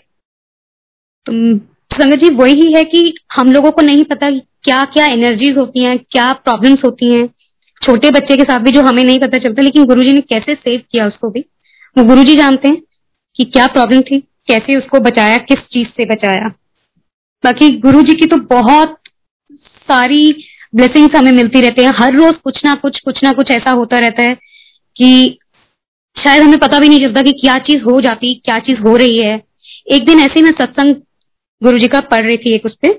तो 1.26 1.34
संगत 1.96 2.20
जी, 2.20 2.30
वही 2.36 2.74
है 2.74 2.84
कि 2.84 3.14
हम 3.34 3.52
लोगों 3.52 3.72
को 3.72 3.82
नहीं 3.82 4.04
पता 4.04 4.30
क्या 4.32 4.84
क्या 4.86 5.06
एनर्जीज 5.06 5.58
होती 5.58 5.84
हैं, 5.84 5.98
क्या 6.00 6.32
प्रॉब्लम्स 6.36 6.84
होती 6.86 7.14
हैं। 7.14 7.28
छोटे 7.82 8.10
बच्चे 8.10 8.36
के 8.38 8.44
साथ 8.44 8.60
भी 8.60 8.72
जो 8.72 8.82
हमें 8.82 9.04
नहीं 9.04 9.20
पता 9.20 9.38
चलता, 9.38 9.62
लेकिन 9.62 9.86
गुरुजी 9.86 10.14
ने 10.14 10.22
कैसे 10.24 10.56
सेव 10.56 10.82
किया 10.92 11.08
उसको 11.08 11.30
भी। 11.30 11.46
वो 11.96 12.04
गुरुजी 12.04 12.36
जानते 12.36 12.68
हैं 12.68 12.82
कि 13.36 13.44
क्या 13.44 13.68
प्रॉब्लम 13.68 14.02
थी। 14.02 14.24
कैसे 14.48 14.78
उसको 14.78 15.00
बचाया, 15.02 15.38
किस 15.40 15.60
चीज़ 15.74 15.88
से 15.88 16.06
बचाया। 16.06 16.48
बाकी 17.44 17.70
गुरु 17.80 18.02
जी 18.02 18.14
की 18.14 18.26
तो 18.26 18.38
बहुत 18.48 18.96
सारी 19.90 20.32
ब्लेसिंग्स 20.76 21.16
हमें 21.16 21.32
मिलती 21.32 21.62
रहती 21.62 21.84
है। 21.84 21.92
हर 21.98 22.14
रोज 22.14 22.36
कुछ 22.44 22.64
ना 22.66 22.74
कुछ 22.78 23.00
कुछ 23.02 23.24
ना 23.24 23.32
कुछ 23.34 23.52
ऐसा 23.52 23.72
होता 23.74 24.00
रहता 24.00 24.24
है 24.24 24.34
कि 24.96 25.38
शायद 26.18 26.44
हमें 26.44 26.58
पता 26.60 26.80
भी 26.80 26.90
नहीं 26.90 27.00
चलता 27.00 27.22
कि 27.22 27.32
क्या 27.42 27.58
चीज़ 27.60 27.84
हो 27.84 28.00
जाती, 28.02 28.34
क्या 28.36 28.58
चीज़ 28.60 28.80
हो 28.80 28.96
रही 28.96 29.20
है। 29.20 29.42
एक 29.88 30.06
दिन 30.06 30.20
ऐसे 30.20 30.42
मैं 30.42 30.52
सत्संग 30.60 30.96
गुरु 31.62 31.80
जी 31.80 31.88
का 31.88 32.00
पढ़ 32.02 32.24
रही 32.26 32.38
थी 32.38 32.54
एक 32.56 32.66
उस 32.66 32.76
पर 32.76 32.98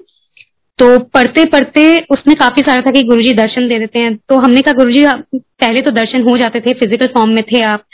तो 0.78 0.98
पढ़ते 1.14 1.44
पढ़ते 1.44 1.82
उसमें 2.10 2.34
काफ़ी 2.36 2.62
सारा 2.62 2.80
था 2.82 2.90
कि 2.90 3.02
गुरुजी 3.02 3.32
दर्शन 3.34 3.68
दे 3.68 3.78
देते 3.78 3.98
हैं। 3.98 4.14
तो 4.18 4.36
हमने 4.36 4.62
कहा, 4.62 4.74
गुरुजी 4.74 5.04
पहले 5.34 5.82
तो 5.82 5.90
दर्शन 5.92 6.22
हो 6.22 6.36
जाते 6.38 6.60
थे 6.60 6.72
फ़िज़िकल 6.74 7.06
फॉर्म 7.14 7.30
में 7.30 7.42
थे 7.44 7.62
आप 7.64 7.84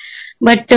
बट 0.42 0.74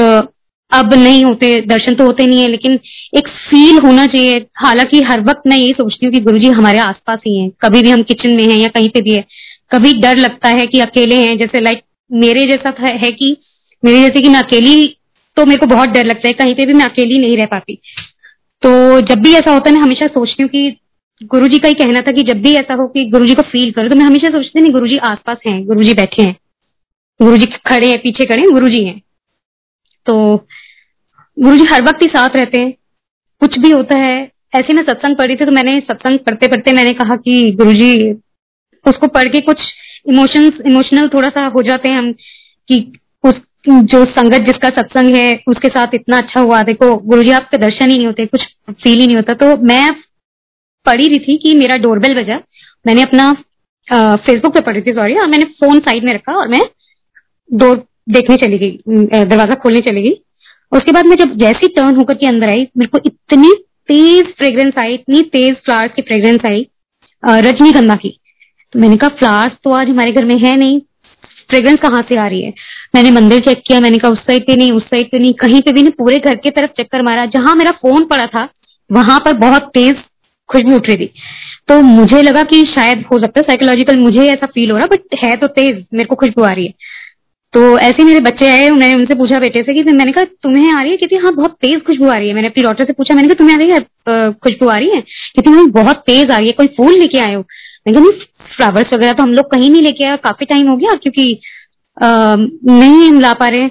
अब 0.72 0.94
नहीं 0.94 1.24
होते, 1.24 1.54
दर्शन 1.62 1.96
तो 1.96 2.06
होते 2.06 2.24
नहीं 2.24 2.42
है, 2.42 2.48
लेकिन 2.48 2.80
एक 3.18 3.28
फील 3.28 3.78
होना 3.80 4.06
चाहिए। 4.06 4.46
हालाँकि 4.58 5.02
हर 5.02 5.22
वक्त 5.22 5.48
मैं 5.48 5.58
यही 5.58 5.72
सोचती 5.72 6.06
हूँ 6.06 6.14
कि 6.14 6.20
गुरुजी 6.20 6.48
हमारे 6.50 6.80
आसपास 6.80 7.20
ही 7.28 7.38
हैं। 7.38 7.50
कभी 7.62 7.82
भी 7.82 7.90
हम 7.90 8.02
किचन 8.02 8.32
में 8.32 8.44
हैं 8.44 8.58
या 8.58 8.68
कहीं 8.70 8.90
पे 8.90 9.02
भी 9.02 9.14
है, 9.14 9.24
कभी 9.72 9.94
डर 9.94 10.18
लगता 10.18 10.50
है 10.50 10.68
कि 10.68 10.80
अकेले 10.80 11.16
हैं। 11.18 11.38
जैसे 11.38 11.62
लाइक 11.62 11.82
मेरे 12.12 12.46
जैसा 12.48 12.74
है 12.82 13.12
कि 13.12 13.36
मेरे 13.84 14.02
जैसे 14.02 14.22
कि 14.22 14.30
मैं 14.30 14.40
अकेली 14.40 14.88
तो 15.38 15.46
मेरे 15.46 15.60
को 15.60 15.66
बहुत 15.68 15.90
डर 15.90 16.06
लगता 16.06 16.28
है। 16.28 16.34
कहीं 16.34 16.56
पे 16.56 16.66
भी 16.66 16.74
मैं 16.74 16.86
अकेली 16.86 17.18
नहीं 17.18 17.38
रह 17.38 17.46
पाती। 17.46 17.76
तो 18.64 19.00
जब 19.02 19.22
भी 19.22 19.34
ऐसा 19.34 19.52
होता 19.52 19.70
है, 19.70 19.76
मैं 19.76 19.84
हमेशा 19.84 20.08
सोचती 20.08 20.44
हूँ 20.44 20.50
कि 20.50 20.72
गुरु 21.22 21.48
जी 21.48 21.58
का 21.58 21.68
ही 21.68 21.74
कहना 21.74 22.02
था 22.02 22.12
कि 22.12 22.24
जब 22.24 22.42
भी 22.42 22.54
ऐसा 22.56 22.74
हो 22.74 22.88
कि 22.88 23.06
गुरु 23.06 23.26
जी 23.26 23.34
को 23.36 23.42
फील 23.42 23.72
करो 23.72 23.90
तो 23.90 23.96
मैं 23.96 24.06
हमेशा 24.06 24.30
सोचती 24.30 24.62
नहीं 24.62 24.72
गुरु 24.72 24.88
जी 24.88 24.98
आसपास 25.06 25.38
हैं 25.48 25.64
गुरु 25.66 25.84
जी 25.84 25.94
बैठे 25.94 26.24
हैं। 26.24 26.36
गुरु 27.20 27.38
जी 27.38 27.46
खड़े 27.66 27.88
हैं, 27.88 27.98
पीछे 27.98 28.26
खड़े 28.26 28.42
हैं 28.42 28.52
गुरु 28.52 28.70
जी 28.70 28.84
हैं। 28.84 29.02
तो 30.10 30.16
गुरु 31.38 31.58
जी 31.58 31.66
हर 31.72 31.82
वक्त 31.84 32.02
ही 32.04 32.08
साथ 32.10 32.36
रहते 32.36 32.60
हैं। 32.60 32.72
कुछ 33.42 33.58
भी 33.60 33.70
होता 33.72 33.98
है, 34.00 34.16
ऐसे 34.56 34.74
में 34.74 34.82
सत्संग 34.84 35.16
पढ़ी 35.16 35.36
थी 35.36 35.46
तो 35.46 35.52
मैंने 35.52 35.80
सत्संग 35.82 36.20
पढ़ते 36.20 36.48
पढ़ते 36.48 36.72
मैंने 36.74 36.94
कहा 36.94 37.16
कि 37.18 37.52
गुरु 37.58 37.74
जी 37.74 38.12
उसको 38.86 39.08
पढ़ 39.10 39.28
के 39.28 39.40
कुछ 39.42 39.62
इमोशंस 40.10 40.60
इमोशनल 40.68 41.08
थोड़ा 41.10 41.30
सा 41.30 41.46
हो 41.48 41.62
जाते 41.64 41.90
हैं 41.90 41.98
हम, 41.98 42.12
कि 42.12 42.92
उस, 43.24 43.34
जो 43.70 44.04
संगत 44.08 44.42
जिसका 44.44 44.70
सत्संग 44.72 45.16
है, 45.16 45.34
उसके 45.48 45.68
साथ 45.70 45.94
इतना 45.94 46.18
अच्छा 46.18 46.42
हुआ। 46.42 46.62
देखो 46.64 46.96
गुरु 47.08 47.24
जी 47.24 47.32
आपके 47.32 47.58
दर्शन 47.58 47.92
ही 47.92 47.98
नहीं 47.98 48.06
होते, 48.08 48.26
कुछ 48.26 48.46
फील 48.72 49.00
ही 49.00 49.06
नहीं 49.06 49.16
होता। 49.16 49.34
तो 49.36 49.56
मैं 49.64 49.92
पढ़ी 50.86 51.08
रही 51.08 51.20
थी 51.20 51.38
कि 51.38 51.56
मेरा 51.58 51.76
डोरबेल 51.78 52.16
बजा। 52.16 52.40
मैंने 52.88 53.04
अपना 53.04 53.32
फेसबुक 53.88 54.54
पे 54.54 54.62
पढ़ी 54.62 54.82
थी 54.82 54.94
सॉरी 54.94 55.16
और 55.18 55.28
मैंने 55.28 55.46
फ़ोन 55.60 55.80
साइड 55.80 56.04
में 56.04 56.14
रखा 56.14 56.34
और 56.34 56.48
मैं 56.48 56.62
डोर 57.50 57.78
देखने 58.10 58.36
चली 58.38 58.58
गई 58.60 59.26
दरवाज़ा 59.26 59.56
खोलने 59.56 59.82
चली 59.82 60.02
गई। 60.02 60.14
उसके 60.72 60.92
बाद 60.92 61.06
मैं 61.06 61.16
जब 61.18 61.36
जैसी 61.38 61.68
टर्न 61.68 61.96
होकर 61.96 62.14
के 62.14 62.28
अंदर 62.28 62.52
आई 62.52 62.68
मेरे 62.78 62.88
को 62.88 63.00
इतनी 63.06 63.54
तेज 63.90 64.26
फ्रेग्रेंस 64.38 64.74
आई, 64.80 64.94
इतनी 64.94 65.22
तेज 65.24 65.56
फ्लावर्स 65.56 65.94
की 65.96 66.02
फ्रेग्रेंस 66.04 66.46
आई 66.48 66.68
रजनीगंधा 67.24 67.96
की। 67.96 68.18
तो 68.74 68.80
मैंने 68.80 68.98
कहा 68.98 69.10
फ्लावर्स 69.20 69.54
तो 69.64 69.72
आज 69.72 69.90
हमारे 69.90 70.12
घर 70.12 70.26
में 70.26 70.38
है 70.40 70.56
नहीं। 70.58 70.80
फ्रेग्रेंस 71.50 71.78
कहाँ 71.80 72.02
से 72.10 72.18
आ 72.18 72.28
रही 72.28 72.42
है? 72.42 72.54
मैंने 72.96 73.12
मंदिर 73.12 73.40
चेक 73.42 73.62
किया, 73.68 73.80
मैंने 73.80 73.98
कहा, 73.98 74.12
उस 74.12 74.20
साइड 74.20 74.46
पे 74.48 74.56
नहीं, 74.56 74.72
उस 74.72 74.84
साइड 74.84 75.10
पे 75.12 75.20
नहीं। 75.20 75.34
कहीं 75.36 75.62
पे 75.62 75.72
भी 75.74 75.82
नहीं, 75.82 75.92
पूरे 75.98 76.18
घर 76.18 76.36
की 76.36 76.50
तरफ़ 76.50 76.72
चक्कर 76.78 77.02
मारा। 77.02 77.26
जहाँ 77.28 77.56
मेरा 77.56 77.72
फ़ोन 77.82 78.06
पड़ा 78.06 78.26
था, 78.28 78.48
वहाँ 78.90 79.20
पर 79.20 79.34
बहुत 79.38 79.70
तेज 79.74 79.96
खुशबू 80.50 80.76
उठ 80.76 80.88
रही 80.88 80.98
थी। 80.98 81.12
तो 81.70 81.80
मुझे 81.82 82.22
लगा 82.22 82.44
कि 82.44 82.64
शायद 82.68 83.04
हो 83.12 83.20
सकता 83.20 83.40
है 83.40 83.44
साइकोलॉजिकल 83.48 83.98
मुझे 83.98 84.28
ऐसा 84.28 84.48
फील 84.54 84.72
हो 84.72 84.78
रहा 84.78 84.88
बट 84.88 85.16
है 85.24 85.36
तो 85.38 85.48
तेज, 85.50 85.86
मेरे 85.94 86.06
को 86.06 86.16
खुशबू 86.16 86.44
आ 86.44 86.52
रही 86.52 86.66
है। 86.66 86.74
तो 87.54 87.78
ऐसे 87.80 88.04
मेरे 88.04 88.20
बच्चे 88.22 88.48
आए 88.48 88.70
उन्होंने 88.70 88.96
उनसे 88.96 89.16
पूछा 89.16 89.40
बेटे 89.40 89.62
से 89.64 89.74
कि 89.74 89.84
मैंने 89.92 90.12
कहा, 90.12 90.24
तुम्हें 90.44 90.72
आ 90.72 90.82
रही 90.82 90.92
है? 90.92 90.98
कहती 90.98 91.16
हाँ 91.16 91.34
बहुत 91.36 91.52
तेज 91.62 91.82
खुशबू 91.86 92.08
आ 92.08 92.18
रही 92.18 92.28
है। 92.28 92.34
मैंने 92.34 92.48
अपनी 92.48 92.64
डॉक्टर 92.64 92.86
से 92.86 92.94
पूछा, 92.94 93.16
मैंने 93.16 93.28
कहा, 93.28 93.36
तुम्हें 93.36 93.56
आ 93.56 93.60
रही 93.60 93.70
है 93.70 94.32
खुशबू 94.34 94.68
आ 94.68 94.76
रही 94.78 94.90
है? 94.90 95.02
कहती 95.02 95.52
हूँ 95.52 95.66
बहुत 95.72 96.04
तेज 96.08 96.32
आ 96.32 96.38
रही 96.38 96.48
है, 96.48 96.54
कोई 96.54 96.68
फूल 96.78 97.00
लेके 97.00 97.20
आए 97.20 97.34
हो? 97.34 97.42
मैंने 97.88 98.00
कहा 98.00 98.56
फ्लावर्स 98.56 98.94
वगैरह 98.94 99.14
तो 99.14 99.24
हम 99.24 99.34
लोग 99.34 99.52
कहीं 99.52 99.70
नहीं 99.70 99.82
लेके 99.82 100.04
आए, 100.06 100.18
काफ़ी 100.18 100.46
टाइम 100.46 100.68
हो 100.68 100.76
गया, 100.78 100.94
क्योंकि 100.96 101.40
नहीं 101.98 103.08
हम 103.10 103.20
ला 103.20 103.34
पा 103.34 103.48
रहे 103.48 103.68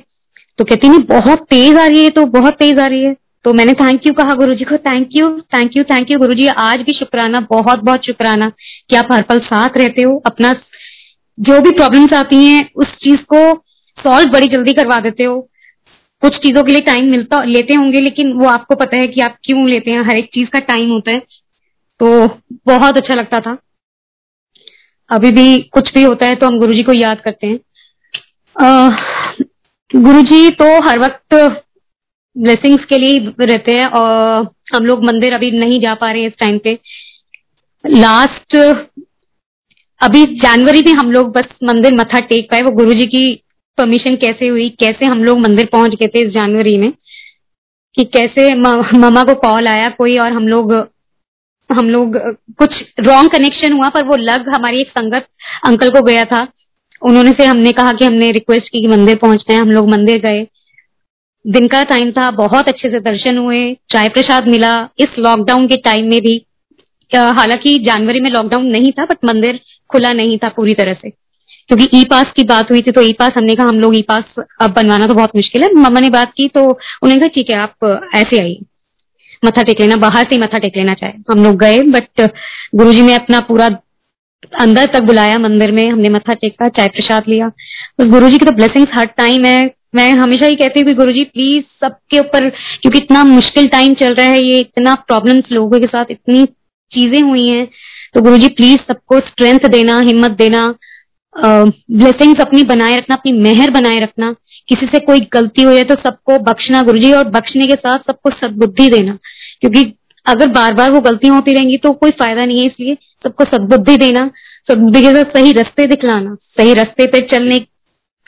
तो 0.59 0.65
कहती 0.65 0.89
नहीं 0.89 1.01
बहुत 1.09 1.47
तेज 1.51 1.77
आ 1.77 1.87
रही 1.87 2.03
है 2.05 2.11
तो 2.11 2.25
बहुत 2.31 2.55
तेज 2.55 2.79
आ 2.79 2.87
रही 2.87 3.03
है। 3.03 3.15
तो 3.45 3.53
मैंने 3.55 3.73
थैंक 3.75 4.07
यू 4.07 4.13
कहा 4.13 4.35
गुरु 4.35 4.55
को 4.65 4.77
thank 4.81 5.09
you 5.13 5.29
thank 5.55 5.77
you 5.77 5.85
thank 5.85 6.11
you 6.11 6.19
guru 6.19 6.35
आज 6.59 6.81
भी 6.81 6.93
शुक्राना, 6.93 7.41
बहुत 7.51 7.85
बहुत 7.85 8.07
शुक्राना 8.07 8.51
कि 8.91 8.97
आप 8.97 9.13
हर 9.13 9.23
पल 9.23 9.39
साथ 9.41 9.77
रहते 9.79 10.03
हो, 10.03 10.17
अपना 10.27 10.55
जो 11.39 11.61
भी 11.61 11.71
प्रॉब्लम्स 11.71 12.13
आती 12.15 12.37
हैं, 12.45 12.69
उस 12.77 12.87
चीज़ 13.03 13.19
को 13.29 13.53
सॉल्व 13.99 14.31
बड़ी 14.31 14.49
जल्दी 14.49 14.73
करवा 14.73 14.99
देते 15.01 15.25
हो। 15.25 15.41
कुछ 16.23 16.37
चीज़ों 16.37 16.63
के 16.65 16.73
लिए 16.73 16.81
टाइम 16.83 17.11
मिलता, 17.11 17.43
लेते 17.45 17.75
होंगे, 17.75 18.01
लेकिन 18.01 18.33
वो 18.33 18.47
आपको 18.49 18.75
पता 18.75 18.97
है 18.97 19.09
कि 19.09 19.21
आप 19.21 19.37
क्यों 19.45 19.69
लेते 19.69 19.91
हैं, 19.91 20.01
हर 20.01 20.17
एक 20.17 20.31
चीज़ 20.35 20.49
का 20.49 20.59
टाइम 20.67 20.91
होता 20.91 21.11
है। 21.11 21.19
तो 22.01 22.27
बहुत 22.67 22.97
अच्छा 22.97 23.15
लगता 23.15 23.41
था। 23.41 23.57
अभी 25.11 25.31
भी 25.33 25.59
कुछ 25.73 25.93
भी 25.95 26.03
होता 26.03 26.27
है 26.27 26.35
तो 26.37 26.47
हम 26.47 26.59
गुरुजी 26.59 26.83
को 26.83 26.93
याद 26.93 27.21
करते 27.21 27.47
हैं। 27.47 27.59
गुरुजी 29.91 30.51
तो 30.53 30.65
हर 30.89 30.99
वक्त 30.99 31.35
ब्लेसिंग्स 32.37 32.85
के 32.85 32.99
लिए 32.99 33.19
रहते 33.41 33.73
हैं 33.73 33.87
और 33.89 34.49
हम 34.75 34.87
लोग 34.87 35.05
मंदिर 35.05 35.35
अभी 35.35 35.51
नहीं 35.51 35.81
जा 35.81 35.95
पा 35.95 36.11
रहे 36.11 36.23
हैं 36.23 36.29
इस 36.29 36.39
टाइम 36.39 36.59
पे। 36.59 36.79
लास्ट 37.85 38.57
अभी 40.01 40.25
जनवरी 40.37 40.83
में 40.87 40.93
हम 40.93 41.11
लोग 41.13 41.33
बस 41.33 41.45
मंदिर 41.65 41.95
मथा 41.95 42.21
टेक 42.23 42.51
पाए, 42.51 42.63
वो 42.63 42.71
गुरुजी 42.73 43.07
की 43.07 43.43
परमिशन 43.79 44.17
कैसे 44.17 44.49
हुई? 44.49 44.69
कैसे 44.81 45.07
हम 45.07 45.25
लोग 45.25 45.39
मंदिर 45.39 45.69
पहुँच 45.73 45.95
गए 45.95 46.07
थे 46.07 46.23
इस 46.23 46.33
जनवरी 46.33 46.77
में? 46.79 46.93
कि 47.95 48.05
कैसे 48.07 48.55
मामा 48.55 49.23
को 49.23 49.35
कॉल 49.37 49.69
आया 49.69 49.89
कोई 49.91 50.17
और 50.19 50.33
हम 50.33 50.49
लोग 50.49 50.73
हम 51.71 51.89
लोग, 51.91 52.17
कुछ 52.59 52.71
रॉन्ग 53.01 53.31
कनेक्शन 53.31 53.73
हुआ, 53.73 53.89
पर 53.89 54.05
वो 54.05 54.17
लग 54.17 54.49
हमारी 54.49 54.81
एक 54.81 54.89
संगत 54.89 55.27
अंकल 55.65 55.91
को 55.91 56.03
गया 56.03 56.25
था। 56.25 56.41
उन्होंने 57.03 57.31
से 57.31 57.45
हमने 57.45 57.73
कहा 57.73 57.93
कि 57.93 58.05
हमने 58.05 58.31
रिक्वेस्ट 58.31 58.69
की 58.69 58.81
कि 58.81 58.87
मंदिर 58.89 59.17
पहुँचना 59.17 59.55
है 59.55 59.61
हम 59.61 59.71
लोग 59.71 59.89
मंदिर 59.89 60.19
गए। 60.19 60.47
दिन 61.47 61.67
का 61.69 61.83
टाइम 61.85 62.11
था, 62.13 62.31
बहुत 62.31 62.69
अच्छे 62.69 62.91
से 62.91 63.01
दर्शन 63.01 63.39
हुए, 63.39 63.73
चाय 63.91 64.09
प्रसाद 64.09 64.49
मिला, 64.49 64.73
इस 64.99 65.19
लॉकडाउन 65.19 65.67
के 65.67 65.77
टाइम 65.77 66.07
में 66.07 66.21
भी। 66.21 66.37
हालाँकि 67.13 67.79
जनवरी 67.81 68.21
में 68.21 68.31
लॉकडाउन 68.31 68.67
नहीं 68.67 68.93
था 68.93 69.05
बट 69.05 69.25
मंदिर 69.25 69.61
खुला 69.91 70.13
नहीं 70.13 70.39
था 70.39 70.49
पूरी 70.49 70.75
तरह 70.75 70.95
से। 70.95 71.13
क्योंकि 71.71 71.89
ई 71.95 72.05
पास 72.05 72.33
की 72.37 72.45
बात 72.45 72.71
हुई 72.71 72.83
थी 72.83 72.91
तो 72.91 73.03
ई 73.03 73.13
पास 73.13 73.33
हमने 73.37 73.55
कहा, 73.55 73.67
हम 73.67 73.81
लोग 73.81 73.97
ई 73.97 74.03
पास 74.03 74.45
अब 74.61 74.73
बनवाना 74.73 75.07
तो 75.07 75.15
बहुत 75.15 75.37
मुश्किल 75.37 75.63
है। 75.63 75.73
मम्मा 75.75 76.01
ने 76.01 76.11
बात 76.11 76.33
की 76.37 76.49
तो 76.49 76.61
उन्होंने 76.63 77.21
कहा, 77.21 77.29
ठीक 77.29 77.51
है, 77.51 77.57
आप 77.57 78.09
ऐसे 78.17 78.41
आइए। 78.41 78.59
मथा 79.43 79.63
टेक 79.63 79.81
लेना, 79.81 79.97
बाहर 79.99 80.25
से 80.25 80.35
ही 80.35 80.41
मथा 80.41 80.59
टेक 80.59 80.77
लेना 80.77 80.95
चाहे। 80.95 81.13
हम 81.31 81.45
लोग 81.45 81.57
गए 81.57 81.83
बट 81.91 82.31
गुरु 82.75 82.93
ने 82.93 83.15
अपना 83.15 83.41
पूरा 83.41 83.69
अंदर 84.61 84.87
तक 84.87 85.03
बुलाया, 85.03 85.39
मंदिर 85.39 85.73
में, 85.73 85.91
हमने 85.91 86.09
मथा 86.09 86.35
टेका, 86.35 86.69
चाय 86.69 86.89
प्रसाद 86.89 87.25
लिया। 87.29 87.49
तो 87.49 88.09
गुरु 88.11 88.29
जी 88.29 88.39
की 88.39 88.47
तो 88.47 88.53
ब्लेसिंग्स 88.53 88.91
हर 88.95 89.07
टाइम 89.17 89.45
है। 89.45 89.71
मैं 89.95 90.11
हमेशा 90.13 90.47
ही 90.47 90.57
कहती 90.57 90.81
हूँ 90.81 90.95
गुरु 90.95 91.13
जी 91.13 91.25
प्लीज़ 91.25 91.65
सबके 91.81 92.19
ऊपर, 92.19 92.49
क्योंकि 92.51 92.99
इतना 92.99 93.23
मुश्किल 93.25 93.67
टाइम 93.69 93.95
चल 93.95 94.15
रहा 94.15 94.27
है, 94.27 94.43
ये 94.43 94.59
इतना 94.59 94.95
प्रॉब्लम्स 95.07 95.53
लोगों 95.53 95.81
के 95.81 95.87
साथ, 95.87 96.05
इतनी 96.11 96.45
चीज़ें 96.93 97.21
हुई 97.21 97.47
हैं। 97.47 97.67
तो 98.15 98.21
गुरु 98.21 98.37
जी 98.39 98.49
प्लीज़ 98.49 98.79
सबको 98.89 99.19
स्ट्रेंथ 99.21 99.69
देना, 99.69 99.99
हिम्मत 100.01 100.31
देना। 100.39 100.63
ब्लेसिंग्स 101.39 102.41
अपनी 102.41 102.63
बनाए 102.65 102.97
रखना, 102.97 103.17
अपनी 103.17 103.33
मेहर 103.33 103.71
बनाए 103.71 104.01
रखना। 104.01 104.33
किसी 104.69 104.87
से 104.87 104.99
कोई 105.01 105.21
गलती 105.33 105.63
है 105.65 105.85
तो 105.85 105.95
सबको 105.97 106.39
बख्शना 106.45 106.83
गुरु 106.83 106.99
जी 106.99 107.13
और 107.13 107.29
बख्शने 107.31 107.67
के 107.67 107.75
साथ 107.77 107.99
सबको 108.07 108.31
सदबुद्धि 108.31 108.89
देना। 108.91 109.19
क्योंकि 109.61 109.83
अगर 110.27 110.49
बार 110.51 110.75
बार 110.75 110.91
वो 110.93 111.01
गलतियाँ 111.01 111.35
होती 111.35 111.53
रहेंगी 111.53 111.77
तो 111.77 111.93
कोई 111.93 112.11
फ़ायदा 112.13 112.45
नहीं 112.45 112.61
है, 112.61 112.67
इसलिए 112.67 112.95
सबको 113.25 113.45
सदबुद्धि 113.45 113.97
देना, 113.97 114.31
सदबुद्धि 114.69 115.01
के 115.01 115.15
साथ 115.15 115.37
सही 115.37 115.53
रास्ते 115.53 115.87
दिखलाना। 115.87 116.35
सही 116.59 116.75
रास्ते 116.75 117.07
पे 117.07 117.21
चलने, 117.29 117.59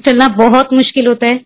चलना 0.04 0.28
बहुत 0.36 0.72
मुश्किल 0.72 1.06
होता 1.06 1.26
है। 1.26 1.36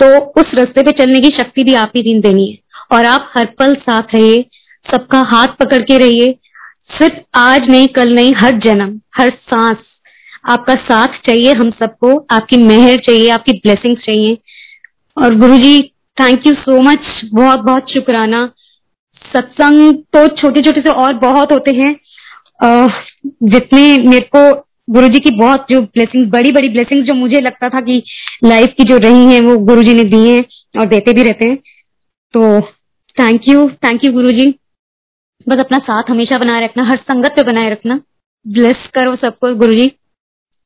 तो 0.00 0.18
उस 0.40 0.54
रास्ते 0.54 0.82
पे 0.82 0.92
चलने 0.92 1.20
की 1.20 1.30
शक्ति 1.36 1.64
भी 1.64 1.74
आप 1.74 1.92
ही 1.96 2.02
दिन 2.02 2.20
देनी 2.20 2.48
है। 2.48 2.58
और 2.92 3.04
आप 3.06 3.30
हर 3.34 3.46
पल 3.58 3.74
साथ 3.74 4.14
रहिए, 4.14 4.44
सबका 4.86 5.20
हाथ 5.26 5.56
पकड़ 5.60 5.82
के 5.82 5.98
रहिए। 5.98 6.32
सिर्फ़ 6.90 7.20
आज 7.34 7.68
नहीं, 7.70 7.86
कल 7.88 8.14
नहीं, 8.14 8.34
हर 8.34 8.58
जन्म, 8.58 9.00
हर 9.16 9.30
सांस 9.44 9.76
आपका 10.46 10.74
साथ 10.74 11.18
चाहिए, 11.26 11.52
हम 11.52 11.70
सबको, 11.72 12.26
आपकी 12.30 12.56
मेहर 12.56 12.96
चाहिए, 12.98 13.28
आपकी 13.28 13.52
ब्लेसिंग्स 13.54 14.04
चाहिए। 14.04 14.38
और 15.16 15.34
guru 15.34 15.56
ji 15.58 15.80
thank 16.16 16.46
you 16.46 16.52
so 16.54 16.80
much 16.82 17.20
बहुत 17.34 17.60
बहुत 17.60 17.92
शुक्राना। 17.92 18.46
सत्संग 19.32 19.94
तो 20.14 20.26
छोटे 20.36 20.60
छोटे 20.60 20.80
से 20.80 20.90
और 20.90 21.14
बहुत 21.14 21.52
होते 21.52 21.74
हैं। 21.74 21.94
जितने 23.44 23.80
मेरे 24.08 24.28
को 24.36 24.64
गुरु 24.90 25.08
जी 25.08 25.18
की 25.20 25.30
बहुत 25.30 25.66
जो 25.70 25.80
ब्लेसिंग 25.80 26.30
बड़ी 26.30 26.52
बड़ी 26.52 26.68
ब्लेसिंग 26.68 27.02
जो 27.04 27.14
मुझे 27.14 27.40
लगता 27.40 27.68
था 27.68 27.80
कि 27.80 28.02
लाइफ 28.44 28.74
की 28.78 28.84
जो 28.84 28.96
रही 28.98 29.24
है, 29.24 29.40
वो 29.40 29.56
गुरु 29.58 29.82
जी 29.82 29.94
ने 29.94 30.04
दी 30.04 30.28
है 30.28 30.40
और 30.78 30.86
देते 30.86 31.12
भी 31.12 31.22
रहते 31.22 31.48
हैं। 31.48 31.56
तो 32.34 32.60
थैंक 33.16 33.48
यू 33.48 33.68
थैंक 33.84 34.04
यू 34.04 34.12
गुरु 34.12 34.30
जी 34.30 34.46
बस 35.46 35.60
अपना 35.60 35.78
साथ 35.78 36.10
हमेशा 36.10 36.38
बनाए 36.38 36.64
रखना, 36.64 36.84
हर 36.84 36.96
संगत 36.98 37.32
पे 37.36 37.42
बनाए 37.42 37.70
रखना। 37.70 38.00
ब्लेस 38.46 38.88
करो 38.94 39.16
सबको 39.16 39.54
गुरु 39.54 39.74
जी 39.74 39.92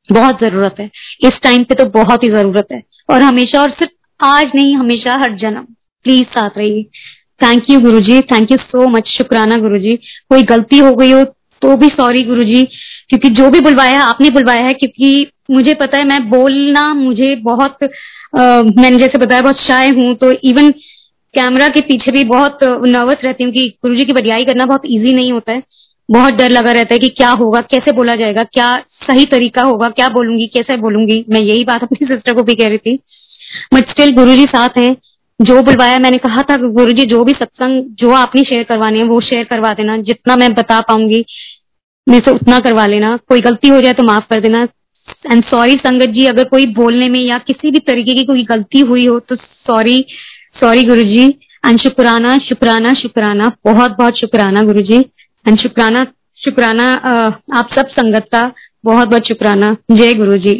बहुत 0.09 0.39
ज़रूरत 0.41 0.75
है। 0.79 0.89
इस 1.25 1.39
टाइम 1.43 1.63
पे 1.63 1.75
तो 1.75 1.85
बहुत 1.91 2.23
ही 2.23 2.29
ज़रूरत 2.29 2.67
है। 2.71 2.81
और 3.09 3.21
हमेशा 3.21 3.61
और 3.61 3.69
सिर्फ़ 3.69 4.25
आज 4.25 4.51
नहीं 4.55 4.75
हमेशा 4.75 5.15
हर 5.15 5.35
जन्म। 5.35 5.65
प्लीज़ 6.05 6.23
साथ 6.29 6.57
रहिए। 6.57 6.83
Thank 7.41 7.69
you 7.69 7.79
guru 7.79 7.99
ji 7.99 8.19
thank 8.21 8.51
you 8.51 8.57
so 8.57 8.87
much 8.87 9.07
शुक्राना 9.07 9.55
गुरु 9.57 9.77
जी 9.77 9.95
कोई 10.29 10.43
गलती 10.43 10.77
हो 10.77 10.95
गई 10.95 11.11
हो 11.11 11.23
तो 11.61 11.75
भी 11.77 11.87
सॉरी 11.87 12.23
गुरु 12.23 12.43
जी 12.43 12.63
क्योंकि 13.09 13.29
जो 13.29 13.49
भी 13.49 13.59
बुलवाया 13.59 13.91
है 13.91 14.01
आपने 14.01 14.29
बुलवाया 14.29 14.65
है 14.65 14.73
क्योंकि 14.73 15.31
मुझे 15.51 15.73
पता 15.73 15.97
है 15.97 16.03
मैं 16.03 16.29
बोलना 16.29 16.93
मुझे 16.93 17.35
बहुत 17.35 17.83
आ, 17.83 18.61
मैंने 18.61 18.97
जैसे 18.97 19.17
बताया 19.17 19.41
बहुत 19.41 19.59
शाय 19.59 19.89
हूँ 19.89 20.13
तो 20.15 20.31
इवन 20.31 20.69
कैमरा 21.33 21.67
के 21.67 21.81
पीछे 21.81 22.11
भी 22.11 22.23
बहुत 22.23 22.63
नर्वस 22.63 23.23
रहती 23.23 23.43
हूँ 23.43 23.51
कि 23.53 23.67
गुरु 23.83 23.95
जी 23.95 24.05
की 24.05 24.13
बडियाई 24.13 24.45
करना 24.45 24.65
बहुत 24.65 24.81
इजी 24.85 25.13
नहीं 25.13 25.31
होता 25.31 25.51
है। 25.51 25.63
बहुत 26.11 26.33
डर 26.33 26.49
लगा 26.49 26.71
रहता 26.71 26.93
है 26.93 26.99
कि 26.99 27.09
क्या 27.09 27.29
होगा, 27.29 27.61
कैसे 27.61 27.91
बोला 27.91 28.15
जाएगा, 28.15 28.43
क्या 28.43 28.77
सही 29.03 29.25
तरीका 29.25 29.63
होगा, 29.63 29.89
क्या 29.89 30.09
बोलूँगी, 30.09 30.47
कैसे 30.47 30.77
बोलूँगी। 30.77 31.25
मैं 31.29 31.39
यही 31.39 31.63
बात 31.63 31.83
अपनी 31.83 32.07
सिस्टर 32.07 32.33
को 32.33 32.43
भी 32.43 32.55
कह 32.55 32.69
रही 32.69 32.77
थी। 32.77 32.99
बट 33.73 33.89
स्टिल 33.89 34.11
गुरु 34.11 34.35
जी 34.35 34.43
साथ 34.43 34.69
हैं। 34.77 34.95
जो 35.41 35.61
बुलवाया, 35.61 35.99
मैंने 35.99 36.17
कहा 36.17 36.41
था 36.41 36.57
गुरु 36.57 36.91
जी, 36.91 37.05
जो 37.05 37.23
भी 37.23 37.31
सत्संग, 37.31 37.83
जो 37.83 38.11
आपने 38.11 38.43
शेयर 38.43 38.63
करवाने 38.63 38.97
हैं, 38.97 39.05
वो 39.05 39.21
शेयर 39.21 39.43
करवा 39.43 39.69
देना। 39.69 39.97
जितना 39.97 40.35
मैं 40.35 40.53
बता 40.53 40.81
पाऊँगी, 40.81 41.25
मेरे 42.09 42.25
से 42.25 42.31
उतना 42.31 42.59
करवा 42.59 42.85
लेना। 42.85 43.17
कोई 43.27 43.41
गलती 43.41 43.67
हो 43.67 43.81
जाए 43.81 43.93
तो 43.93 44.03
माफ़ 44.03 44.23
कर 44.29 44.39
देना। 44.39 44.67
एंड 45.31 45.43
सॉरी 45.43 45.73
संगत 45.73 46.09
जी, 46.09 46.25
अगर 46.25 46.43
कोई 46.43 46.65
बोलने 46.65 47.09
में 47.09 47.19
या 47.19 47.37
किसी 47.37 47.71
भी 47.71 47.79
तरीके 47.79 48.15
की 48.15 48.25
कोई 48.25 48.43
गलती 48.43 48.79
हुई 48.79 49.05
हो 49.05 49.19
तो 49.19 49.35
sorry 49.35 50.05
sorry 50.61 50.83
Guru 50.83 51.03
ji. 51.03 51.25
And 51.65 51.79
शुक्राना 51.79 52.37
शुक्राना 52.37 52.93
शुक्राना। 52.93 53.51
बहुत 53.65 53.91
बहुत 53.91 54.19
शुक्राना 54.19 54.61
गुरु 54.61 54.81
जी। 54.81 54.99
एंड 55.45 55.57
शुक्राना 55.59 56.03
शुक्राना 56.37 56.83
आप 57.53 57.69
सब 57.77 57.87
संगत 57.89 58.27
का 58.31 58.51
बहुत 58.85 59.07
बहुत 59.07 59.27
शुक्राना। 59.27 59.75
जय 59.91 60.13
गुरु 60.13 60.37
जी 60.37 60.53